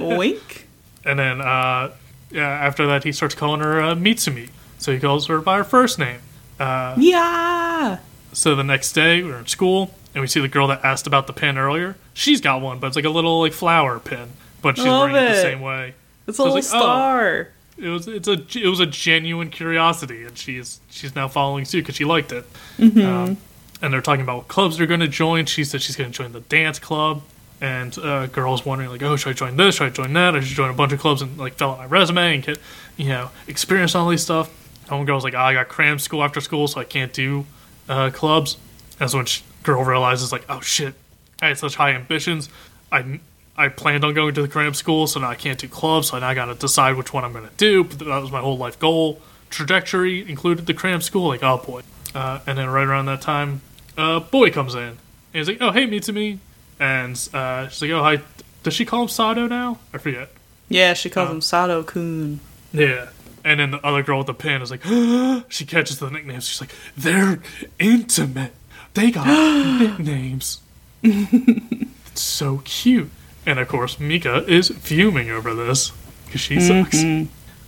Wink. 0.00 0.66
And 1.04 1.18
then 1.18 1.40
uh, 1.40 1.92
yeah, 2.30 2.48
after 2.48 2.86
that, 2.86 3.04
he 3.04 3.12
starts 3.12 3.34
calling 3.34 3.60
her 3.60 3.80
uh, 3.80 3.94
Mitsumi. 3.94 4.50
So 4.78 4.92
he 4.92 4.98
calls 4.98 5.26
her 5.28 5.40
by 5.40 5.58
her 5.58 5.64
first 5.64 5.98
name. 5.98 6.20
Yeah. 6.58 7.98
So 8.32 8.54
the 8.54 8.64
next 8.64 8.92
day, 8.92 9.22
we're 9.22 9.38
in 9.38 9.46
school, 9.46 9.94
and 10.14 10.20
we 10.20 10.26
see 10.26 10.40
the 10.40 10.48
girl 10.48 10.66
that 10.66 10.84
asked 10.84 11.06
about 11.06 11.26
the 11.26 11.32
pin 11.32 11.56
earlier. 11.56 11.96
She's 12.12 12.40
got 12.40 12.60
one, 12.60 12.80
but 12.80 12.88
it's 12.88 12.96
like 12.96 13.04
a 13.04 13.10
little 13.10 13.40
like 13.40 13.52
flower 13.52 14.00
pin, 14.00 14.30
but 14.60 14.76
she's 14.76 14.86
Love 14.86 15.10
wearing 15.10 15.24
it 15.24 15.34
the 15.34 15.40
same 15.40 15.60
way. 15.60 15.94
It's 16.26 16.38
a 16.38 16.42
I 16.42 16.46
was 16.46 16.54
little 16.54 16.54
like, 16.54 16.64
oh. 16.64 16.86
star. 16.86 17.48
It 17.76 17.88
was 17.88 18.08
it's 18.08 18.28
a 18.28 18.44
it 18.58 18.68
was 18.68 18.80
a 18.80 18.86
genuine 18.86 19.50
curiosity, 19.50 20.24
and 20.24 20.36
she's 20.36 20.80
she's 20.90 21.14
now 21.14 21.28
following 21.28 21.64
suit 21.64 21.82
because 21.82 21.96
she 21.96 22.04
liked 22.04 22.32
it. 22.32 22.44
Mm-hmm. 22.78 23.00
Um, 23.00 23.36
and 23.82 23.92
they're 23.92 24.00
talking 24.00 24.22
about 24.22 24.36
what 24.36 24.48
clubs 24.48 24.78
they're 24.78 24.86
going 24.86 25.00
to 25.00 25.08
join. 25.08 25.46
She 25.46 25.64
said 25.64 25.82
she's 25.82 25.96
going 25.96 26.10
to 26.10 26.16
join 26.16 26.32
the 26.32 26.40
dance 26.40 26.78
club, 26.78 27.22
and 27.60 27.96
uh, 27.98 28.26
girls 28.26 28.64
wondering 28.64 28.90
like, 28.90 29.02
oh, 29.02 29.16
should 29.16 29.30
I 29.30 29.32
join 29.32 29.56
this? 29.56 29.76
Should 29.76 29.86
I 29.86 29.90
join 29.90 30.12
that? 30.14 30.34
I 30.34 30.40
should 30.40 30.56
join 30.56 30.70
a 30.70 30.74
bunch 30.74 30.92
of 30.92 31.00
clubs 31.00 31.22
and 31.22 31.38
like 31.38 31.54
fill 31.54 31.70
out 31.70 31.78
my 31.78 31.86
resume 31.86 32.34
and 32.34 32.42
get 32.42 32.58
you 32.96 33.08
know 33.08 33.30
experience 33.46 33.94
all 33.94 34.08
these 34.08 34.22
stuff. 34.22 34.50
And 34.88 34.98
one 34.98 35.06
girl's 35.06 35.24
like, 35.24 35.34
oh, 35.34 35.38
I 35.38 35.54
got 35.54 35.68
cram 35.68 35.98
school 35.98 36.22
after 36.22 36.40
school, 36.40 36.68
so 36.68 36.80
I 36.80 36.84
can't 36.84 37.12
do 37.12 37.46
uh, 37.88 38.10
clubs. 38.10 38.56
That's 38.98 39.14
when 39.14 39.26
girl 39.62 39.84
realizes 39.84 40.30
like, 40.30 40.44
oh 40.48 40.60
shit, 40.60 40.94
I 41.40 41.48
had 41.48 41.58
such 41.58 41.76
high 41.76 41.92
ambitions. 41.92 42.48
I 42.92 43.20
I 43.56 43.68
planned 43.68 44.04
on 44.04 44.14
going 44.14 44.34
to 44.34 44.42
the 44.42 44.48
cram 44.48 44.74
school, 44.74 45.06
so 45.06 45.20
now 45.20 45.28
I 45.28 45.36
can't 45.36 45.58
do 45.58 45.68
clubs. 45.68 46.08
So 46.08 46.18
now 46.18 46.28
I 46.28 46.34
got 46.34 46.46
to 46.46 46.54
decide 46.54 46.96
which 46.96 47.12
one 47.12 47.24
I'm 47.24 47.32
going 47.32 47.48
to 47.48 47.54
do. 47.56 47.84
But 47.84 48.00
that 48.00 48.22
was 48.22 48.32
my 48.32 48.40
whole 48.40 48.58
life 48.58 48.78
goal. 48.78 49.20
Trajectory 49.50 50.28
included 50.28 50.66
the 50.66 50.74
cram 50.74 51.00
school. 51.00 51.28
Like, 51.28 51.42
oh 51.42 51.58
boy. 51.58 51.82
Uh, 52.14 52.40
and 52.46 52.58
then 52.58 52.68
right 52.68 52.86
around 52.86 53.06
that 53.06 53.20
time, 53.20 53.60
a 53.96 54.20
boy 54.20 54.50
comes 54.50 54.74
in. 54.74 54.80
And 54.82 54.98
he's 55.32 55.48
like, 55.48 55.58
oh 55.60 55.70
hey, 55.70 55.86
Mitsumi. 55.86 56.38
And 56.80 57.16
uh, 57.32 57.68
she's 57.68 57.82
like, 57.82 57.90
oh 57.92 58.02
hi. 58.02 58.20
Does 58.62 58.74
she 58.74 58.84
call 58.84 59.02
him 59.02 59.08
Sado 59.08 59.46
now? 59.46 59.78
I 59.92 59.98
forget. 59.98 60.30
Yeah, 60.68 60.94
she 60.94 61.10
calls 61.10 61.28
Uh, 61.28 61.32
him 61.34 61.40
Sato 61.42 61.82
Kun. 61.82 62.40
Yeah. 62.72 63.08
And 63.44 63.60
then 63.60 63.72
the 63.72 63.86
other 63.86 64.02
girl 64.02 64.18
with 64.18 64.26
the 64.26 64.34
pin 64.34 64.62
is 64.62 64.70
like, 64.70 64.82
she 65.50 65.66
catches 65.66 65.98
the 65.98 66.10
nicknames. 66.10 66.48
She's 66.48 66.60
like, 66.60 66.72
they're 66.96 67.40
intimate. 67.78 68.52
They 68.94 69.10
got 69.10 69.26
nicknames. 69.80 70.60
it's 71.02 72.22
so 72.22 72.62
cute. 72.64 73.10
And 73.46 73.58
of 73.58 73.68
course, 73.68 74.00
Mika 74.00 74.44
is 74.50 74.68
fuming 74.70 75.30
over 75.30 75.54
this 75.54 75.92
because 76.24 76.40
she 76.40 76.58
sucks. 76.60 77.04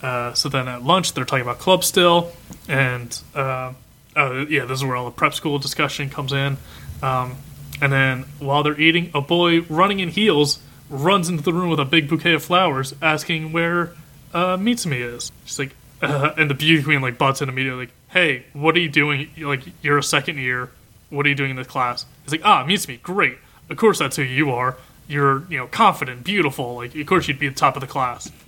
Uh, 0.03 0.33
so 0.35 0.49
then 0.49 0.69
at 0.69 0.83
lunch, 0.83 1.13
they're 1.13 1.25
talking 1.27 1.43
about 1.43 1.59
club 1.59 1.85
still. 1.85 2.33
And 2.69 3.21
uh, 3.35 3.73
oh, 4.17 4.47
yeah, 4.49 4.65
this 4.65 4.79
is 4.79 4.85
where 4.85 4.97
all 4.97 5.05
the 5.05 5.11
prep 5.11 5.35
school 5.35 5.59
discussion 5.59 6.09
comes 6.09 6.33
in. 6.33 6.57
Um, 7.03 7.37
and 7.81 7.93
then 7.93 8.23
while 8.39 8.63
they're 8.63 8.81
eating, 8.81 9.11
a 9.15 9.21
boy 9.21 9.63
running 9.63 10.01
in 10.01 10.09
heels 10.09 10.61
runs 10.89 11.29
into 11.29 11.43
the 11.43 11.53
room 11.53 11.71
with 11.71 11.81
a 11.81 11.85
big 11.85 12.09
bouquet 12.09 12.35
of 12.35 12.43
flowers, 12.43 12.95
asking 13.03 13.53
where 13.53 13.93
uh, 14.33 14.57
Mitsumi 14.57 15.01
is. 15.01 15.33
She's 15.45 15.59
like, 15.59 15.75
uh, 16.03 16.33
and 16.37 16.51
the 16.51 16.55
beauty 16.55 16.83
queen 16.83 17.01
like 17.01 17.19
butts 17.19 17.43
in 17.43 17.49
immediately, 17.49 17.87
like, 17.87 17.95
"Hey, 18.09 18.45
what 18.53 18.77
are 18.77 18.81
you 18.81 18.89
doing? 18.89 19.31
Like, 19.39 19.63
you're 19.83 19.99
a 19.99 20.03
second 20.03 20.39
year. 20.39 20.71
What 21.11 21.27
are 21.27 21.29
you 21.29 21.35
doing 21.35 21.51
in 21.51 21.57
this 21.57 21.67
class?" 21.67 22.05
He's 22.25 22.33
like, 22.33 22.43
"Ah, 22.45 22.65
Mitsumi, 22.65 23.03
great. 23.03 23.39
Of 23.71 23.77
course, 23.77 23.99
that's 23.99 24.17
who 24.17 24.23
you 24.23 24.53
are. 24.53 24.77
You're, 25.09 25.45
you 25.49 25.59
know, 25.59 25.67
confident, 25.67 26.25
beautiful. 26.25 26.77
Like, 26.77 26.95
of 26.95 27.07
course, 27.07 27.29
you'd 27.29 27.39
be 27.39 27.47
at 27.47 27.55
the 27.55 27.61
top 27.61 27.77
of 27.77 27.81
the 27.81 27.87
class." 27.87 28.31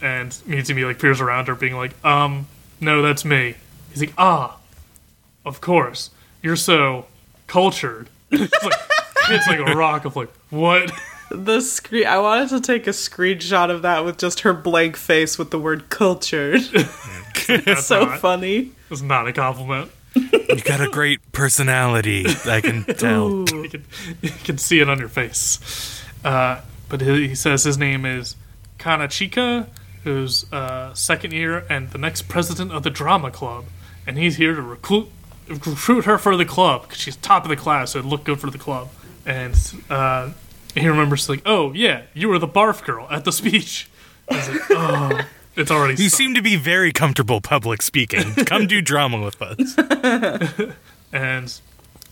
and 0.00 0.30
Mitsumi 0.30 0.86
like 0.86 0.98
peers 0.98 1.20
around 1.20 1.48
her, 1.48 1.54
being 1.54 1.76
like, 1.76 1.92
"Um, 2.04 2.46
no, 2.80 3.02
that's 3.02 3.24
me." 3.24 3.56
He's 3.90 4.00
like, 4.00 4.14
"Ah, 4.16 4.56
of 5.44 5.60
course. 5.60 6.10
You're 6.42 6.56
so 6.56 7.06
cultured." 7.50 8.08
it's 8.30 8.64
like 8.64 8.80
it's 9.28 9.46
like 9.46 9.58
a 9.58 9.76
rock 9.76 10.04
of 10.04 10.16
like, 10.16 10.30
what? 10.50 10.92
The 11.30 11.60
screen. 11.60 12.06
I 12.06 12.18
wanted 12.18 12.48
to 12.50 12.60
take 12.60 12.86
a 12.86 12.90
screenshot 12.90 13.70
of 13.70 13.82
that 13.82 14.04
with 14.04 14.18
just 14.18 14.40
her 14.40 14.52
blank 14.52 14.96
face 14.96 15.38
with 15.38 15.50
the 15.50 15.58
word 15.58 15.90
cultured. 15.90 16.62
It's 17.52 17.86
so 17.86 18.04
not, 18.04 18.20
funny. 18.20 18.70
It's 18.90 19.02
not 19.02 19.26
a 19.26 19.32
compliment. 19.32 19.90
You 20.14 20.60
got 20.62 20.80
a 20.80 20.88
great 20.88 21.20
personality, 21.32 22.24
I 22.46 22.60
can 22.60 22.84
tell. 22.98 23.44
You 23.48 23.68
can, 23.68 23.84
you 24.20 24.30
can 24.30 24.58
see 24.58 24.78
it 24.78 24.88
on 24.88 25.00
your 25.00 25.08
face. 25.08 26.00
Uh, 26.24 26.60
but 26.88 27.00
he, 27.00 27.28
he 27.28 27.34
says 27.34 27.64
his 27.64 27.76
name 27.76 28.06
is 28.06 28.36
Kanechika, 28.78 29.66
who's 30.04 30.52
uh, 30.52 30.94
second 30.94 31.32
year 31.32 31.64
and 31.68 31.90
the 31.90 31.98
next 31.98 32.28
president 32.28 32.70
of 32.70 32.84
the 32.84 32.90
drama 32.90 33.32
club, 33.32 33.64
and 34.06 34.16
he's 34.16 34.36
here 34.36 34.54
to 34.54 34.62
recruit 34.62 35.08
recruit 35.50 36.04
her 36.04 36.18
for 36.18 36.36
the 36.36 36.44
club 36.44 36.82
because 36.82 36.98
she's 36.98 37.16
top 37.16 37.44
of 37.44 37.50
the 37.50 37.56
class, 37.56 37.92
so 37.92 37.98
it'd 37.98 38.10
look 38.10 38.24
good 38.24 38.40
for 38.40 38.50
the 38.50 38.58
club. 38.58 38.88
And 39.26 39.56
uh, 39.90 40.30
he 40.74 40.88
remembers 40.88 41.28
like, 41.28 41.42
oh 41.44 41.72
yeah, 41.72 42.02
you 42.14 42.28
were 42.28 42.38
the 42.38 42.48
barf 42.48 42.84
girl 42.84 43.06
at 43.10 43.24
the 43.24 43.32
speech. 43.32 43.90
I 44.30 44.48
like, 44.48 44.60
oh, 44.70 45.20
it's 45.56 45.70
already. 45.70 46.00
You 46.02 46.08
sucked. 46.08 46.18
seem 46.18 46.34
to 46.34 46.42
be 46.42 46.56
very 46.56 46.92
comfortable 46.92 47.40
public 47.40 47.82
speaking. 47.82 48.32
Come 48.46 48.66
do 48.66 48.80
drama 48.80 49.22
with 49.22 49.42
us. 49.42 49.76
and 51.12 51.60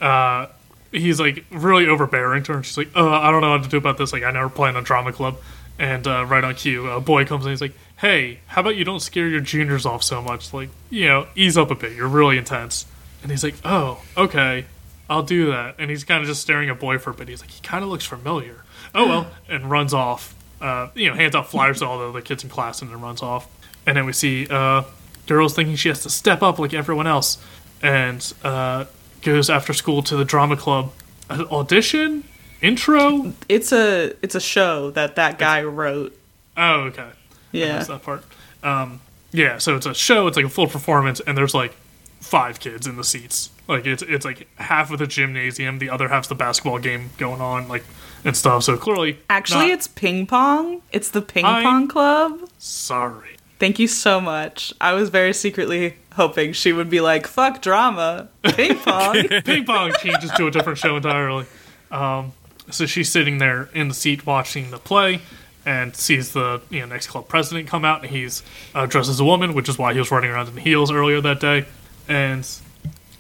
uh, 0.01 0.47
he's 0.91 1.21
like 1.21 1.45
really 1.51 1.87
overbearing 1.87 2.43
to 2.45 2.53
her. 2.53 2.59
And 2.59 2.67
she's 2.67 2.77
like, 2.77 2.91
"Oh, 2.95 3.09
I 3.09 3.31
don't 3.31 3.41
know 3.41 3.51
what 3.51 3.63
to 3.63 3.69
do 3.69 3.77
about 3.77 3.99
this. 3.99 4.13
Like, 4.13 4.25
I 4.25 4.31
never 4.33 4.49
planned 4.49 4.77
on 4.77 4.83
drama 4.83 5.13
club." 5.13 5.39
And 5.79 6.09
uh, 6.09 6.27
right 6.27 6.43
on 6.43 6.57
cue, 6.57 6.89
a 6.91 7.01
boy 7.01 7.25
comes 7.25 7.45
in. 7.47 7.53
He's 7.53 7.61
like, 7.61 7.75
"Hey, 7.97 8.41
how 8.47 8.63
about 8.63 8.77
you 8.77 8.85
don't 8.85 9.01
scare 9.01 9.29
your 9.29 9.41
juniors 9.41 9.87
off 9.87 10.03
so 10.03 10.21
much? 10.21 10.53
Like, 10.53 10.71
you 10.91 11.07
know, 11.07 11.29
ease 11.37 11.57
up 11.57 11.71
a 11.71 11.77
bit. 11.77 11.93
You're 11.93 12.09
really 12.09 12.39
intense." 12.39 12.87
And 13.23 13.31
he's 13.31 13.43
like, 13.43 13.57
"Oh, 13.65 14.03
okay, 14.17 14.67
I'll 15.11 15.23
do 15.23 15.47
that." 15.47 15.77
And 15.79 15.91
he's 15.91 16.05
kind 16.05 16.23
of 16.23 16.29
just 16.29 16.41
staring 16.41 16.69
at 16.71 16.79
boy 16.79 16.99
for 16.99 17.11
a 17.11 17.15
bit. 17.15 17.29
He's 17.29 17.41
like, 17.41 17.51
"He 17.51 17.61
kind 17.63 17.83
of 17.85 17.91
looks 17.91 18.07
familiar." 18.07 18.65
Oh 18.95 19.07
well, 19.09 19.31
and 19.49 19.71
runs 19.71 19.93
off. 19.95 20.35
Uh, 20.61 20.89
you 20.95 21.09
know, 21.09 21.15
hands 21.15 21.35
out 21.35 21.49
flyers 21.51 21.79
to 21.81 21.87
all 21.87 21.99
the 21.99 22.09
other 22.09 22.21
kids 22.21 22.43
in 22.43 22.51
class, 22.51 22.83
and 22.83 22.91
then 22.91 23.01
runs 23.01 23.23
off. 23.23 23.49
And 23.87 23.97
then 23.97 24.07
we 24.07 24.13
see 24.13 24.47
uh, 24.51 24.83
girls 25.27 25.55
thinking 25.55 25.77
she 25.77 25.89
has 25.89 26.03
to 26.03 26.11
step 26.11 26.43
up 26.43 26.59
like 26.59 26.75
everyone 26.75 27.07
else, 27.07 27.39
and 27.83 28.33
uh, 28.43 28.87
goes 29.23 29.51
after 29.51 29.73
school 29.73 30.03
to 30.05 30.17
the 30.17 30.25
drama 30.25 30.57
club 30.57 30.93
An 31.31 31.43
audition 31.47 32.25
intro. 32.61 33.33
It's 33.49 33.73
a 33.73 34.15
it's 34.23 34.35
a 34.35 34.41
show 34.41 34.91
that 34.93 35.17
that 35.17 35.39
guy 35.39 35.63
wrote. 35.63 36.19
Oh, 36.57 36.81
okay. 36.87 37.09
Yeah. 37.53 37.83
that 37.83 38.03
part. 38.03 38.25
Um, 38.63 39.01
yeah, 39.33 39.59
so 39.59 39.77
it's 39.77 39.87
a 39.87 39.95
show. 39.95 40.27
It's 40.27 40.37
like 40.37 40.47
a 40.47 40.51
full 40.51 40.67
performance, 40.67 41.21
and 41.21 41.37
there's 41.37 41.55
like 41.55 41.75
five 42.21 42.61
kids 42.61 42.87
in 42.87 42.97
the 42.97 43.05
seats. 43.05 43.51
Like 43.67 43.87
it's 43.87 44.03
it's 44.03 44.25
like 44.25 44.49
half 44.57 44.91
of 44.91 44.99
the 44.99 45.07
gymnasium, 45.07 45.79
the 45.79 45.91
other 45.91 46.09
half's 46.09 46.29
the 46.29 46.35
basketball 46.35 46.79
game 46.79 47.11
going 47.19 47.41
on, 47.41 47.69
like 47.69 47.85
and 48.25 48.37
stuff. 48.37 48.63
So 48.65 48.77
clearly, 48.77 49.19
Actually, 49.31 49.71
it's 49.71 49.87
ping 49.87 50.27
pong. 50.27 50.83
It's 50.93 51.11
the 51.11 51.23
ping 51.23 51.45
I- 51.45 51.63
pong 51.63 51.89
club. 51.89 52.49
sorry. 52.59 53.37
Thank 53.59 53.81
you 53.81 53.89
so 53.89 54.21
much. 54.21 54.73
I 54.81 54.93
was 54.93 55.09
very 55.11 55.33
secretly 55.33 55.97
hoping 56.13 56.53
she 56.53 56.73
would 56.73 56.89
be 56.89 57.01
like, 57.01 57.27
"Fuck 57.27 57.61
drama, 57.61 58.29
ping 58.45 58.79
pong." 58.85 59.27
Ping 59.45 59.65
pong 59.65 59.93
changes 60.01 60.31
to 60.33 60.47
a 60.47 60.51
different 60.53 60.79
show 60.79 60.97
entirely. 60.97 61.45
Um, 61.91 62.33
so 62.71 62.87
she's 62.87 63.11
sitting 63.11 63.39
there 63.39 63.69
in 63.75 63.89
the 63.89 63.95
seat 63.95 64.25
watching 64.25 64.71
the 64.71 64.79
play, 64.79 65.23
and 65.67 65.97
sees 65.97 66.33
the 66.35 66.61
you 66.71 66.81
know 66.81 66.87
next 66.87 67.09
club 67.09 67.27
president 67.29 67.67
come 67.67 67.85
out, 67.85 68.03
and 68.03 68.11
he's 68.11 68.45
uh, 68.77 68.87
dressed 68.87 69.11
as 69.11 69.19
a 69.19 69.25
woman, 69.25 69.55
which 69.55 69.69
is 69.69 69.77
why 69.77 69.93
he 69.93 69.99
was 69.99 70.11
running 70.13 70.31
around 70.31 70.47
in 70.49 70.57
heels 70.59 70.93
earlier 70.93 71.21
that 71.21 71.41
day. 71.41 71.67
And 72.09 72.49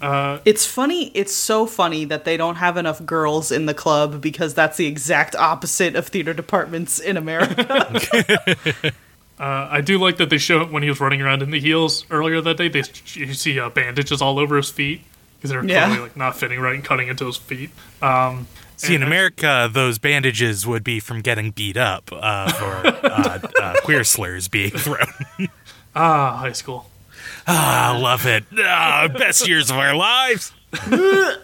uh, 0.00 0.38
It's 0.44 0.64
funny. 0.64 1.08
It's 1.14 1.34
so 1.34 1.66
funny 1.66 2.04
that 2.06 2.24
they 2.24 2.36
don't 2.36 2.56
have 2.56 2.76
enough 2.76 3.04
girls 3.04 3.50
in 3.52 3.66
the 3.66 3.74
club 3.74 4.20
because 4.20 4.54
that's 4.54 4.76
the 4.76 4.86
exact 4.86 5.34
opposite 5.36 5.94
of 5.96 6.06
theater 6.08 6.32
departments 6.32 6.98
in 6.98 7.16
America. 7.16 8.92
uh, 9.40 9.68
I 9.70 9.80
do 9.80 9.98
like 9.98 10.16
that 10.18 10.30
they 10.30 10.38
show 10.38 10.64
when 10.64 10.82
he 10.82 10.88
was 10.88 11.00
running 11.00 11.20
around 11.22 11.42
in 11.42 11.50
the 11.50 11.60
heels 11.60 12.04
earlier 12.10 12.40
that 12.40 12.56
day. 12.56 12.68
They 12.68 12.82
you 13.14 13.34
see 13.34 13.58
uh, 13.60 13.68
bandages 13.70 14.22
all 14.22 14.38
over 14.38 14.56
his 14.56 14.70
feet 14.70 15.02
because 15.36 15.50
they're 15.50 15.64
Yeah. 15.64 15.86
clearly 15.86 16.02
like 16.02 16.16
not 16.16 16.36
fitting 16.36 16.60
right 16.60 16.74
and 16.74 16.84
cutting 16.84 17.08
into 17.08 17.26
his 17.26 17.36
feet. 17.36 17.70
Um, 18.02 18.46
See, 18.76 18.94
in 18.94 19.02
America, 19.02 19.68
those 19.72 19.98
bandages 19.98 20.64
would 20.64 20.84
be 20.84 21.00
from 21.00 21.20
getting 21.20 21.50
beat 21.50 21.76
up 21.76 22.10
uh, 22.12 22.48
for 22.52 22.86
uh, 23.06 23.38
uh, 23.60 23.74
queer 23.82 24.04
slurs 24.04 24.46
being 24.46 24.70
thrown. 24.70 25.48
Ah, 25.96 26.36
high 26.36 26.52
school. 26.52 26.88
Ah, 27.50 27.94
I 27.94 27.98
love 27.98 28.26
it. 28.26 28.44
Ah, 28.58 29.08
best 29.08 29.48
years 29.48 29.70
of 29.70 29.76
our 29.76 29.94
lives. 29.94 30.52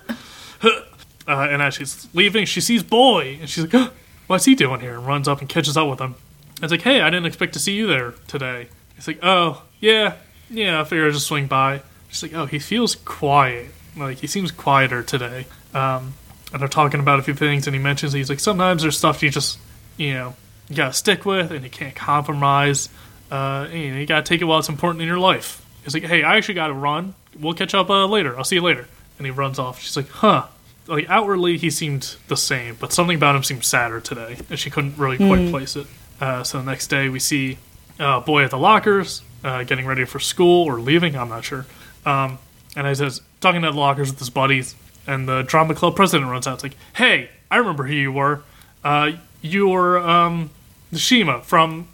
Uh, 1.26 1.48
and 1.50 1.62
as 1.62 1.72
she's 1.74 2.06
leaving, 2.12 2.44
she 2.44 2.60
sees 2.60 2.82
Boy, 2.82 3.38
and 3.40 3.48
she's 3.48 3.64
like, 3.64 3.74
"Oh, 3.74 3.90
"What's 4.26 4.44
he 4.44 4.54
doing 4.54 4.80
here?" 4.80 4.94
And 4.96 5.06
runs 5.06 5.26
up 5.26 5.40
and 5.40 5.48
catches 5.48 5.74
up 5.76 5.88
with 5.88 5.98
him. 5.98 6.16
And 6.56 6.64
it's 6.64 6.70
like, 6.70 6.82
"Hey, 6.82 7.00
I 7.00 7.08
didn't 7.08 7.24
expect 7.24 7.54
to 7.54 7.58
see 7.58 7.72
you 7.74 7.86
there 7.86 8.12
today." 8.28 8.68
He's 8.94 9.06
like, 9.06 9.20
"Oh, 9.22 9.62
yeah, 9.80 10.16
yeah. 10.50 10.80
I 10.80 10.84
figured 10.84 11.08
I'd 11.08 11.14
just 11.14 11.26
swing 11.26 11.46
by." 11.46 11.80
She's 12.10 12.22
like, 12.22 12.34
"Oh, 12.34 12.44
he 12.44 12.58
feels 12.58 12.94
quiet. 12.94 13.68
Like 13.96 14.18
he 14.18 14.26
seems 14.26 14.50
quieter 14.50 15.02
today." 15.02 15.46
Um, 15.72 16.12
and 16.52 16.60
they're 16.60 16.68
talking 16.68 17.00
about 17.00 17.20
a 17.20 17.22
few 17.22 17.34
things, 17.34 17.66
and 17.66 17.74
he 17.74 17.80
mentions 17.80 18.12
he's 18.12 18.28
like, 18.28 18.40
"Sometimes 18.40 18.82
there's 18.82 18.98
stuff 18.98 19.22
you 19.22 19.30
just, 19.30 19.58
you 19.96 20.12
know, 20.12 20.34
you 20.68 20.76
gotta 20.76 20.92
stick 20.92 21.24
with, 21.24 21.52
and 21.52 21.64
you 21.64 21.70
can't 21.70 21.94
compromise. 21.94 22.90
Uh, 23.30 23.66
and, 23.72 23.98
you 23.98 24.04
gotta 24.04 24.22
take 24.22 24.42
it 24.42 24.44
while 24.44 24.58
it's 24.58 24.68
important 24.68 25.00
in 25.00 25.08
your 25.08 25.18
life." 25.18 25.63
He's 25.84 25.94
like, 25.94 26.04
"Hey, 26.04 26.22
I 26.22 26.36
actually 26.36 26.54
gotta 26.54 26.74
run. 26.74 27.14
We'll 27.38 27.54
catch 27.54 27.74
up 27.74 27.90
uh, 27.90 28.06
later. 28.06 28.36
I'll 28.36 28.44
see 28.44 28.56
you 28.56 28.62
later." 28.62 28.88
And 29.18 29.26
he 29.26 29.30
runs 29.30 29.58
off. 29.58 29.80
She's 29.80 29.96
like, 29.96 30.08
"Huh." 30.08 30.46
like 30.86 31.08
outwardly 31.08 31.56
he 31.56 31.70
seemed 31.70 32.16
the 32.28 32.36
same, 32.36 32.76
but 32.78 32.92
something 32.92 33.16
about 33.16 33.34
him 33.34 33.42
seemed 33.42 33.64
sadder 33.64 34.00
today, 34.00 34.38
and 34.50 34.58
she 34.58 34.70
couldn't 34.70 34.96
really 34.98 35.16
quite 35.16 35.50
place 35.50 35.76
it. 35.76 35.86
Uh, 36.20 36.42
so 36.42 36.58
the 36.58 36.64
next 36.64 36.88
day 36.88 37.08
we 37.08 37.18
see 37.18 37.58
uh, 37.98 38.20
boy 38.20 38.44
at 38.44 38.50
the 38.50 38.58
lockers, 38.58 39.22
uh, 39.42 39.64
getting 39.64 39.86
ready 39.86 40.04
for 40.04 40.18
school 40.18 40.64
or 40.64 40.80
leaving. 40.80 41.16
I'm 41.16 41.28
not 41.28 41.44
sure. 41.44 41.66
Um, 42.04 42.38
and 42.76 42.86
I 42.86 42.92
says 42.92 43.20
talking 43.40 43.64
at 43.64 43.72
the 43.72 43.78
lockers 43.78 44.10
with 44.10 44.18
his 44.18 44.30
buddies, 44.30 44.74
and 45.06 45.28
the 45.28 45.42
drama 45.42 45.74
club 45.74 45.96
president 45.96 46.30
runs 46.30 46.46
out. 46.46 46.54
It's 46.54 46.62
like, 46.62 46.76
"Hey, 46.94 47.30
I 47.50 47.56
remember 47.56 47.84
who 47.84 47.94
you 47.94 48.12
were. 48.12 48.42
Uh, 48.82 49.12
you 49.40 49.68
were 49.68 49.98
um, 49.98 50.50
Shima 50.94 51.42
from 51.42 51.88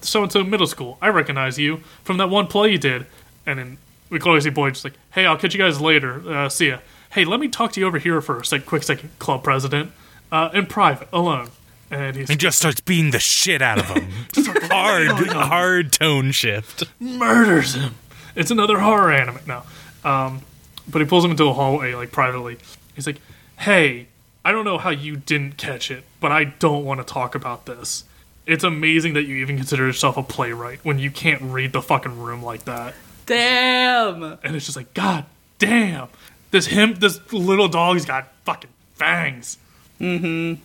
so 0.00 0.22
and 0.22 0.32
so 0.32 0.44
middle 0.44 0.66
school. 0.66 0.98
I 1.00 1.08
recognize 1.08 1.58
you 1.58 1.78
from 2.04 2.16
that 2.18 2.30
one 2.30 2.46
play 2.46 2.70
you 2.72 2.78
did." 2.78 3.06
And 3.50 3.58
then 3.58 3.78
we 4.10 4.18
clearly 4.18 4.40
see 4.40 4.50
boy 4.50 4.70
just 4.70 4.84
like, 4.84 4.94
"Hey, 5.12 5.26
I'll 5.26 5.36
catch 5.36 5.52
you 5.54 5.58
guys 5.58 5.80
later. 5.80 6.22
Uh, 6.32 6.48
see 6.48 6.68
ya." 6.68 6.78
Hey, 7.10 7.24
let 7.24 7.40
me 7.40 7.48
talk 7.48 7.72
to 7.72 7.80
you 7.80 7.86
over 7.86 7.98
here 7.98 8.20
for 8.20 8.38
a 8.38 8.44
sec- 8.44 8.66
quick 8.66 8.84
second, 8.84 9.10
club 9.18 9.42
president, 9.42 9.90
uh, 10.30 10.50
in 10.54 10.66
private, 10.66 11.08
alone. 11.12 11.50
And 11.90 12.14
he 12.16 12.36
just 12.36 12.58
starts 12.58 12.80
beating 12.80 13.10
the 13.10 13.18
shit 13.18 13.60
out 13.60 13.78
of 13.80 13.86
him. 13.86 14.08
hard, 14.70 15.08
hard 15.26 15.92
tone 15.92 16.30
shift. 16.30 16.84
murders 17.00 17.74
him. 17.74 17.96
It's 18.36 18.52
another 18.52 18.78
horror 18.78 19.10
anime 19.12 19.40
now. 19.44 19.64
Um, 20.04 20.42
but 20.88 21.00
he 21.02 21.06
pulls 21.08 21.24
him 21.24 21.32
into 21.32 21.46
a 21.48 21.52
hallway, 21.52 21.94
like 21.94 22.12
privately. 22.12 22.58
He's 22.94 23.08
like, 23.08 23.20
"Hey, 23.58 24.06
I 24.44 24.52
don't 24.52 24.64
know 24.64 24.78
how 24.78 24.90
you 24.90 25.16
didn't 25.16 25.56
catch 25.56 25.90
it, 25.90 26.04
but 26.20 26.30
I 26.30 26.44
don't 26.44 26.84
want 26.84 27.00
to 27.00 27.04
talk 27.12 27.34
about 27.34 27.66
this. 27.66 28.04
It's 28.46 28.64
amazing 28.64 29.14
that 29.14 29.24
you 29.24 29.36
even 29.36 29.56
consider 29.56 29.84
yourself 29.86 30.16
a 30.16 30.22
playwright 30.22 30.84
when 30.84 30.98
you 31.00 31.10
can't 31.10 31.42
read 31.42 31.72
the 31.72 31.82
fucking 31.82 32.20
room 32.20 32.40
like 32.42 32.64
that." 32.66 32.94
Damn. 33.30 34.24
And 34.42 34.56
it's 34.56 34.64
just 34.66 34.76
like, 34.76 34.92
God 34.92 35.24
damn, 35.60 36.08
this 36.50 36.66
him, 36.66 36.94
this 36.94 37.20
little 37.32 37.68
dog's 37.68 38.04
got 38.04 38.26
fucking 38.44 38.70
fangs. 38.94 39.56
Mm-hmm. 40.00 40.60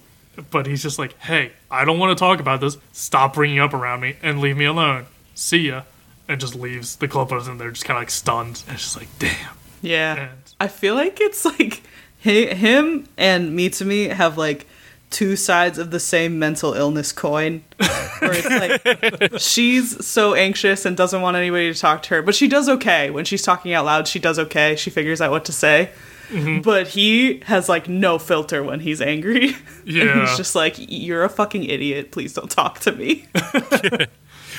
But 0.50 0.66
he's 0.66 0.82
just 0.82 0.98
like, 0.98 1.18
hey, 1.20 1.52
I 1.70 1.86
don't 1.86 2.00
want 2.00 2.18
to 2.18 2.20
talk 2.20 2.40
about 2.40 2.62
this. 2.62 2.78
Stop 2.92 3.36
bringing 3.36 3.60
up 3.60 3.74
around 3.76 4.02
me 4.02 4.16
and 4.24 4.40
leave 4.42 4.58
me 4.58 4.66
alone. 4.66 5.06
See 5.36 5.68
ya. 5.68 5.84
And 6.28 6.42
just 6.42 6.56
leaves 6.56 6.96
the 6.96 7.08
club 7.08 7.30
president 7.30 7.60
there, 7.60 7.70
just 7.70 7.86
kind 7.86 7.98
of 7.98 8.02
like 8.02 8.10
stunned. 8.10 8.64
And 8.66 8.74
it's 8.76 8.84
just 8.84 8.98
like, 8.98 9.10
damn. 9.20 9.56
Yeah. 9.84 10.16
And- 10.16 10.32
I 10.60 10.68
feel 10.68 10.96
like 10.96 11.22
it's 11.22 11.46
like 11.46 11.84
hi- 12.24 12.54
him 12.56 13.08
and 13.16 13.58
Mitsumi 13.58 14.10
have 14.12 14.40
like 14.40 14.66
two 15.16 15.38
sides 15.38 15.78
of 15.78 15.92
the 15.92 16.00
same 16.00 16.38
mental 16.40 16.74
illness 16.74 17.12
coin. 17.14 17.64
Where 18.20 18.32
it's 18.34 19.32
like 19.32 19.40
she's 19.40 20.06
so 20.06 20.34
anxious 20.34 20.86
and 20.86 20.98
doesn't 20.98 21.22
want 21.22 21.38
anybody 21.38 21.72
to 21.74 21.80
talk 21.80 22.04
to 22.04 22.16
her, 22.16 22.22
but 22.22 22.36
she 22.36 22.48
does 22.50 22.68
okay. 22.68 23.10
When 23.12 23.24
she's 23.24 23.42
talking 23.42 23.74
out 23.74 23.86
loud, 23.86 24.08
she 24.10 24.20
does 24.20 24.38
okay. 24.40 24.76
She 24.76 24.90
figures 24.90 25.22
out 25.22 25.32
what 25.32 25.46
to 25.46 25.52
say. 25.54 25.90
Mm-hmm. 26.30 26.62
But 26.62 26.88
he 26.90 27.40
has 27.46 27.70
like 27.70 27.88
no 27.88 28.18
filter 28.20 28.62
when 28.64 28.80
he's 28.82 29.00
angry. 29.00 29.50
and 29.86 29.88
Yeah. 29.88 30.22
he's 30.28 30.36
just 30.38 30.54
like, 30.56 30.76
You're 30.78 31.24
a 31.24 31.30
fucking 31.30 31.64
idiot. 31.64 32.12
Please 32.12 32.34
don't 32.34 32.52
talk 32.52 32.80
to 32.82 32.92
me. 32.92 33.26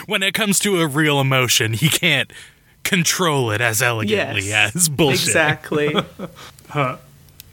When 0.06 0.22
it 0.22 0.34
comes 0.34 0.58
to 0.60 0.80
a 0.80 0.86
real 0.86 1.20
emotion, 1.20 1.72
he 1.72 1.88
can't 1.88 2.30
control 2.84 3.50
it 3.50 3.60
as 3.62 3.80
elegantly 3.82 4.42
Yes. 4.42 4.76
as 4.76 4.88
bullshit. 4.90 5.26
exactly. 5.28 5.96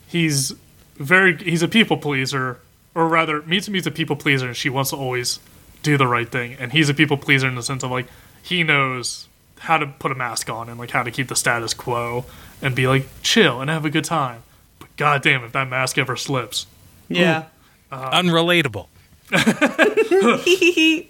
He's 0.08 0.54
very, 0.98 1.38
he's 1.38 1.64
a 1.64 1.68
people 1.68 1.98
pleaser. 1.98 2.60
Or 2.96 3.08
rather, 3.08 3.42
Mitsumi's 3.42 3.88
a 3.88 3.92
people 3.92 4.16
pleaser 4.16 4.48
and 4.48 4.56
she 4.56 4.70
wants 4.70 4.92
to 4.92 4.96
always 4.98 5.40
do 5.82 5.98
the 5.98 6.08
right 6.08 6.30
thing. 6.30 6.56
And 6.60 6.72
he's 6.72 6.90
a 6.90 6.94
people 6.94 7.18
pleaser 7.18 7.48
in 7.48 7.56
the 7.56 7.64
sense 7.64 7.84
of 7.84 7.92
like, 7.92 8.08
he 8.42 8.64
knows 8.64 9.28
how 9.60 9.78
to 9.78 9.88
put 9.88 10.12
a 10.12 10.16
mask 10.16 10.50
on 10.50 10.70
and 10.70 10.78
like 10.80 10.92
how 10.92 11.04
to 11.04 11.12
keep 11.12 11.28
the 11.28 11.36
status 11.36 11.74
quo 11.74 12.26
and 12.62 12.76
be 12.76 12.88
like 12.88 13.08
chill 13.24 13.62
and 13.62 13.70
have 13.70 13.86
a 13.86 13.90
good 13.90 14.04
time. 14.04 14.44
But 14.80 14.96
goddamn, 14.98 15.44
if 15.44 15.52
that 15.54 15.70
mask 15.70 15.98
ever 15.98 16.16
slips, 16.16 16.68
Yeah. 17.10 17.46
Unrelatable. 17.92 18.88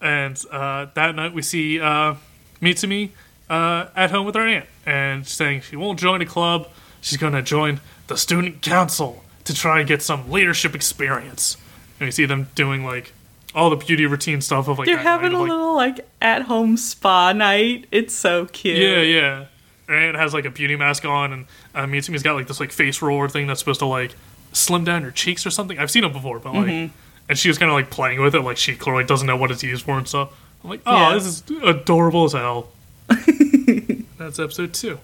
And 0.00 0.40
uh, 0.50 0.86
that 0.94 1.14
night 1.16 1.34
we 1.34 1.42
see 1.42 1.80
uh, 1.80 2.14
Mitsumi 2.62 3.10
uh, 3.50 3.86
at 3.96 4.10
home 4.10 4.26
with 4.26 4.36
her 4.36 4.46
aunt 4.46 4.66
and 4.86 5.26
saying 5.26 5.62
she 5.62 5.74
won't 5.76 5.98
join 5.98 6.22
a 6.22 6.26
club. 6.26 6.68
She's 7.00 7.18
going 7.18 7.32
to 7.32 7.42
join 7.42 7.80
the 8.06 8.16
student 8.16 8.62
council 8.62 9.24
to 9.48 9.54
try 9.54 9.80
and 9.80 9.88
get 9.88 10.00
some 10.02 10.30
leadership 10.30 10.74
experience. 10.74 11.56
And 12.00 12.06
we 12.06 12.10
see 12.12 12.24
them 12.24 12.48
doing 12.54 12.84
like 12.84 13.12
all 13.54 13.70
the 13.70 13.76
beauty 13.76 14.06
routine 14.06 14.40
stuff 14.40 14.68
of 14.68 14.78
like 14.78 14.86
They're 14.86 14.96
having 14.98 15.32
night 15.32 15.34
a 15.34 15.36
of, 15.36 15.40
like, 15.42 15.50
little 15.50 15.74
like 15.74 16.08
at 16.22 16.42
home 16.42 16.76
spa 16.76 17.32
night. 17.32 17.86
It's 17.90 18.14
so 18.14 18.46
cute. 18.46 18.78
yeah, 18.78 19.00
yeah. 19.00 19.44
And 19.88 19.96
aunt 19.96 20.16
has 20.16 20.32
like 20.34 20.44
a 20.44 20.50
beauty 20.50 20.76
mask 20.76 21.04
on, 21.04 21.32
and 21.32 21.46
uh, 21.74 21.84
Mitsumi's 21.86 22.22
got 22.22 22.34
like 22.36 22.46
this 22.46 22.60
like 22.60 22.70
face 22.72 23.00
roller 23.02 23.28
thing 23.28 23.46
that's 23.46 23.58
supposed 23.60 23.80
to 23.80 23.86
like 23.86 24.14
slim 24.52 24.84
down 24.84 25.02
your 25.02 25.10
cheeks 25.10 25.44
or 25.46 25.50
something. 25.50 25.78
I've 25.78 25.90
seen 25.90 26.04
it 26.04 26.12
before, 26.12 26.38
but 26.38 26.54
like, 26.54 26.66
Mm-hmm. 26.66 26.94
and 27.30 27.38
she 27.38 27.48
was 27.48 27.56
kind 27.58 27.70
of 27.70 27.74
like 27.74 27.90
playing 27.90 28.20
with 28.20 28.34
it, 28.34 28.40
like 28.42 28.58
she 28.58 28.76
clearly 28.76 29.04
doesn't 29.04 29.26
know 29.26 29.36
what 29.36 29.50
it's 29.50 29.62
used 29.62 29.84
for 29.86 29.96
and 29.98 30.06
stuff. 30.06 30.30
I'm 30.62 30.70
like, 30.70 30.80
oh, 30.86 30.94
Yeah. 30.94 31.14
this 31.14 31.26
is 31.26 31.42
adorable 31.62 32.24
as 32.24 32.32
hell. 32.34 32.68
That's 34.18 34.38
episode 34.38 34.74
two. 34.74 34.98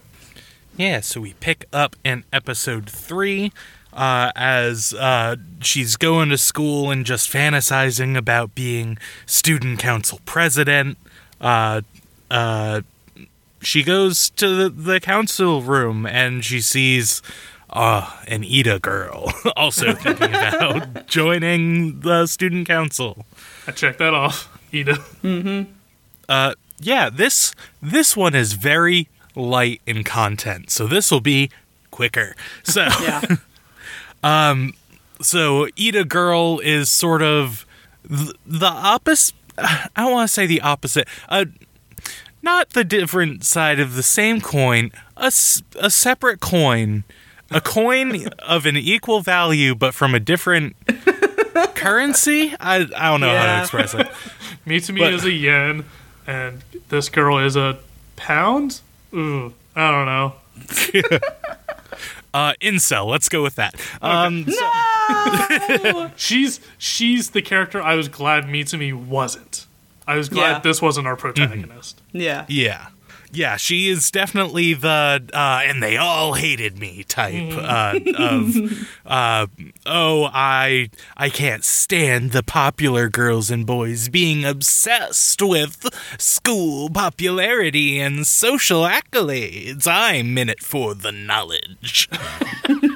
Yeah, 0.77 1.01
so 1.01 1.21
we 1.21 1.35
pick 1.35 1.65
up 1.73 1.97
in 2.05 2.25
episode 2.33 2.91
three 2.91 3.53
uh, 3.95 4.33
as 4.35 4.93
uh, 4.95 5.37
she's 5.61 5.97
going 5.97 6.29
to 6.31 6.39
school 6.39 6.91
and 6.91 7.07
just 7.07 7.31
fantasizing 7.33 8.17
about 8.17 8.55
being 8.55 8.99
student 9.25 9.79
council 9.79 10.21
president. 10.27 10.99
Uh, 11.41 11.83
uh, 12.31 12.83
she 13.63 13.83
goes 13.83 14.31
to 14.31 14.49
the, 14.49 14.69
the 14.69 15.01
council 15.01 15.63
room 15.63 16.07
and 16.07 16.45
she 16.45 16.61
sees 16.61 17.23
uh, 17.71 18.11
an 18.27 18.45
Ida 18.45 18.81
girl 18.81 19.33
also 19.57 19.95
thinking 19.95 20.29
about 20.35 21.07
joining 21.07 22.01
the 22.01 22.27
student 22.27 22.67
council. 22.67 23.25
I 23.67 23.71
checked 23.73 24.01
that 24.01 24.13
off. 24.13 24.51
Ida. 24.73 24.99
Uh, 26.29 26.55
yeah, 26.81 27.09
this 27.11 27.55
this 27.81 28.17
one 28.17 28.35
is 28.35 28.55
very 28.55 29.09
light 29.37 29.81
in 29.87 30.03
content, 30.03 30.71
so 30.71 30.87
this 30.87 31.11
will 31.11 31.21
be 31.21 31.51
quicker. 31.91 32.35
So. 32.65 32.89
Yeah. 33.01 33.23
so 35.21 35.69
Ida 35.79 36.05
Girl 36.05 36.59
is 36.61 36.91
sort 36.91 37.23
of 37.23 37.67
th- 38.09 38.33
the 38.47 38.67
opposite. 38.67 39.35
I 39.59 39.89
don't 39.97 40.13
want 40.13 40.29
to 40.29 40.33
say 40.33 40.47
the 40.47 40.61
opposite. 40.61 41.07
Uh, 41.29 41.45
not 42.43 42.71
the 42.71 42.85
different 42.85 43.45
side 43.45 43.81
of 43.81 43.95
the 43.95 44.03
same 44.03 44.41
coin. 44.41 44.91
A, 45.17 45.27
s- 45.27 45.63
a 45.81 45.91
separate 45.91 46.41
coin. 46.41 47.05
A 47.51 47.61
coin 47.61 48.27
of 48.41 48.67
an 48.67 48.77
equal 48.77 49.21
value, 49.21 49.75
but 49.75 49.95
from 49.95 50.15
a 50.15 50.21
different 50.21 50.75
currency. 51.75 52.55
I 52.61 52.87
I 52.97 53.11
don't 53.11 53.21
know 53.21 53.35
how 53.37 53.57
to 53.57 53.61
express 53.63 53.95
it. 53.95 54.09
Me 54.67 54.79
Mitsumi 54.79 54.99
But- 55.01 55.13
is 55.15 55.25
a 55.25 55.31
yen, 55.33 55.85
and 56.27 56.63
this 56.89 57.09
girl 57.11 57.39
is 57.39 57.55
a 57.57 57.79
pound. 58.17 58.81
Ooh, 59.15 59.53
I 59.77 59.91
don't 59.91 60.07
know. 60.07 60.35
Uh, 62.35 62.53
incel. 62.61 63.07
Let's 63.07 63.29
go 63.31 63.43
with 63.43 63.55
that. 63.55 63.81
Um, 64.03 64.47
She's 66.17 66.61
she's 66.79 67.31
the 67.31 67.41
character 67.43 67.81
I 67.81 67.95
was 67.95 68.09
glad 68.09 68.45
Mitsumi 68.45 68.93
wasn't. 68.93 69.67
I 70.07 70.17
was 70.17 70.29
glad 70.29 70.51
Yeah. 70.51 70.59
this 70.59 70.83
wasn't 70.83 71.07
our 71.07 71.17
protagonist. 71.17 72.03
Yeah. 72.13 72.45
Yeah. 72.49 72.89
Yeah, 73.35 73.57
she 73.57 73.89
is 73.89 74.13
definitely 74.13 74.75
the 74.75 75.29
uh, 75.33 75.61
and 75.65 75.83
they 75.83 75.97
all 75.97 76.35
hated 76.35 76.79
me 76.79 77.03
type 77.03 77.53
uh, 77.53 77.99
of 78.17 78.55
uh, 79.07 79.47
oh 79.85 80.31
I 80.33 80.91
I 81.17 81.31
can't 81.31 81.65
stand 81.65 82.31
the 82.31 82.45
popular 82.45 83.09
girls 83.09 83.51
and 83.51 83.67
boys 83.67 84.09
being 84.09 84.45
obsessed 84.45 85.43
with 85.43 85.85
school 86.17 86.91
popularity 86.91 87.99
and 87.99 88.25
social 88.25 88.83
accolades. 88.83 89.89
I'm 89.89 90.39
in 90.39 90.49
it 90.49 90.63
for 90.63 90.95
the 90.95 91.11
knowledge. 91.11 92.09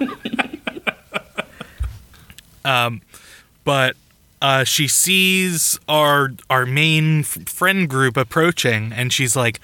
um, 2.65 3.03
but 3.65 3.97
uh, 4.41 4.65
she 4.65 4.87
sees 4.87 5.79
our 5.89 6.33
our 6.49 6.65
main 6.65 7.21
f- 7.21 7.49
friend 7.49 7.89
group 7.89 8.17
approaching, 8.17 8.93
and 8.93 9.13
she's 9.13 9.35
like, 9.35 9.59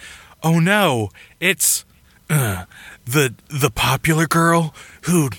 "Oh 0.45 0.61
no, 0.61 1.09
it's 1.40 1.84
uh, 2.30 2.66
the 3.05 3.34
the 3.49 3.70
popular 3.70 4.26
girl 4.26 4.74
who." 5.03 5.30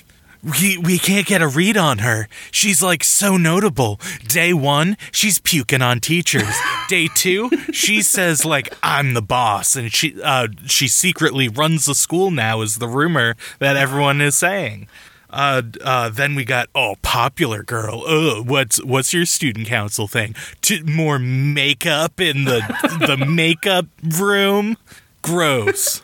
We, 0.61 0.77
we 0.77 0.99
can't 0.99 1.25
get 1.25 1.41
a 1.41 1.47
read 1.47 1.75
on 1.75 1.97
her. 1.99 2.27
She's 2.51 2.83
like 2.83 3.03
so 3.03 3.35
notable. 3.35 3.99
Day 4.27 4.53
one, 4.53 4.95
she's 5.11 5.39
puking 5.39 5.81
on 5.81 5.99
teachers. 5.99 6.55
Day 6.87 7.09
two, 7.15 7.49
she 7.71 8.03
says 8.03 8.45
like 8.45 8.71
I'm 8.83 9.15
the 9.15 9.23
boss, 9.23 9.75
and 9.75 9.91
she 9.91 10.21
uh, 10.21 10.49
she 10.67 10.87
secretly 10.87 11.49
runs 11.49 11.85
the 11.85 11.95
school 11.95 12.29
now. 12.29 12.61
Is 12.61 12.75
the 12.75 12.87
rumor 12.87 13.35
that 13.57 13.75
everyone 13.75 14.21
is 14.21 14.35
saying? 14.35 14.87
Uh, 15.29 15.61
uh, 15.83 16.09
then 16.09 16.35
we 16.35 16.45
got 16.45 16.69
oh, 16.75 16.95
popular 17.01 17.63
girl. 17.63 18.03
Ugh, 18.07 18.47
what's 18.47 18.83
what's 18.83 19.13
your 19.13 19.25
student 19.25 19.67
council 19.67 20.07
thing? 20.07 20.35
T- 20.61 20.83
more 20.83 21.19
makeup 21.19 22.19
in 22.19 22.45
the 22.45 22.61
the 23.07 23.25
makeup 23.25 23.87
room. 24.03 24.77
Gross. 25.21 26.01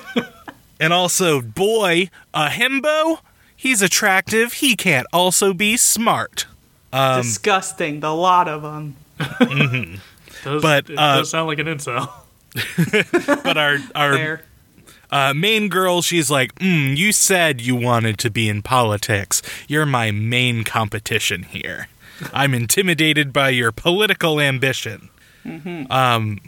and 0.80 0.92
also, 0.92 1.40
boy, 1.40 2.08
a 2.32 2.48
himbo. 2.48 3.18
He's 3.56 3.82
attractive. 3.82 4.54
He 4.54 4.76
can't 4.76 5.06
also 5.12 5.52
be 5.52 5.76
smart. 5.76 6.46
Um, 6.92 7.22
Disgusting. 7.22 8.00
The 8.00 8.14
lot 8.14 8.46
of 8.46 8.62
them. 8.62 8.96
Does, 9.18 10.62
But, 10.62 10.90
it 10.90 10.98
uh, 10.98 11.16
does 11.18 11.30
sound 11.30 11.48
like 11.48 11.58
an 11.58 11.66
incel. 11.66 12.10
But 13.42 13.56
our 13.56 13.78
our 13.94 14.12
There. 14.12 14.44
Uh, 15.10 15.32
main 15.34 15.68
girl, 15.68 16.02
she's 16.02 16.30
like, 16.30 16.54
mm, 16.56 16.96
"You 16.96 17.12
said 17.12 17.60
you 17.60 17.76
wanted 17.76 18.18
to 18.18 18.30
be 18.30 18.48
in 18.48 18.62
politics. 18.62 19.42
You're 19.68 19.86
my 19.86 20.10
main 20.10 20.64
competition 20.64 21.44
here. 21.44 21.88
I'm 22.32 22.54
intimidated 22.54 23.32
by 23.32 23.50
your 23.50 23.72
political 23.72 24.40
ambition." 24.40 25.10
Um, 25.90 26.38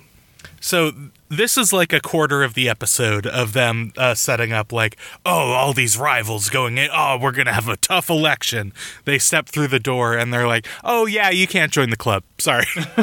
so 0.60 0.90
this 1.28 1.58
is 1.58 1.72
like 1.72 1.92
a 1.92 2.00
quarter 2.00 2.42
of 2.42 2.54
the 2.54 2.68
episode 2.68 3.26
of 3.26 3.52
them 3.52 3.92
uh, 3.96 4.14
setting 4.14 4.52
up, 4.52 4.72
like, 4.72 4.96
"Oh, 5.24 5.52
all 5.52 5.72
these 5.72 5.96
rivals 5.98 6.48
going 6.50 6.78
in. 6.78 6.88
Oh, 6.92 7.18
we're 7.20 7.32
gonna 7.32 7.52
have 7.52 7.68
a 7.68 7.76
tough 7.76 8.08
election." 8.08 8.72
They 9.04 9.18
step 9.18 9.46
through 9.48 9.68
the 9.68 9.80
door 9.80 10.16
and 10.16 10.32
they're 10.32 10.46
like, 10.46 10.66
"Oh 10.84 11.06
yeah, 11.06 11.30
you 11.30 11.46
can't 11.46 11.72
join 11.72 11.90
the 11.90 11.96
club. 11.96 12.22
Sorry." 12.38 12.66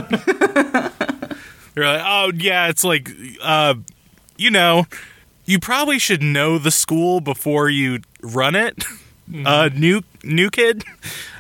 They're 1.76 1.88
like, 1.88 2.04
"Oh 2.06 2.32
yeah, 2.36 2.68
it's 2.68 2.84
like, 2.84 3.10
uh, 3.42 3.76
you 4.38 4.52
know." 4.52 4.86
You 5.46 5.60
probably 5.60 6.00
should 6.00 6.22
know 6.24 6.58
the 6.58 6.72
school 6.72 7.20
before 7.22 7.70
you 7.70 8.00
run 8.22 8.56
it. 8.56 8.84
Uh, 9.46 9.70
new 9.74 10.02
new 10.24 10.50
kid. 10.50 10.84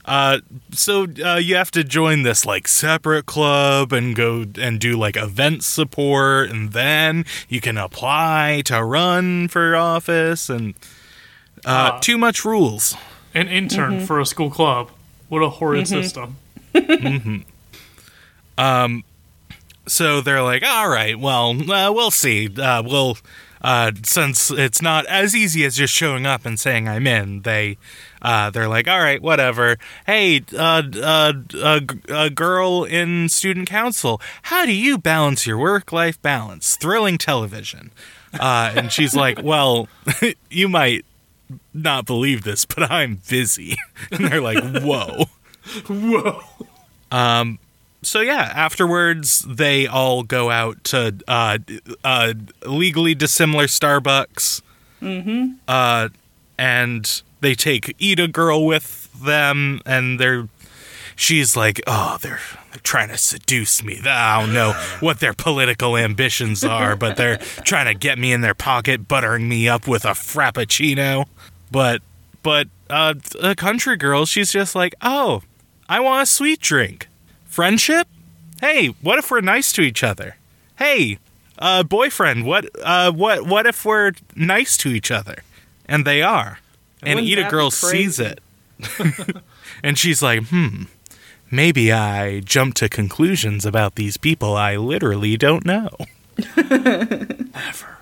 Uh, 0.06 0.40
so 0.72 1.06
uh, 1.24 1.36
you 1.36 1.56
have 1.56 1.70
to 1.72 1.84
join 1.84 2.24
this 2.24 2.46
like 2.46 2.68
separate 2.68 3.26
club 3.26 3.92
and 3.94 4.16
go 4.16 4.46
and 4.60 4.80
do 4.80 4.98
like 4.98 5.16
event 5.18 5.64
support, 5.64 6.50
and 6.50 6.72
then 6.72 7.26
you 7.50 7.60
can 7.62 7.78
apply 7.78 8.62
to 8.66 8.82
run 8.84 9.48
for 9.50 9.76
office. 9.76 10.50
And 10.50 10.76
uh, 11.66 11.92
Ah. 11.96 12.00
too 12.00 12.18
much 12.18 12.44
rules. 12.46 12.96
An 13.34 13.48
intern 13.48 14.06
for 14.06 14.20
a 14.20 14.26
school 14.26 14.50
club. 14.50 14.90
What 15.30 15.40
a 15.42 15.50
horrid 15.50 15.88
system. 15.88 16.38
Um. 18.58 19.04
So 19.86 20.22
they're 20.22 20.42
like, 20.42 20.64
all 20.64 20.88
right, 20.88 21.20
well, 21.20 21.50
uh, 21.70 21.92
we'll 21.92 22.10
see. 22.12 22.48
Uh, 22.58 22.82
we'll, 22.84 23.18
uh, 23.64 23.92
since 24.04 24.52
it's 24.52 24.82
not 24.82 25.06
as 25.06 25.36
easy 25.36 25.64
as 25.66 25.76
just 25.78 25.94
showing 25.94 26.26
up 26.26 26.46
and 26.46 26.60
saying 26.60 26.88
I'm 26.88 27.08
in, 27.08 27.42
they, 27.44 27.78
uh, 28.22 28.50
they're 28.50 28.68
like, 28.68 28.88
all 28.88 29.00
right, 29.00 29.22
whatever. 29.22 29.78
Hey, 30.06 30.42
uh, 30.58 30.84
uh, 31.02 31.34
a, 31.64 31.82
g- 31.82 32.00
a 32.10 32.30
girl 32.30 32.84
in 32.84 33.30
student 33.30 33.68
council, 33.70 34.20
how 34.44 34.66
do 34.66 34.74
you 34.74 34.98
balance 34.98 35.48
your 35.48 35.58
work-life 35.58 36.22
balance? 36.22 36.76
Thrilling 36.76 37.18
television. 37.18 37.92
Uh, 38.38 38.74
and 38.76 38.92
she's 38.92 39.16
like, 39.16 39.40
well, 39.44 39.88
you 40.50 40.68
might 40.68 41.06
not 41.74 42.06
believe 42.06 42.44
this, 42.44 42.66
but 42.66 42.92
I'm 42.92 43.22
busy. 43.30 43.76
And 44.12 44.26
they're 44.26 44.42
like, 44.42 44.62
whoa. 44.84 45.26
Whoa. 45.88 46.42
So 48.06 48.22
yeah, 48.22 48.52
afterwards 48.56 49.40
they 49.48 49.88
all 49.88 50.24
go 50.24 50.50
out 50.50 50.84
to 50.86 51.16
uh, 51.28 51.58
uh, 52.04 52.34
legally 52.66 53.16
dissimilar 53.16 53.66
Starbucks. 53.66 54.62
Mm-hmm. 55.02 55.54
Uh, 55.68 56.10
and 56.58 57.22
they 57.42 57.56
take 57.56 57.96
Ida 58.02 58.28
Girl 58.30 58.66
with 58.66 59.10
them, 59.14 59.82
and 59.86 60.20
they're. 60.20 60.48
She's 61.16 61.56
like, 61.56 61.80
oh, 61.86 62.18
they're 62.22 62.40
they're 62.72 62.82
trying 62.82 63.10
to 63.10 63.18
seduce 63.18 63.84
me. 63.84 64.02
I 64.04 64.42
don't 64.42 64.52
know 64.52 64.72
what 65.00 65.20
their 65.20 65.34
political 65.34 65.96
ambitions 65.96 66.64
are, 66.64 66.96
but 66.96 67.18
they're 67.18 67.38
trying 67.38 67.86
to 67.86 67.94
get 67.94 68.18
me 68.18 68.34
in 68.34 68.42
their 68.42 68.56
pocket, 68.56 69.08
buttering 69.08 69.48
me 69.48 69.70
up 69.70 69.88
with 69.88 70.06
a 70.06 70.12
frappuccino. 70.12 71.28
But 71.70 72.02
but 72.42 72.68
uh, 72.90 73.14
a 73.42 73.56
country 73.56 73.96
girl, 73.96 74.26
she's 74.26 74.52
just 74.52 74.74
like, 74.74 74.96
oh, 75.02 75.44
I 75.88 76.00
want 76.00 76.24
a 76.24 76.26
sweet 76.26 76.60
drink. 76.60 77.08
Friendship? 77.54 78.08
Hey, 78.62 78.88
what 79.04 79.20
if 79.20 79.30
we're 79.30 79.40
nice 79.42 79.72
to 79.74 79.84
each 79.84 80.04
other? 80.04 80.38
Hey, 80.80 81.20
uh, 81.60 81.84
boyfriend, 81.84 82.48
what, 82.48 82.66
uh, 82.82 83.12
what, 83.12 83.46
what 83.46 83.68
if 83.68 83.86
we're 83.86 84.14
nice 84.36 84.76
to 84.78 84.90
each 84.90 85.12
other? 85.12 85.44
And 85.86 86.04
they 86.04 86.24
are. 86.24 86.58
And 87.04 87.20
Wouldn't 87.20 87.40
Ida 87.40 87.52
Girl 87.52 87.70
sees 87.70 88.20
it. 88.20 88.42
and 89.84 90.00
she's 90.00 90.24
like, 90.24 90.48
hmm, 90.48 90.86
maybe 91.52 91.92
I 91.92 92.40
jump 92.40 92.74
to 92.76 92.90
conclusions 92.90 93.68
about 93.68 93.94
these 93.98 94.18
people 94.18 94.58
I 94.58 94.76
literally 94.76 95.38
don't 95.38 95.64
know. 95.64 95.92
Never. 96.58 98.00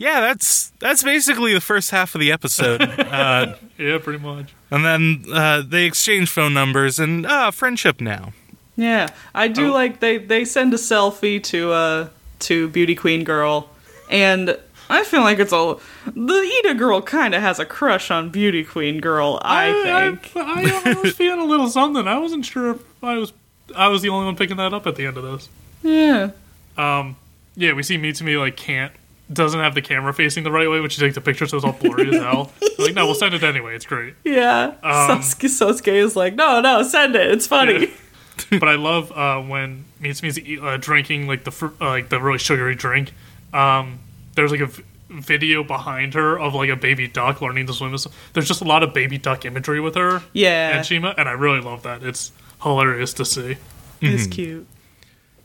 Yeah, 0.00 0.20
that's 0.20 0.68
that's 0.78 1.02
basically 1.02 1.52
the 1.54 1.60
first 1.60 1.90
half 1.90 2.14
of 2.14 2.20
the 2.20 2.30
episode. 2.32 2.80
uh, 2.98 3.56
Yeah, 3.76 3.98
pretty 3.98 4.20
much. 4.20 4.54
and 4.70 4.84
then 4.84 5.24
uh, 5.32 5.62
they 5.66 5.84
exchange 5.86 6.30
phone 6.30 6.54
numbers 6.54 6.98
and 7.00 7.26
uh, 7.26 7.50
friendship 7.50 8.00
now. 8.00 8.32
Yeah, 8.76 9.08
I 9.34 9.48
do 9.48 9.70
Oh. 9.70 9.72
like 9.72 9.98
they 10.00 10.18
they 10.18 10.44
send 10.44 10.72
a 10.72 10.76
selfie 10.76 11.42
to 11.44 11.72
uh 11.72 12.08
to 12.40 12.68
Beauty 12.68 12.94
Queen 12.94 13.24
Girl, 13.24 13.68
and 14.08 14.56
I 14.88 15.02
feel 15.02 15.22
like 15.22 15.40
it's 15.40 15.52
all 15.52 15.80
the 16.06 16.60
Ida 16.64 16.74
Girl 16.74 17.02
kind 17.02 17.34
of 17.34 17.42
has 17.42 17.58
a 17.58 17.66
crush 17.66 18.12
on 18.12 18.30
Beauty 18.30 18.62
Queen 18.62 19.00
Girl. 19.00 19.40
I, 19.42 19.72
think. 20.12 20.32
I, 20.36 20.62
I, 20.62 20.92
I 20.92 21.00
was 21.02 21.12
feeling 21.16 21.40
a 21.40 21.44
little 21.44 21.68
something. 21.68 22.06
I 22.06 22.18
wasn't 22.18 22.46
sure 22.46 22.70
if 22.70 22.80
I 23.02 23.16
was. 23.18 23.32
I 23.74 23.88
was 23.88 24.00
the 24.02 24.10
only 24.10 24.26
one 24.26 24.36
picking 24.36 24.56
that 24.58 24.72
up 24.72 24.86
at 24.86 24.94
the 24.94 25.06
end 25.06 25.16
of 25.16 25.24
this. 25.24 25.48
yeah. 25.82 26.30
Um, 26.76 27.16
yeah, 27.56 27.72
we 27.72 27.82
see 27.82 27.98
Mitsumi 27.98 28.38
like 28.38 28.56
can't 28.56 28.92
doesn't 29.32 29.60
have 29.60 29.74
the 29.74 29.82
camera 29.82 30.12
facing 30.14 30.42
the 30.44 30.50
right 30.50 30.68
way 30.70 30.80
when 30.80 30.90
she 30.90 31.00
takes 31.00 31.14
the 31.14 31.20
picture, 31.20 31.46
so 31.46 31.56
it's 31.58 31.64
all 31.66 31.72
blurry 31.72 32.08
as 32.08 32.14
hell. 32.22 32.50
I'm 32.62 32.84
like, 32.84 32.94
no, 32.94 33.06
we'll 33.06 33.14
send 33.14 33.34
it 33.34 33.42
anyway. 33.42 33.74
It's 33.74 33.84
great. 33.86 34.14
Yeah, 34.24 34.74
Um, 34.82 35.20
Sosuke, 35.20 35.48
Sosuke 35.48 35.92
is 35.92 36.16
like, 36.16 36.34
no, 36.34 36.60
no, 36.60 36.82
send 36.82 37.14
it. 37.14 37.30
It's 37.30 37.46
funny. 37.46 37.90
but 38.50 38.68
I 38.68 38.76
love 38.76 39.12
uh, 39.12 39.40
when 39.42 39.84
Mitsumi's 40.00 40.38
eat- 40.38 40.60
uh, 40.60 40.76
drinking 40.78 41.26
like 41.26 41.44
the 41.44 41.50
fr- 41.50 41.66
uh, 41.80 41.88
like 41.90 42.08
the 42.08 42.20
really 42.20 42.38
sugary 42.38 42.74
drink. 42.74 43.12
Um, 43.52 43.98
there's 44.34 44.50
like 44.50 44.60
a 44.60 44.66
v- 44.66 44.82
video 45.10 45.64
behind 45.64 46.14
her 46.14 46.38
of 46.38 46.54
like 46.54 46.70
a 46.70 46.76
baby 46.76 47.08
duck 47.08 47.40
learning 47.42 47.66
to 47.66 47.72
swim. 47.72 47.94
There's 48.32 48.46
just 48.48 48.60
a 48.60 48.64
lot 48.64 48.82
of 48.82 48.94
baby 48.94 49.18
duck 49.18 49.44
imagery 49.44 49.80
with 49.80 49.94
her 49.96 50.22
Yeah, 50.32 50.76
and 50.76 50.86
Shima, 50.86 51.14
and 51.18 51.28
I 51.28 51.32
really 51.32 51.60
love 51.60 51.82
that. 51.82 52.02
It's 52.02 52.30
hilarious 52.62 53.12
to 53.14 53.24
see. 53.24 53.56
it's 54.00 54.26
cute. 54.26 54.66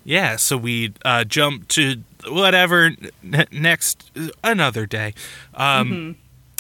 Yeah, 0.06 0.36
so 0.36 0.58
we 0.58 0.94
uh, 1.06 1.24
jump 1.24 1.68
to 1.70 2.04
whatever 2.30 2.92
n- 3.24 3.48
next 3.52 4.12
another 4.44 4.86
day, 4.86 5.14
um, 5.54 6.16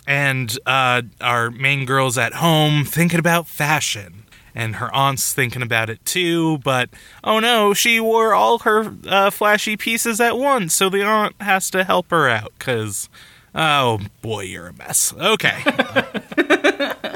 and 0.07 0.57
uh, 0.65 1.01
our 1.21 1.49
main 1.51 1.85
girl's 1.85 2.17
at 2.17 2.33
home 2.35 2.85
thinking 2.85 3.19
about 3.19 3.47
fashion, 3.47 4.23
and 4.55 4.77
her 4.77 4.93
aunt's 4.93 5.33
thinking 5.33 5.61
about 5.61 5.89
it 5.89 6.03
too. 6.05 6.57
But 6.59 6.89
oh 7.23 7.39
no, 7.39 7.73
she 7.73 7.99
wore 7.99 8.33
all 8.33 8.59
her 8.59 8.93
uh, 9.07 9.29
flashy 9.29 9.77
pieces 9.77 10.19
at 10.19 10.37
once, 10.37 10.73
so 10.73 10.89
the 10.89 11.03
aunt 11.03 11.35
has 11.41 11.69
to 11.71 11.83
help 11.83 12.09
her 12.11 12.27
out 12.29 12.53
because 12.57 13.09
Oh 13.55 13.99
boy, 14.21 14.43
you're 14.45 14.67
a 14.67 14.73
mess. 14.73 15.13
Okay. 15.15 15.61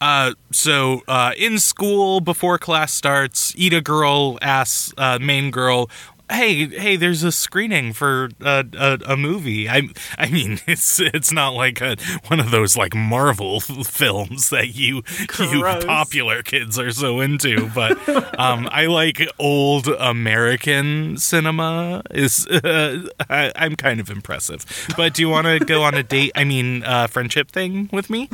uh, 0.00 0.32
so 0.52 1.02
uh, 1.08 1.32
in 1.36 1.58
school 1.58 2.20
before 2.20 2.58
class 2.58 2.92
starts, 2.92 3.54
Ida 3.60 3.80
girl 3.80 4.38
asks 4.40 4.94
uh, 4.96 5.18
main 5.20 5.50
girl, 5.50 5.90
"Hey, 6.30 6.66
hey, 6.66 6.96
there's 6.96 7.22
a 7.22 7.32
screening 7.32 7.92
for 7.92 8.30
a, 8.40 8.64
a, 8.76 8.98
a 9.12 9.16
movie. 9.16 9.68
I, 9.68 9.88
I 10.18 10.28
mean, 10.28 10.60
it's 10.66 11.00
it's 11.00 11.32
not 11.32 11.50
like 11.50 11.80
a, 11.80 11.96
one 12.26 12.40
of 12.40 12.50
those 12.50 12.76
like 12.76 12.94
Marvel 12.94 13.60
films 13.84 14.50
that 14.50 14.74
you 14.74 15.02
you 15.38 15.62
popular 15.62 16.42
kids 16.42 16.78
are 16.78 16.90
so 16.90 17.20
into. 17.20 17.68
But 17.70 18.08
um, 18.38 18.68
I 18.70 18.86
like 18.86 19.22
old 19.38 19.88
American 19.88 21.16
cinema. 21.18 22.02
Is 22.10 22.46
uh, 22.46 23.08
I, 23.28 23.52
I'm 23.56 23.76
kind 23.76 24.00
of 24.00 24.10
impressive. 24.10 24.64
But 24.96 25.14
do 25.14 25.22
you 25.22 25.28
want 25.28 25.46
to 25.46 25.58
go 25.64 25.82
on 25.82 25.94
a 25.94 26.02
date? 26.02 26.32
I 26.34 26.44
mean, 26.44 26.82
uh, 26.84 27.06
friendship 27.06 27.50
thing 27.50 27.88
with 27.92 28.10
me? 28.10 28.28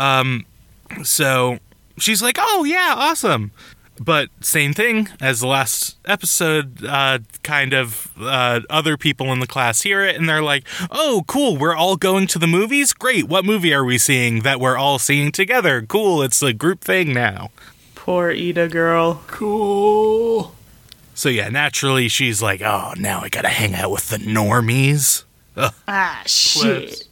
Um, 0.00 0.46
so 1.02 1.58
she's 1.98 2.22
like, 2.22 2.36
"Oh 2.38 2.64
yeah, 2.64 2.94
awesome." 2.96 3.52
But 4.00 4.28
same 4.40 4.72
thing 4.74 5.08
as 5.20 5.40
the 5.40 5.46
last 5.46 5.96
episode. 6.04 6.84
Uh, 6.84 7.18
kind 7.42 7.72
of 7.72 8.12
uh, 8.20 8.60
other 8.70 8.96
people 8.96 9.32
in 9.32 9.40
the 9.40 9.46
class 9.46 9.82
hear 9.82 10.04
it 10.04 10.16
and 10.16 10.28
they're 10.28 10.42
like, 10.42 10.64
"Oh, 10.90 11.24
cool! 11.26 11.56
We're 11.56 11.74
all 11.74 11.96
going 11.96 12.26
to 12.28 12.38
the 12.38 12.46
movies. 12.46 12.92
Great! 12.92 13.28
What 13.28 13.44
movie 13.44 13.74
are 13.74 13.84
we 13.84 13.98
seeing 13.98 14.40
that 14.42 14.60
we're 14.60 14.76
all 14.76 14.98
seeing 14.98 15.32
together? 15.32 15.82
Cool! 15.82 16.22
It's 16.22 16.40
a 16.42 16.52
group 16.52 16.80
thing 16.80 17.12
now." 17.12 17.50
Poor 17.94 18.30
Ida 18.30 18.68
girl. 18.68 19.22
Cool. 19.26 20.54
So 21.14 21.28
yeah, 21.28 21.48
naturally 21.48 22.08
she's 22.08 22.40
like, 22.40 22.62
"Oh, 22.62 22.94
now 22.96 23.20
I 23.20 23.28
gotta 23.28 23.48
hang 23.48 23.74
out 23.74 23.90
with 23.90 24.08
the 24.10 24.18
normies." 24.18 25.24
Ah, 25.88 26.22
shit. 26.24 27.08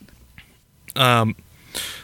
Um. 0.95 1.34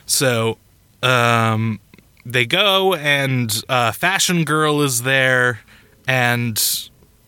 So, 0.07 0.59
um, 1.03 1.79
they 2.25 2.47
go, 2.47 2.95
and 2.95 3.63
uh, 3.69 3.93
Fashion 3.93 4.45
Girl 4.45 4.83
is 4.83 5.03
there, 5.03 5.61
and 6.07 6.59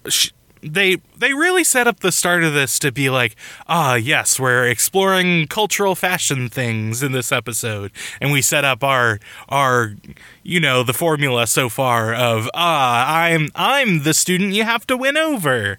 sh 0.08 0.30
they 0.64 0.96
they 1.18 1.34
really 1.34 1.62
set 1.62 1.86
up 1.86 2.00
the 2.00 2.10
start 2.10 2.42
of 2.42 2.54
this 2.54 2.78
to 2.78 2.90
be 2.90 3.10
like, 3.10 3.36
ah, 3.68 3.94
yes, 3.94 4.40
we're 4.40 4.66
exploring 4.66 5.46
cultural 5.46 5.94
fashion 5.94 6.48
things 6.48 7.02
in 7.02 7.12
this 7.12 7.30
episode, 7.30 7.92
and 8.20 8.32
we 8.32 8.40
set 8.40 8.64
up 8.64 8.82
our 8.82 9.20
our 9.48 9.94
you 10.42 10.60
know 10.60 10.82
the 10.82 10.94
formula 10.94 11.46
so 11.46 11.68
far 11.68 12.14
of 12.14 12.48
ah, 12.54 13.14
I'm 13.14 13.50
I'm 13.54 14.04
the 14.04 14.14
student 14.14 14.54
you 14.54 14.64
have 14.64 14.86
to 14.86 14.96
win 14.96 15.16
over 15.16 15.78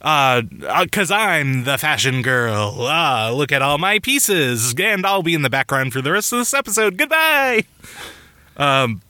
uh, 0.00 0.42
because 0.42 1.10
I'm 1.10 1.64
the 1.64 1.78
fashion 1.78 2.22
girl. 2.22 2.76
Ah, 2.80 3.30
look 3.34 3.52
at 3.52 3.62
all 3.62 3.78
my 3.78 3.98
pieces, 3.98 4.74
and 4.78 5.04
I'll 5.04 5.22
be 5.22 5.34
in 5.34 5.42
the 5.42 5.50
background 5.50 5.92
for 5.92 6.00
the 6.00 6.12
rest 6.12 6.32
of 6.32 6.38
this 6.38 6.54
episode. 6.54 6.96
Goodbye. 6.96 7.64
Um, 8.56 9.00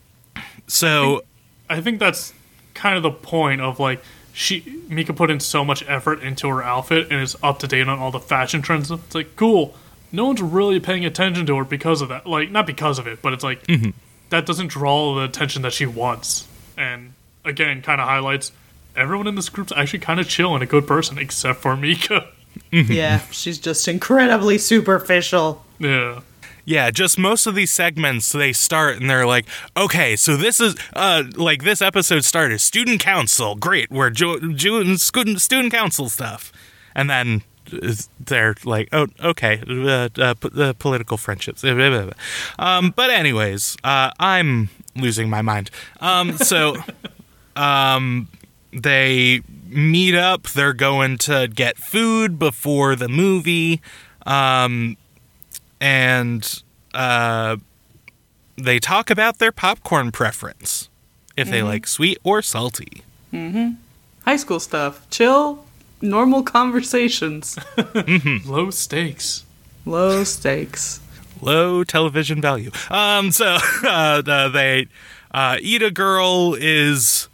so 0.67 1.25
I 1.69 1.81
think 1.81 1.99
that's 1.99 2.33
kind 2.75 2.97
of 2.97 3.03
the 3.03 3.11
point 3.11 3.61
of 3.61 3.79
like 3.81 4.03
she 4.33 4.83
Mika 4.89 5.13
put 5.13 5.31
in 5.31 5.41
so 5.41 5.65
much 5.65 5.85
effort 5.89 6.23
into 6.23 6.49
her 6.49 6.63
outfit 6.63 7.09
and 7.11 7.21
is 7.21 7.37
up 7.43 7.59
to 7.61 7.67
date 7.67 7.89
on 7.89 7.99
all 7.99 8.11
the 8.11 8.21
fashion 8.21 8.63
trends. 8.63 8.91
It's 8.91 9.15
like 9.15 9.37
cool. 9.37 9.75
No 10.13 10.27
one's 10.27 10.43
really 10.43 10.81
paying 10.81 11.05
attention 11.05 11.47
to 11.47 11.57
her 11.57 11.65
because 11.65 12.01
of 12.01 12.09
that. 12.09 12.27
Like 12.27 12.51
not 12.51 12.67
because 12.67 12.99
of 12.99 13.07
it, 13.07 13.23
but 13.23 13.33
it's 13.33 13.45
like 13.45 13.67
that 14.31 14.47
doesn't 14.47 14.69
draw 14.69 15.15
the 15.15 15.23
attention 15.23 15.63
that 15.63 15.73
she 15.73 15.87
wants. 15.87 16.47
And 16.77 17.13
again, 17.45 17.83
kind 17.83 18.01
of 18.01 18.09
highlights 18.09 18.53
everyone 18.97 19.27
in 19.27 19.35
this 19.35 19.49
group's 19.49 19.73
actually 19.77 20.01
kind 20.01 20.21
of 20.21 20.29
chill 20.29 20.55
and 20.55 20.63
a 20.63 20.67
good 20.67 20.87
person 20.87 21.19
except 21.19 21.61
for 21.61 21.77
Mika. 21.77 22.29
yeah, 22.71 23.21
she's 23.31 23.59
just 23.59 23.87
incredibly 23.87 24.59
superficial. 24.59 25.65
Yeah. 25.79 26.21
Yeah, 26.65 26.91
just 26.91 27.19
most 27.19 27.47
of 27.47 27.55
these 27.55 27.71
segments 27.73 28.33
they 28.33 28.53
start 28.53 28.97
and 29.01 29.09
they're 29.11 29.27
like, 29.27 29.47
okay, 29.77 30.17
so 30.17 30.37
this 30.37 30.61
is 30.61 30.77
uh 30.95 31.25
like 31.37 31.63
this 31.65 31.81
episode 31.83 32.25
started 32.25 32.61
student 32.61 33.01
council. 33.01 33.55
Great, 33.57 33.91
we're 33.91 34.11
jo- 34.11 34.39
student 34.57 35.41
student 35.41 35.73
council 35.73 36.09
stuff, 36.09 36.53
and 36.95 37.09
then. 37.11 37.43
uh, 37.73 37.93
They're 38.19 38.55
like, 38.65 38.89
oh, 38.93 39.07
okay, 39.23 39.63
uh, 39.69 40.09
uh, 40.21 40.35
p- 40.35 40.51
uh, 40.57 40.73
political 40.79 41.17
friendships. 41.17 41.63
Um, 42.59 42.93
but 42.97 43.11
anyways, 43.11 43.77
uh, 43.85 44.11
I'm 44.19 44.71
losing 44.97 45.31
my 45.31 45.43
mind. 45.43 45.71
Um, 46.01 46.37
so, 46.39 46.77
um, 47.57 48.29
they 48.73 49.43
meet 49.69 50.15
up. 50.15 50.43
They're 50.49 50.73
going 50.73 51.19
to 51.19 51.49
get 51.49 51.79
food 51.79 52.39
before 52.39 52.97
the 52.97 53.09
movie. 53.09 53.81
Um, 54.27 54.97
and 55.81 56.63
uh, 56.95 57.57
they 58.57 58.79
talk 58.79 59.11
about 59.11 59.39
their 59.39 59.53
popcorn 59.53 60.11
preference 60.13 60.89
if 61.37 61.51
they 61.51 61.63
like 61.63 61.87
sweet 61.87 62.19
or 62.23 62.43
salty. 62.43 63.03
High 63.33 64.37
school 64.37 64.61
stuff. 64.61 65.09
Chill, 65.11 65.65
normal 66.03 66.43
conversations. 66.43 67.59
Low 68.47 68.71
stakes. 68.71 69.45
Low 69.87 70.25
stakes. 70.25 71.01
Low 71.41 71.85
television 71.85 72.41
value. 72.41 72.71
Um, 72.91 73.33
so 73.33 73.57
uh, 73.85 74.23
uh, 74.27 74.49
they 74.49 74.89
uh, 75.33 75.57
Ida 75.65 75.91
girl 75.91 76.55
is 76.59 77.29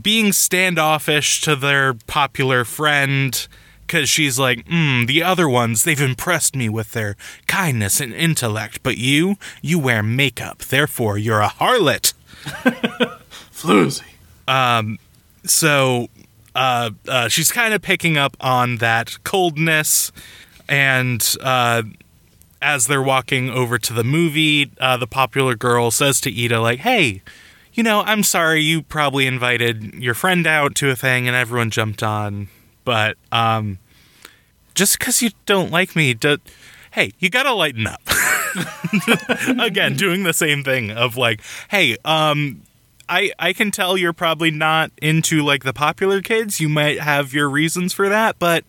being 0.00 0.32
standoffish 0.32 1.42
to 1.42 1.54
their 1.54 1.94
popular 1.94 2.64
friend 2.64 3.46
because 3.92 4.08
she's 4.08 4.38
like, 4.38 4.64
mm, 4.64 5.06
the 5.06 5.22
other 5.22 5.46
ones, 5.46 5.84
they've 5.84 6.00
impressed 6.00 6.56
me 6.56 6.66
with 6.66 6.92
their 6.92 7.14
kindness 7.46 8.00
and 8.00 8.14
intellect, 8.14 8.82
but 8.82 8.96
you, 8.96 9.36
you 9.60 9.78
wear 9.78 10.02
makeup, 10.02 10.60
therefore 10.60 11.18
you're 11.18 11.42
a 11.42 11.48
harlot. 11.48 12.14
Floozy. 13.52 14.02
Um, 14.48 14.98
so 15.44 16.08
uh, 16.54 16.92
uh, 17.06 17.28
she's 17.28 17.52
kind 17.52 17.74
of 17.74 17.82
picking 17.82 18.16
up 18.16 18.34
on 18.40 18.78
that 18.78 19.18
coldness 19.24 20.10
and 20.70 21.36
uh, 21.42 21.82
as 22.62 22.86
they're 22.86 23.02
walking 23.02 23.50
over 23.50 23.76
to 23.78 23.92
the 23.92 24.04
movie 24.04 24.70
uh, 24.80 24.96
the 24.96 25.06
popular 25.06 25.54
girl 25.54 25.90
says 25.90 26.18
to 26.22 26.44
ida 26.44 26.60
like 26.60 26.78
hey 26.78 27.20
you 27.74 27.82
know 27.82 28.02
i'm 28.02 28.22
sorry 28.22 28.60
you 28.60 28.82
probably 28.82 29.26
invited 29.26 29.94
your 29.94 30.14
friend 30.14 30.46
out 30.46 30.74
to 30.76 30.88
a 30.88 30.96
thing 30.96 31.26
and 31.26 31.36
everyone 31.36 31.70
jumped 31.70 32.02
on 32.02 32.48
but 32.84 33.16
um, 33.30 33.78
just 34.74 34.98
because 34.98 35.22
you 35.22 35.30
don't 35.46 35.70
like 35.70 35.94
me 35.96 36.14
do- 36.14 36.38
hey 36.92 37.12
you 37.18 37.28
gotta 37.30 37.52
lighten 37.52 37.86
up 37.86 38.00
again 39.58 39.96
doing 39.96 40.22
the 40.24 40.32
same 40.32 40.62
thing 40.62 40.90
of 40.90 41.16
like 41.16 41.40
hey 41.70 41.96
um 42.04 42.62
I 43.08 43.32
I 43.38 43.52
can 43.52 43.70
tell 43.70 43.96
you're 43.98 44.12
probably 44.12 44.50
not 44.50 44.90
into 45.02 45.42
like 45.42 45.64
the 45.64 45.72
popular 45.72 46.22
kids. 46.22 46.60
You 46.60 46.68
might 46.68 47.00
have 47.00 47.34
your 47.34 47.50
reasons 47.50 47.92
for 47.92 48.08
that, 48.08 48.38
but 48.38 48.64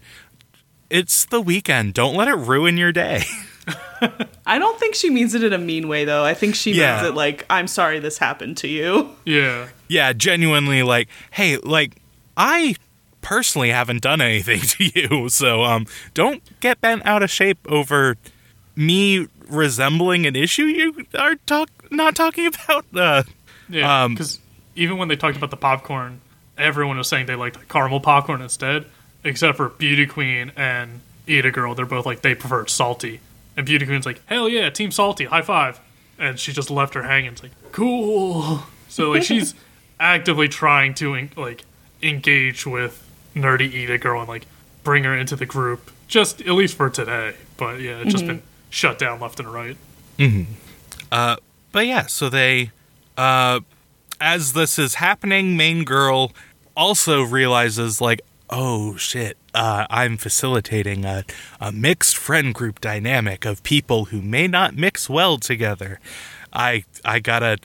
it's 0.90 1.24
the 1.26 1.40
weekend. 1.40 1.94
Don't 1.94 2.16
let 2.16 2.28
it 2.28 2.36
ruin 2.36 2.76
your 2.76 2.92
day. 2.92 3.24
I 4.46 4.58
don't 4.60 4.78
think 4.80 4.96
she 4.96 5.10
means 5.10 5.34
it 5.34 5.44
in 5.44 5.54
a 5.54 5.58
mean 5.58 5.88
way, 5.88 6.04
though. 6.04 6.26
I 6.26 6.34
think 6.34 6.56
she 6.56 6.74
Yeah. 6.74 6.96
means 6.98 7.10
it 7.10 7.16
like, 7.16 7.46
I'm 7.50 7.68
sorry 7.68 8.00
this 8.00 8.18
happened 8.18 8.58
to 8.58 8.68
you. 8.68 9.12
Yeah. 9.24 9.70
yeah, 9.88 10.12
genuinely 10.12 10.84
like, 10.84 11.08
hey, 11.32 11.58
like 11.58 12.02
I 12.36 12.76
personally 13.24 13.70
haven't 13.70 14.02
done 14.04 14.22
anything 14.22 14.60
to 14.74 14.84
you, 14.94 15.30
so 15.30 15.64
um 15.64 15.88
don't 16.14 16.44
get 16.60 16.80
bent 16.82 17.04
out 17.06 17.24
of 17.24 17.32
shape 17.32 17.58
over 17.68 18.16
me 18.76 19.28
resembling 19.50 20.26
an 20.26 20.36
issue 20.36 20.64
you 20.64 21.06
are 21.18 21.36
talk 21.48 21.70
not 21.90 22.16
talking 22.16 22.46
about. 22.66 22.86
Uh 22.96 23.24
Yeah, 23.70 24.04
Um, 24.04 24.14
because 24.14 24.40
even 24.76 24.98
when 24.98 25.08
they 25.08 25.16
talked 25.16 25.38
about 25.38 25.50
the 25.52 25.58
popcorn, 25.58 26.22
everyone 26.58 26.98
was 26.98 27.08
saying 27.08 27.26
they 27.26 27.36
liked 27.36 27.60
the 27.60 27.66
caramel 27.66 28.00
popcorn 28.00 28.42
instead, 28.42 28.86
except 29.24 29.58
for 29.58 29.70
Beauty 29.70 30.06
Queen 30.06 30.52
and 30.56 31.02
Ida 31.28 31.52
Girl. 31.52 31.74
They're 31.76 31.86
both 31.86 32.06
like 32.06 32.22
they 32.22 32.36
preferred 32.36 32.70
salty, 32.70 33.20
and 33.56 33.66
Beauty 33.66 33.86
Queen's 33.86 34.06
like, 34.06 34.22
"Hell 34.26 34.50
yeah, 34.50 34.70
Team 34.70 34.92
Salty, 34.92 35.26
high 35.26 35.42
five. 35.42 35.80
And 36.20 36.40
she 36.40 36.54
just 36.54 36.70
left 36.70 36.94
her 36.94 37.04
hanging. 37.04 37.32
It's 37.34 37.44
like, 37.44 37.52
cool. 37.72 38.64
So 38.90 39.10
like 39.10 39.24
she's 39.24 39.56
actively 40.00 40.48
trying 40.48 40.94
to 40.96 41.16
like 41.36 41.64
engage 42.04 42.68
with 42.68 43.02
nerdy 43.36 43.72
Eat 43.74 44.02
Girl 44.02 44.20
and 44.20 44.30
like 44.30 44.46
bring 44.84 45.04
her 45.04 45.18
into 45.18 45.36
the 45.36 45.46
group, 45.46 45.92
just 46.08 46.42
at 46.42 46.52
least 46.54 46.76
for 46.76 46.90
today. 46.90 47.36
But 47.58 47.80
yeah, 47.80 48.00
it's 48.00 48.12
just 48.12 48.28
been 48.28 48.42
shut 48.70 49.00
down 49.00 49.20
left 49.20 49.40
and 49.40 49.52
right. 49.52 49.78
but 51.72 51.88
yeah, 51.88 52.06
so 52.08 52.30
they, 52.30 52.72
uh, 53.18 53.62
as 54.20 54.54
this 54.54 54.78
is 54.80 54.96
happening, 54.96 55.58
main 55.58 55.84
girl 55.84 56.32
also 56.76 57.24
realizes 57.24 58.02
like, 58.02 58.22
oh 58.50 58.96
shit, 58.98 59.38
uh, 59.54 59.86
I'm 59.90 60.18
facilitating 60.18 61.06
a, 61.06 61.24
a 61.60 61.72
mixed 61.72 62.18
friend 62.18 62.54
group 62.54 62.82
dynamic 62.82 63.46
of 63.46 63.64
people 63.64 64.06
who 64.06 64.22
may 64.22 64.48
not 64.48 64.76
mix 64.76 65.10
well 65.10 65.38
together. 65.38 66.00
I 66.52 66.86
I 67.04 67.20
gotta 67.20 67.58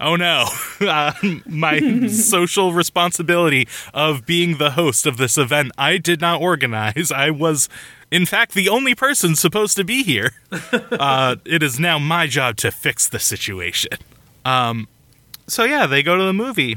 oh 0.00 0.16
no, 0.16 0.48
uh, 0.80 1.12
my 1.46 2.06
social 2.08 2.72
responsibility 2.72 3.68
of 3.94 4.26
being 4.26 4.58
the 4.58 4.72
host 4.72 5.06
of 5.06 5.16
this 5.16 5.38
event, 5.38 5.72
I 5.78 5.98
did 5.98 6.20
not 6.20 6.40
organize. 6.40 7.12
I 7.12 7.30
was, 7.30 7.68
in 8.10 8.26
fact, 8.26 8.54
the 8.54 8.68
only 8.68 8.94
person 8.94 9.36
supposed 9.36 9.76
to 9.76 9.84
be 9.84 10.02
here. 10.02 10.32
uh, 10.72 11.36
it 11.44 11.62
is 11.62 11.80
now 11.80 11.98
my 11.98 12.26
job 12.26 12.56
to 12.58 12.70
fix 12.70 13.08
the 13.08 13.18
situation. 13.18 13.98
Um, 14.44 14.88
so 15.46 15.64
yeah, 15.64 15.86
they 15.86 16.02
go 16.02 16.16
to 16.16 16.24
the 16.24 16.32
movie 16.32 16.76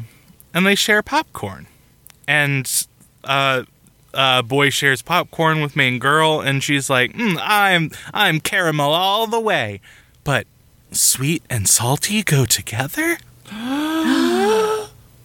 and 0.54 0.66
they 0.66 0.76
share 0.76 1.02
popcorn. 1.02 1.68
And 2.28 2.88
uh, 3.24 3.64
uh, 4.14 4.42
boy 4.42 4.70
shares 4.70 5.02
popcorn 5.02 5.62
with 5.62 5.76
main 5.76 6.00
girl, 6.00 6.42
and 6.42 6.64
she's 6.64 6.90
like, 6.90 7.14
mm, 7.14 7.38
"I'm 7.42 7.92
I'm 8.14 8.40
caramel 8.40 8.92
all 8.92 9.28
the 9.28 9.40
way," 9.40 9.82
but 10.24 10.46
sweet 10.92 11.44
and 11.50 11.68
salty 11.68 12.24
go 12.24 12.46
together. 12.46 13.18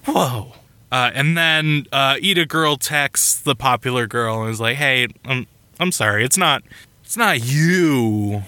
Whoa! 0.07 0.53
Uh, 0.93 1.11
and 1.15 1.37
then 1.37 1.87
uh, 1.93 2.17
Eat 2.21 2.49
Girl 2.49 2.77
texts 2.77 3.41
the 3.41 3.55
popular 3.55 4.07
girl 4.07 4.43
and 4.43 4.51
is 4.51 4.61
like, 4.61 4.77
"Hey, 4.77 5.09
I'm 5.25 5.47
I'm 5.79 5.93
sorry, 5.93 6.25
it's 6.25 6.39
not 6.39 6.63
it's 7.03 7.17
not 7.17 7.45
you. 7.45 8.43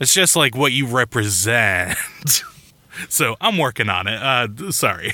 It's 0.00 0.14
just 0.14 0.36
like 0.36 0.56
what 0.56 0.72
you 0.72 0.86
represent." 0.86 1.96
so 3.08 3.36
I'm 3.40 3.58
working 3.58 3.88
on 3.88 4.06
it. 4.06 4.22
Uh, 4.22 4.70
sorry. 4.72 5.12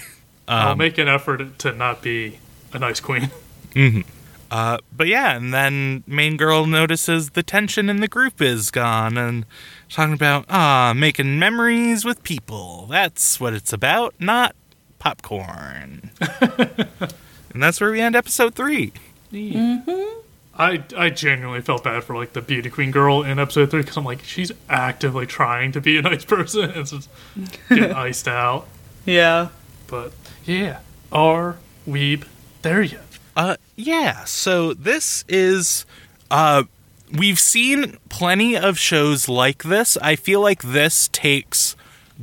I'll 0.48 0.76
make 0.76 0.96
an 0.96 1.08
effort 1.08 1.58
to 1.58 1.72
not 1.72 2.00
be 2.00 2.38
a 2.72 2.78
nice 2.78 3.00
queen. 3.00 3.30
Uh, 4.50 4.78
but 4.96 5.06
yeah, 5.06 5.36
and 5.36 5.52
then 5.52 6.02
main 6.06 6.36
girl 6.36 6.66
notices 6.66 7.30
the 7.30 7.42
tension 7.42 7.90
in 7.90 8.00
the 8.00 8.08
group 8.08 8.40
is 8.40 8.70
gone 8.70 9.18
and 9.18 9.44
talking 9.90 10.14
about 10.14 10.44
ah 10.48 10.92
making 10.94 11.38
memories 11.38 12.04
with 12.04 12.22
people. 12.22 12.86
That's 12.90 13.40
what 13.40 13.54
it's 13.54 13.72
about, 13.72 14.14
not 14.18 14.54
popcorn. 14.98 16.10
and 16.40 17.62
that's 17.62 17.80
where 17.80 17.90
we 17.90 18.00
end 18.00 18.16
episode 18.16 18.54
three. 18.54 18.92
I 19.32 20.82
I 20.96 21.10
genuinely 21.10 21.60
felt 21.60 21.84
bad 21.84 22.04
for 22.04 22.16
like 22.16 22.32
the 22.32 22.42
beauty 22.42 22.70
queen 22.70 22.90
girl 22.90 23.22
in 23.22 23.38
episode 23.38 23.70
three 23.70 23.82
because 23.82 23.96
I'm 23.96 24.04
like 24.04 24.24
she's 24.24 24.52
actively 24.68 25.26
trying 25.26 25.72
to 25.72 25.80
be 25.80 25.98
a 25.98 26.02
nice 26.02 26.24
person 26.24 26.64
and 26.64 26.76
it's 26.76 26.90
just 26.90 27.08
getting 27.68 27.92
iced 27.92 28.28
out. 28.28 28.66
Yeah. 29.04 29.48
But 29.86 30.12
yeah, 30.44 30.80
are 31.10 31.56
weeb 31.88 32.24
there 32.62 32.82
yet? 32.82 33.04
Uh, 33.36 33.56
yeah. 33.76 34.24
So 34.24 34.74
this 34.74 35.24
is, 35.28 35.86
uh, 36.30 36.64
we've 37.12 37.38
seen 37.38 37.98
plenty 38.08 38.56
of 38.56 38.78
shows 38.78 39.28
like 39.28 39.62
this. 39.62 39.96
I 39.98 40.16
feel 40.16 40.40
like 40.40 40.62
this 40.62 41.08
takes 41.08 41.76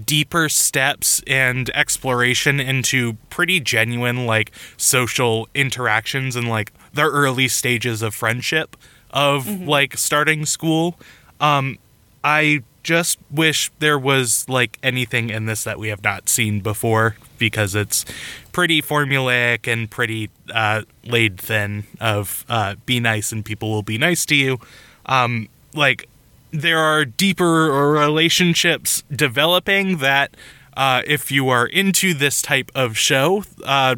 deeper 0.03 0.49
steps 0.49 1.21
and 1.25 1.69
exploration 1.69 2.59
into 2.59 3.13
pretty 3.29 3.59
genuine, 3.59 4.25
like, 4.25 4.51
social 4.75 5.47
interactions 5.53 6.35
and, 6.35 6.49
like, 6.49 6.73
the 6.93 7.03
early 7.03 7.47
stages 7.47 8.01
of 8.01 8.13
friendship 8.13 8.75
of, 9.11 9.47
like, 9.61 9.97
starting 9.97 10.45
school. 10.45 10.99
Um, 11.39 11.77
I 12.25 12.63
just 12.81 13.19
wish 13.29 13.71
there 13.77 13.99
was 13.99 14.49
like 14.49 14.79
anything 14.81 15.29
in 15.29 15.45
this 15.45 15.63
that 15.63 15.77
we 15.77 15.89
have 15.89 16.03
not 16.03 16.27
seen 16.27 16.59
before 16.59 17.17
because 17.37 17.75
it's 17.75 18.03
pretty 18.51 18.81
formulaic 18.81 19.71
and 19.71 19.89
pretty 19.89 20.31
uh, 20.51 20.81
laid 21.03 21.39
thin 21.39 21.83
of 22.01 22.43
uh, 22.49 22.75
be 22.87 22.99
nice 22.99 23.31
and 23.31 23.45
people 23.45 23.69
will 23.69 23.83
be 23.83 23.99
nice 23.99 24.25
to 24.25 24.35
you. 24.35 24.59
Um, 25.05 25.49
like 25.75 26.09
there 26.49 26.79
are 26.79 27.05
deeper 27.05 27.71
relationships 27.91 29.03
developing 29.11 29.97
that 29.97 30.35
uh, 30.75 31.03
if 31.05 31.31
you 31.31 31.47
are 31.49 31.67
into 31.67 32.15
this 32.15 32.41
type 32.41 32.71
of 32.73 32.97
show, 32.97 33.43
uh, 33.65 33.95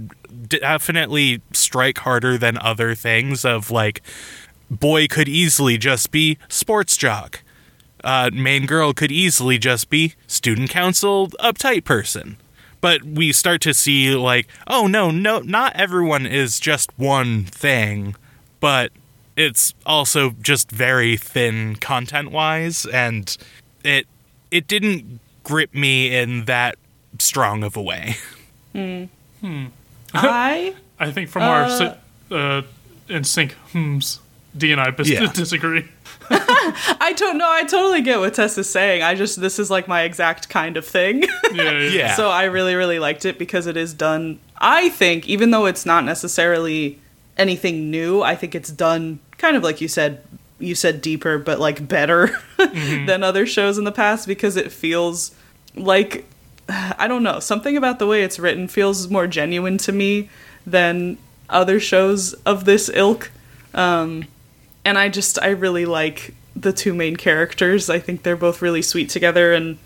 definitely 0.50 1.42
strike 1.54 2.00
harder 2.00 2.38
than 2.38 2.58
other 2.58 2.94
things 2.94 3.46
of 3.46 3.72
like 3.72 4.02
boy 4.70 5.08
could 5.08 5.30
easily 5.30 5.78
just 5.78 6.12
be 6.12 6.38
sports 6.50 6.98
jock 6.98 7.42
uh, 8.08 8.30
main 8.34 8.66
girl 8.66 8.94
could 8.94 9.12
easily 9.12 9.58
just 9.58 9.90
be 9.90 10.14
student 10.28 10.70
council 10.70 11.28
uptight 11.42 11.84
person. 11.84 12.38
But 12.80 13.04
we 13.04 13.34
start 13.34 13.60
to 13.62 13.74
see 13.74 14.16
like, 14.16 14.48
oh 14.66 14.88
no, 14.88 15.12
no, 15.12 15.40
not 15.40 15.76
everyone 15.76 16.26
is 16.26 16.60
just 16.60 16.90
one 16.98 17.44
thing, 17.44 18.16
but 18.62 18.92
it's 19.36 19.74
also 19.86 20.32
just 20.42 20.72
very 20.72 21.18
thin 21.18 21.76
content 21.76 22.32
wise, 22.32 22.86
and 22.86 23.36
it 23.84 24.08
it 24.52 24.68
didn't 24.68 25.20
grip 25.44 25.74
me 25.74 26.16
in 26.16 26.46
that 26.46 26.76
strong 27.20 27.64
of 27.64 27.76
a 27.76 27.82
way. 27.82 28.16
Hmm. 28.74 29.06
I 30.14 30.76
I 31.00 31.12
think 31.12 31.30
from 31.30 31.44
our 31.44 31.98
uh, 32.32 32.62
in 33.10 33.24
sync 33.24 33.56
hms, 33.74 34.20
D 34.56 34.72
and 34.72 34.80
I 34.80 34.92
bis- 34.92 35.10
Yeah. 35.10 35.32
disagree. 35.34 35.88
I 37.00 37.14
don't 37.16 37.38
know. 37.38 37.50
I 37.50 37.64
totally 37.64 38.02
get 38.02 38.20
what 38.20 38.34
Tess 38.34 38.58
is 38.58 38.70
saying. 38.70 39.04
I 39.04 39.16
just 39.16 39.40
this 39.40 39.60
is 39.60 39.70
like 39.70 39.88
my 39.88 40.02
exact 40.04 40.50
kind 40.50 40.78
of 40.78 40.86
thing. 40.86 41.24
Yeah, 41.54 41.80
yeah. 41.80 42.16
So 42.18 42.30
I 42.30 42.46
really 42.46 42.76
really 42.76 43.00
liked 43.00 43.26
it 43.26 43.38
because 43.40 43.68
it 43.68 43.78
is 43.78 43.94
done. 43.94 44.40
I 44.58 44.90
think 44.90 45.28
even 45.28 45.52
though 45.52 45.66
it's 45.66 45.86
not 45.86 46.04
necessarily 46.04 47.00
anything 47.38 47.92
new, 47.92 48.22
I 48.22 48.36
think 48.36 48.56
it's 48.56 48.72
done 48.72 49.20
kind 49.38 49.56
of 49.56 49.64
like 49.64 49.82
you 49.82 49.88
said. 49.88 50.24
You 50.60 50.74
said 50.74 51.02
deeper, 51.02 51.38
but 51.38 51.60
like 51.60 51.88
better 51.88 52.32
than 52.58 53.22
other 53.22 53.46
shows 53.46 53.78
in 53.78 53.84
the 53.84 53.92
past 53.92 54.28
because 54.28 54.56
it 54.56 54.72
feels 54.72 55.36
like 55.76 56.26
I 56.68 57.08
don't 57.08 57.22
know 57.24 57.40
something 57.40 57.78
about 57.78 58.00
the 58.00 58.08
way 58.08 58.24
it's 58.24 58.40
written 58.40 58.68
feels 58.68 59.08
more 59.10 59.28
genuine 59.28 59.78
to 59.80 59.92
me 59.92 60.30
than 60.66 61.20
other 61.50 61.80
shows 61.80 62.34
of 62.46 62.66
this 62.66 62.90
ilk. 62.94 63.32
Um, 63.74 64.26
and 64.88 64.98
I 64.98 65.10
just 65.10 65.38
I 65.42 65.50
really 65.50 65.86
like 65.86 66.34
the 66.56 66.72
two 66.72 66.94
main 66.94 67.18
characters. 67.18 67.90
I 67.90 68.00
think 68.00 68.24
they're 68.24 68.38
both 68.38 68.62
really 68.62 68.82
sweet 68.82 69.10
together, 69.10 69.54
and 69.54 69.78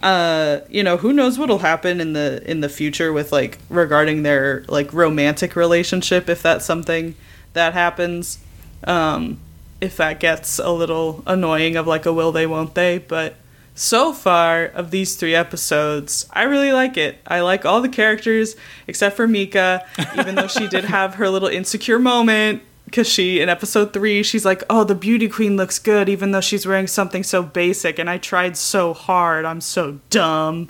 uh, 0.00 0.60
you 0.70 0.84
know 0.84 0.96
who 0.96 1.12
knows 1.12 1.36
what'll 1.36 1.58
happen 1.58 2.00
in 2.00 2.12
the 2.12 2.40
in 2.48 2.60
the 2.60 2.68
future 2.68 3.12
with 3.12 3.32
like 3.32 3.58
regarding 3.68 4.22
their 4.22 4.64
like 4.68 4.92
romantic 4.92 5.56
relationship 5.56 6.28
if 6.28 6.40
that's 6.40 6.64
something 6.64 7.16
that 7.54 7.72
happens. 7.72 8.38
Um, 8.84 9.38
if 9.80 9.96
that 9.96 10.20
gets 10.20 10.60
a 10.60 10.70
little 10.70 11.24
annoying 11.26 11.74
of 11.74 11.88
like 11.88 12.06
a 12.06 12.12
will 12.12 12.30
they 12.30 12.46
won't 12.46 12.76
they, 12.76 12.98
but 12.98 13.34
so 13.74 14.12
far 14.12 14.66
of 14.66 14.92
these 14.92 15.16
three 15.16 15.34
episodes, 15.34 16.28
I 16.30 16.44
really 16.44 16.70
like 16.70 16.96
it. 16.96 17.18
I 17.26 17.40
like 17.40 17.66
all 17.66 17.82
the 17.82 17.88
characters 17.88 18.54
except 18.86 19.16
for 19.16 19.26
Mika, 19.26 19.84
even 20.16 20.36
though 20.36 20.46
she 20.46 20.68
did 20.68 20.84
have 20.96 21.16
her 21.16 21.28
little 21.28 21.48
insecure 21.48 21.98
moment 21.98 22.62
because 22.94 23.08
she 23.08 23.40
in 23.40 23.48
episode 23.48 23.92
three 23.92 24.22
she's 24.22 24.44
like, 24.44 24.62
"Oh, 24.70 24.84
the 24.84 24.94
beauty 24.94 25.28
queen 25.28 25.56
looks 25.56 25.80
good, 25.80 26.08
even 26.08 26.30
though 26.30 26.40
she's 26.40 26.64
wearing 26.64 26.86
something 26.86 27.24
so 27.24 27.42
basic, 27.42 27.98
and 27.98 28.08
I 28.08 28.18
tried 28.18 28.56
so 28.56 28.94
hard. 28.94 29.44
I'm 29.44 29.60
so 29.60 29.98
dumb." 30.10 30.68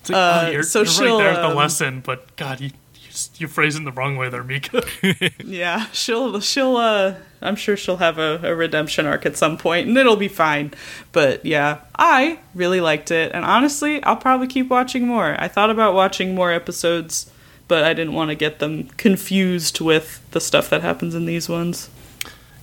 It's 0.00 0.10
like, 0.10 0.16
oh, 0.16 0.20
Uh, 0.20 0.50
you're, 0.52 0.62
so 0.62 0.80
you're 0.80 0.86
right 0.86 0.94
she'll, 0.94 1.18
there's 1.18 1.36
the 1.36 1.46
um, 1.46 1.54
lesson, 1.54 2.00
but 2.04 2.36
God, 2.36 2.60
you 2.60 2.70
you, 2.96 3.10
you 3.38 3.48
phrase 3.48 3.76
it 3.76 3.84
the 3.84 3.92
wrong 3.92 4.16
way 4.16 4.28
there, 4.28 4.44
Mika. 4.44 4.82
Yeah, 5.44 5.86
she'll 5.92 6.40
she'll 6.40 6.76
uh 6.76 7.14
I'm 7.40 7.56
sure 7.56 7.76
she'll 7.76 7.96
have 7.96 8.18
a, 8.18 8.40
a 8.42 8.54
redemption 8.54 9.06
arc 9.06 9.24
at 9.24 9.36
some 9.38 9.56
point 9.56 9.88
and 9.88 9.96
it'll 9.96 10.16
be 10.16 10.28
fine. 10.28 10.74
But 11.12 11.46
yeah, 11.46 11.78
I 11.96 12.40
really 12.54 12.80
liked 12.82 13.10
it 13.10 13.32
and 13.32 13.44
honestly, 13.44 14.02
I'll 14.02 14.16
probably 14.16 14.48
keep 14.48 14.68
watching 14.68 15.06
more. 15.06 15.34
I 15.38 15.48
thought 15.48 15.70
about 15.70 15.94
watching 15.94 16.34
more 16.34 16.52
episodes, 16.52 17.30
but 17.72 17.84
I 17.84 17.94
didn't 17.94 18.12
want 18.12 18.28
to 18.28 18.34
get 18.34 18.58
them 18.58 18.88
confused 18.98 19.80
with 19.80 20.20
the 20.32 20.42
stuff 20.42 20.68
that 20.68 20.82
happens 20.82 21.14
in 21.14 21.24
these 21.24 21.48
ones. 21.48 21.88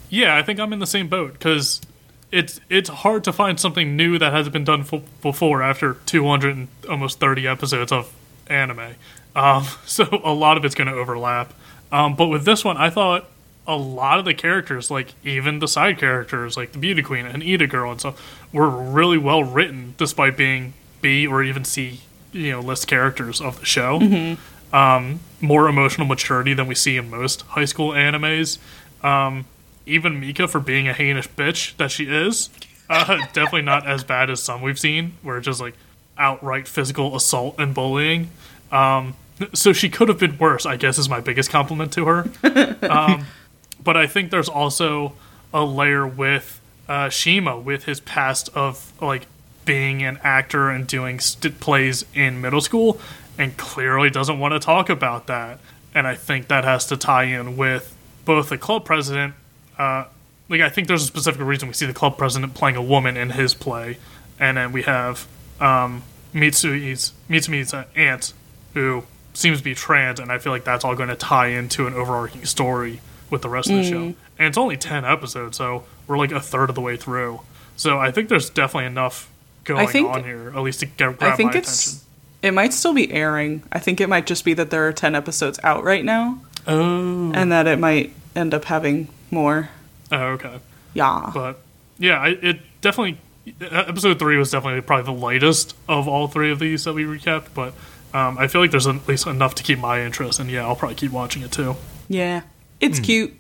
yeah, 0.08 0.38
I 0.38 0.44
think 0.44 0.60
I'm 0.60 0.72
in 0.72 0.78
the 0.78 0.86
same 0.86 1.08
boat 1.08 1.34
because 1.34 1.82
it's 2.32 2.62
it's 2.70 2.90
hard 2.90 3.24
to 3.24 3.34
find 3.34 3.60
something 3.60 3.98
new 3.98 4.20
that 4.20 4.32
hasn't 4.32 4.54
been 4.54 4.66
done 4.66 4.82
f- 4.82 5.02
before 5.24 5.64
after 5.64 5.96
200 6.06 6.56
and 6.56 6.68
almost 6.88 7.20
30 7.20 7.48
episodes 7.48 7.92
of 7.92 8.14
anime. 8.46 8.94
Um, 9.36 9.66
so 9.88 10.04
a 10.24 10.32
lot 10.32 10.58
of 10.58 10.64
it's 10.64 10.76
going 10.76 10.90
to 10.90 10.94
overlap. 10.94 11.56
Um, 11.92 12.16
but 12.16 12.28
with 12.28 12.46
this 12.46 12.64
one, 12.64 12.78
I 12.78 12.92
thought 12.92 13.26
a 13.66 13.76
lot 13.76 14.20
of 14.20 14.26
the 14.26 14.36
characters, 14.36 14.92
like 14.92 15.16
even 15.24 15.58
the 15.58 15.68
side 15.68 15.98
characters, 15.98 16.56
like 16.56 16.74
the 16.74 16.78
Beauty 16.78 17.02
Queen 17.02 17.26
and 17.26 17.42
Ida 17.42 17.66
Girl 17.66 17.90
and 17.90 18.00
stuff, 18.00 18.46
were 18.54 18.70
really 18.70 19.18
well 19.18 19.44
written, 19.44 19.96
despite 19.98 20.38
being 20.38 20.74
B 21.02 21.26
or 21.26 21.42
even 21.42 21.66
C, 21.66 22.02
you 22.32 22.52
know, 22.52 22.60
list 22.60 22.88
characters 22.88 23.42
of 23.42 23.60
the 23.60 23.66
show. 23.66 24.38
Um, 24.72 25.20
more 25.42 25.68
emotional 25.68 26.06
maturity 26.06 26.54
than 26.54 26.68
we 26.68 26.76
see 26.76 26.98
in 26.98 27.10
most 27.10 27.42
high 27.42 27.66
school 27.66 27.92
animes. 27.92 28.58
Um, 29.04 29.46
even 29.86 30.20
Mika 30.20 30.48
for 30.48 30.60
being 30.60 30.88
a 30.88 30.94
heinous 30.94 31.28
bitch 31.28 31.76
that 31.78 31.92
she 31.92 32.06
is, 32.06 32.50
uh, 32.90 33.18
definitely 33.34 33.64
not 33.64 33.88
as 33.88 34.04
bad 34.04 34.30
as 34.30 34.42
some 34.42 34.62
we've 34.62 34.80
seen, 34.80 35.14
where 35.24 35.38
it's 35.38 35.46
just 35.46 35.62
like 35.62 35.76
outright 36.18 36.68
physical 36.68 37.16
assault 37.16 37.56
and 37.58 37.74
bullying. 37.74 38.30
Um, 38.72 39.16
so 39.54 39.74
she 39.74 39.90
could 39.90 40.10
have 40.10 40.20
been 40.20 40.38
worse, 40.38 40.66
I 40.66 40.76
guess, 40.76 40.98
is 40.98 41.10
my 41.10 41.22
biggest 41.22 41.50
compliment 41.50 41.94
to 41.94 42.06
her. 42.06 42.30
Um, 42.90 43.26
but 43.84 43.96
I 43.96 44.08
think 44.08 44.32
there's 44.32 44.50
also 44.50 45.14
a 45.54 45.64
layer 45.64 46.08
with 46.08 46.60
uh, 46.88 47.10
Shima 47.10 47.58
with 47.58 47.86
his 47.86 48.00
past 48.00 48.50
of 48.56 48.92
like 49.02 49.28
being 49.64 50.02
an 50.04 50.20
actor 50.24 50.70
and 50.70 50.88
doing 50.88 51.20
st- 51.20 51.60
plays 51.60 52.04
in 52.14 52.42
middle 52.42 52.62
school, 52.62 53.00
and 53.40 53.58
clearly 53.58 54.12
doesn't 54.12 54.38
want 54.38 54.52
to 54.54 54.60
talk 54.60 54.90
about 54.90 55.26
that. 55.28 55.60
And 55.96 56.06
I 56.06 56.14
think 56.14 56.50
that 56.50 56.64
has 56.66 56.86
to 56.88 56.98
tie 56.98 57.24
in 57.24 57.58
with 57.58 57.96
both 58.26 58.50
the 58.50 58.58
club 58.60 58.86
president. 58.86 59.34
Uh, 59.78 60.06
like 60.50 60.62
I 60.62 60.70
think 60.70 60.88
there's 60.88 61.02
a 61.04 61.08
specific 61.08 61.42
reason 61.42 61.68
we 61.68 61.74
see 61.74 61.88
the 61.88 61.94
club 61.94 62.18
president 62.18 62.54
playing 62.54 62.76
a 62.76 62.82
woman 62.84 63.18
in 63.18 63.32
his 63.32 63.54
play, 63.56 63.98
and 64.40 64.58
then 64.58 64.72
we 64.72 64.84
have 64.84 65.28
um, 65.60 66.04
Mitsui's 66.34 67.14
Mitsumi's 67.30 67.74
aunt, 67.96 68.34
who 68.74 69.04
seems 69.34 69.60
to 69.60 69.64
be 69.64 69.74
trans, 69.74 70.20
and 70.20 70.32
I 70.32 70.38
feel 70.38 70.52
like 70.52 70.64
that's 70.64 70.84
all 70.84 70.96
going 70.96 71.10
to 71.10 71.16
tie 71.16 71.48
into 71.48 71.88
an 71.88 71.94
overarching 71.94 72.46
story 72.46 73.00
with 73.30 73.42
the 73.42 73.50
rest 73.50 73.70
of 73.70 73.78
the 73.78 73.84
show. 73.84 74.02
And 74.38 74.48
it's 74.48 74.58
only 74.58 74.76
ten 74.78 75.06
episodes, 75.06 75.58
so 75.58 75.86
we're 76.08 76.18
like 76.18 76.32
a 76.32 76.40
third 76.42 76.70
of 76.70 76.76
the 76.76 76.82
way 76.82 76.98
through. 76.98 77.42
So 77.76 77.98
I 77.98 78.12
think 78.12 78.28
there's 78.30 78.50
definitely 78.50 78.88
enough 78.88 79.30
going 79.64 79.88
think- 79.88 80.10
on 80.10 80.24
here, 80.24 80.52
at 80.56 80.62
least 80.62 80.82
to 80.82 80.88
get 80.88 81.18
grab 81.18 81.34
I 81.34 81.36
think 81.36 81.54
my 81.54 81.60
it's. 81.60 81.88
attention. 81.88 82.06
It 82.42 82.52
might 82.54 82.74
still 82.74 82.94
be 82.94 83.12
airing. 83.12 83.64
I 83.72 83.80
think 83.80 84.00
it 84.00 84.08
might 84.08 84.26
just 84.26 84.46
be 84.46 84.54
that 84.54 84.70
there 84.70 84.88
are 84.88 84.94
10 84.94 85.14
episodes 85.16 85.60
out 85.64 85.84
right 85.84 86.06
now, 86.06 86.40
Oh, 86.68 87.32
and 87.34 87.52
that 87.52 87.68
it 87.68 87.80
might 87.80 88.14
end 88.36 88.54
up 88.54 88.66
having 88.66 89.10
more. 89.32 89.70
oh 90.12 90.18
okay. 90.18 90.60
Yeah. 90.94 91.32
But 91.34 91.60
yeah, 91.98 92.26
it 92.28 92.60
definitely 92.82 93.20
episode 93.62 94.20
three 94.20 94.38
was 94.38 94.52
definitely 94.52 94.82
probably 94.82 95.06
the 95.14 95.20
lightest 95.20 95.76
of 95.88 96.08
all 96.08 96.28
three 96.28 96.52
of 96.52 96.60
these 96.60 96.84
that 96.86 96.94
we 96.94 97.04
recapped. 97.04 97.48
But 97.54 97.74
um, 98.14 98.38
I 98.38 98.48
feel 98.48 98.62
like 98.62 98.72
there's 98.72 98.88
at 98.88 99.08
least 99.08 99.28
enough 99.28 99.56
to 99.56 99.64
keep 99.64 99.80
my 99.80 100.02
interest, 100.04 100.40
and 100.40 100.50
yeah, 100.50 100.66
I'll 100.66 100.76
probably 100.76 100.96
keep 100.96 101.12
watching 101.12 101.42
it 101.42 101.52
too. 101.52 101.76
Yeah. 102.08 102.42
It's 102.80 103.00
cute. 103.00 103.34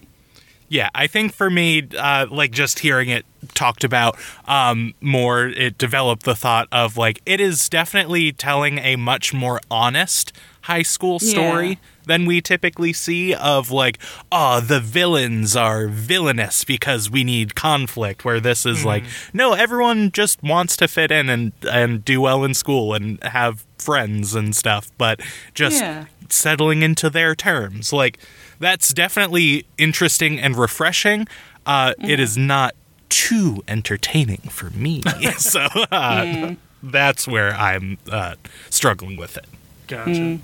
Yeah, 0.70 0.89
I 0.93 1.07
think 1.07 1.34
for 1.34 1.49
me, 1.49 1.88
uh, 1.97 2.28
like 2.30 2.51
just 2.51 2.80
hearing 2.80 3.09
it 3.09 3.26
talked 3.55 3.84
about 3.84 4.17
um, 4.47 4.93
more, 5.01 5.47
it 5.47 5.78
developed 5.78 6.24
the 6.24 6.36
thought 6.36 6.67
of 6.72 6.95
like 6.95 7.22
it 7.26 7.41
is 7.41 7.67
definitely 7.70 8.32
telling 8.32 8.78
a 8.78 8.95
much 8.95 9.34
more 9.34 9.59
honest 9.72 10.32
high 10.63 10.84
school 10.84 11.20
story 11.20 11.70
Yeah. 11.70 11.76
than 12.05 12.26
we 12.28 12.41
typically 12.41 12.93
see 12.93 13.34
of 13.34 13.72
like, 13.72 13.97
oh, 14.32 14.59
the 14.59 14.80
villains 14.80 15.55
are 15.55 15.88
villainous 15.88 16.63
because 16.63 17.09
we 17.09 17.24
need 17.24 17.55
conflict. 17.55 18.24
Where 18.24 18.39
this 18.39 18.65
is 18.65 18.86
like, 18.86 19.03
no, 19.34 19.53
everyone 19.53 20.11
just 20.11 20.43
wants 20.43 20.78
to 20.78 20.88
fit 20.88 21.11
in 21.11 21.30
and 21.30 21.51
and 21.72 22.05
do 22.05 22.22
well 22.22 22.43
in 22.43 22.53
school 22.53 22.93
and 22.93 23.24
have 23.24 23.65
friends 23.80 24.36
and 24.36 24.55
stuff, 24.55 24.91
but 24.99 25.20
just 25.55 25.82
Yeah. 25.82 26.05
settling 26.30 26.84
into 26.84 27.09
their 27.09 27.34
terms. 27.34 27.91
Like 27.91 28.20
that's 28.60 28.93
definitely 28.93 29.66
interesting 29.78 30.39
and 30.39 30.55
refreshing. 30.55 31.28
Uh, 31.66 31.93
It 31.99 32.20
is 32.20 32.38
not 32.38 32.76
too 33.10 33.64
entertaining 33.68 34.41
for 34.49 34.70
me, 34.72 35.01
so 35.38 35.68
uh, 35.91 36.53
that's 36.84 37.28
where 37.28 37.53
I'm 37.53 37.97
uh, 38.12 38.36
struggling 38.70 39.18
with 39.18 39.38
it. 39.38 39.45
Gotcha. 39.88 40.39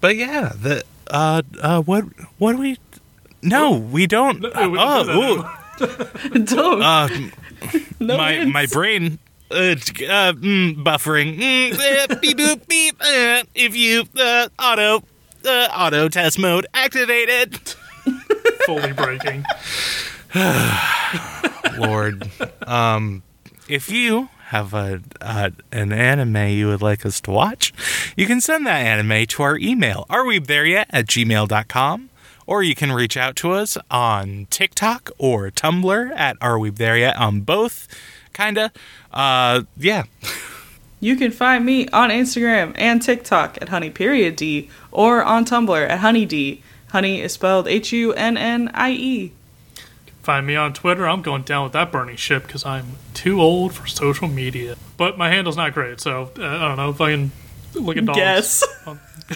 But 0.00 0.16
yeah, 0.16 0.52
the 0.54 0.84
uh, 1.10 1.42
uh, 1.60 1.82
what 1.82 2.04
what 2.38 2.52
do 2.52 2.58
we? 2.58 2.76
No, 3.42 3.72
we 3.76 4.06
don't. 4.06 4.40
No, 4.40 4.48
Uh, 4.54 4.68
we 4.68 4.78
don't 4.78 5.06
do 5.06 5.12
oh, 5.12 5.48
that 5.78 6.34
ooh, 6.34 6.44
Don't. 6.44 6.82
uh, 6.82 7.08
no 8.00 8.16
my 8.16 8.32
hints. 8.32 8.52
my 8.52 8.66
brain 8.66 9.18
uh, 9.50 9.54
uh, 9.54 10.32
mm, 10.34 10.82
buffering. 10.82 11.38
Mm, 11.38 11.72
uh, 12.10 12.14
beep 12.20 12.36
boop 12.38 12.66
beep. 12.68 12.96
Uh, 13.00 13.42
if 13.54 13.76
you 13.76 14.04
uh, 14.18 14.48
auto 14.58 15.02
uh, 15.48 15.68
auto 15.74 16.08
test 16.08 16.38
mode 16.38 16.66
activated. 16.74 17.56
Fully 18.66 18.92
breaking. 18.92 19.44
Lord, 21.78 22.30
um, 22.66 23.22
if 23.68 23.90
you 23.90 24.28
have 24.46 24.72
a 24.74 25.00
uh, 25.20 25.50
an 25.72 25.92
anime 25.92 26.48
you 26.48 26.68
would 26.68 26.82
like 26.82 27.04
us 27.04 27.20
to 27.22 27.30
watch, 27.30 27.72
you 28.16 28.26
can 28.26 28.40
send 28.40 28.66
that 28.66 28.78
anime 28.84 29.26
to 29.26 29.42
our 29.42 29.58
email, 29.58 30.06
areweebthereyet 30.10 30.86
at 30.90 31.06
gmail.com, 31.06 32.10
or 32.46 32.62
you 32.62 32.74
can 32.74 32.92
reach 32.92 33.16
out 33.16 33.36
to 33.36 33.52
us 33.52 33.76
on 33.90 34.46
TikTok 34.50 35.10
or 35.18 35.50
Tumblr 35.50 36.12
at 36.16 36.38
areweebthereyet 36.40 37.18
on 37.18 37.40
both, 37.40 37.88
kinda. 38.32 38.72
Uh, 39.12 39.62
yeah. 39.76 40.04
You 41.00 41.16
can 41.16 41.30
find 41.30 41.64
me 41.64 41.88
on 41.88 42.10
Instagram 42.10 42.72
and 42.76 43.00
TikTok 43.00 43.58
at 43.62 43.68
honey 43.68 43.90
period 43.90 44.36
d 44.36 44.68
or 44.90 45.22
on 45.22 45.44
Tumblr 45.44 45.88
at 45.88 45.98
honey 46.00 46.26
d. 46.26 46.62
Honey 46.90 47.20
is 47.20 47.32
spelled 47.32 47.68
H 47.68 47.92
U 47.92 48.12
N 48.14 48.36
N 48.36 48.70
I 48.74 48.92
E. 48.92 49.32
Find 50.22 50.46
me 50.46 50.56
on 50.56 50.74
Twitter. 50.74 51.08
I'm 51.08 51.22
going 51.22 51.42
down 51.42 51.64
with 51.64 51.72
that 51.72 51.92
burning 51.92 52.16
ship 52.16 52.46
because 52.46 52.66
I'm 52.66 52.96
too 53.14 53.40
old 53.40 53.72
for 53.72 53.86
social 53.86 54.28
media. 54.28 54.76
But 54.96 55.16
my 55.16 55.30
handle's 55.30 55.56
not 55.56 55.72
great, 55.72 56.00
so 56.00 56.30
uh, 56.38 56.44
I 56.44 56.68
don't 56.68 56.76
know 56.76 56.92
can 56.92 57.32
look 57.74 57.96
at 57.96 58.04
dogs. 58.04 58.18
Guess. 58.18 58.64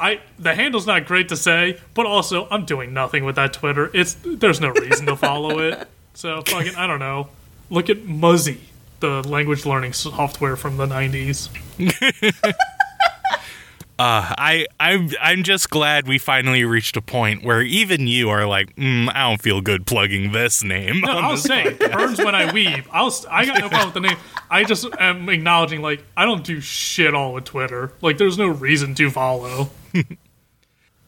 I 0.00 0.20
the 0.38 0.54
handle's 0.54 0.86
not 0.86 1.06
great 1.06 1.28
to 1.30 1.36
say, 1.36 1.80
but 1.94 2.06
also 2.06 2.48
I'm 2.50 2.64
doing 2.64 2.92
nothing 2.92 3.24
with 3.24 3.36
that 3.36 3.52
Twitter. 3.52 3.90
It's 3.94 4.16
there's 4.24 4.60
no 4.60 4.70
reason 4.70 5.06
to 5.06 5.16
follow 5.16 5.58
it. 5.60 5.88
So 6.16 6.42
fucking 6.42 6.76
I 6.76 6.86
don't 6.86 7.00
know. 7.00 7.26
Look 7.70 7.90
at 7.90 8.04
Muzzy, 8.04 8.60
the 9.00 9.22
language 9.28 9.66
learning 9.66 9.92
software 9.92 10.56
from 10.56 10.76
the 10.76 10.86
'90s. 10.86 11.48
I 13.98 14.66
I'm 14.80 15.10
I'm 15.20 15.42
just 15.42 15.70
glad 15.70 16.08
we 16.08 16.18
finally 16.18 16.64
reached 16.64 16.96
a 16.96 17.02
point 17.02 17.44
where 17.44 17.62
even 17.62 18.06
you 18.06 18.28
are 18.30 18.46
like, 18.46 18.74
mm, 18.76 19.08
I 19.14 19.28
don't 19.28 19.40
feel 19.40 19.60
good 19.60 19.86
plugging 19.86 20.32
this 20.32 20.64
name. 20.64 21.00
No, 21.00 21.18
I'll 21.18 21.36
say 21.36 21.74
burns 21.74 22.18
when 22.18 22.34
I 22.34 22.52
weave. 22.54 22.88
I'll 22.90 23.14
I 23.30 23.44
got 23.46 23.60
no 23.60 23.68
problem 23.68 23.92
with 23.92 23.94
the 23.94 24.08
name. 24.08 24.16
I 24.50 24.64
just 24.64 24.86
am 24.98 25.28
acknowledging 25.28 25.82
like 25.82 26.04
I 26.16 26.24
don't 26.24 26.44
do 26.44 26.60
shit 26.60 27.14
all 27.14 27.34
with 27.34 27.44
Twitter. 27.44 27.92
Like 28.00 28.18
there's 28.18 28.38
no 28.38 28.48
reason 28.48 28.94
to 28.96 29.10
follow. 29.10 29.70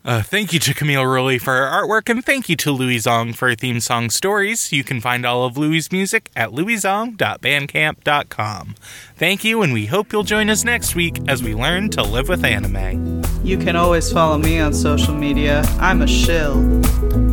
Uh, 0.06 0.22
thank 0.22 0.52
you 0.52 0.60
to 0.60 0.72
Camille 0.72 1.02
Ruley 1.02 1.40
for 1.40 1.52
her 1.52 1.66
artwork, 1.66 2.08
and 2.08 2.24
thank 2.24 2.48
you 2.48 2.54
to 2.54 2.70
Louie 2.70 2.98
Zong 2.98 3.34
for 3.34 3.48
her 3.48 3.56
theme 3.56 3.80
song 3.80 4.08
stories. 4.08 4.72
You 4.72 4.84
can 4.84 5.00
find 5.00 5.26
all 5.26 5.44
of 5.44 5.56
Louie's 5.56 5.90
music 5.90 6.30
at 6.36 6.50
louiezong.bandcamp.com. 6.50 8.74
Thank 9.16 9.42
you, 9.42 9.62
and 9.62 9.72
we 9.72 9.86
hope 9.86 10.12
you'll 10.12 10.22
join 10.22 10.48
us 10.48 10.62
next 10.62 10.94
week 10.94 11.18
as 11.26 11.42
we 11.42 11.56
learn 11.56 11.90
to 11.90 12.04
live 12.04 12.28
with 12.28 12.44
anime. 12.44 13.20
You 13.44 13.58
can 13.58 13.74
always 13.74 14.12
follow 14.12 14.38
me 14.38 14.60
on 14.60 14.72
social 14.72 15.12
media. 15.12 15.64
I'm 15.80 16.02
a 16.02 16.06
shill. 16.06 16.54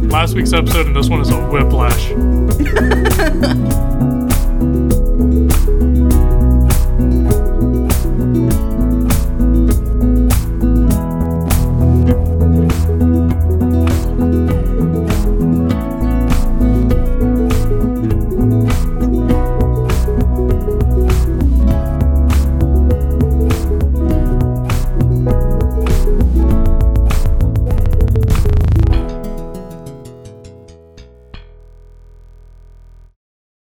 Last 0.10 0.34
week's 0.34 0.54
episode 0.54 0.88
and 0.88 0.96
this 0.96 1.10
one 1.10 1.22
is 1.22 1.30
a 1.30 1.40
whiplash. 1.50 2.10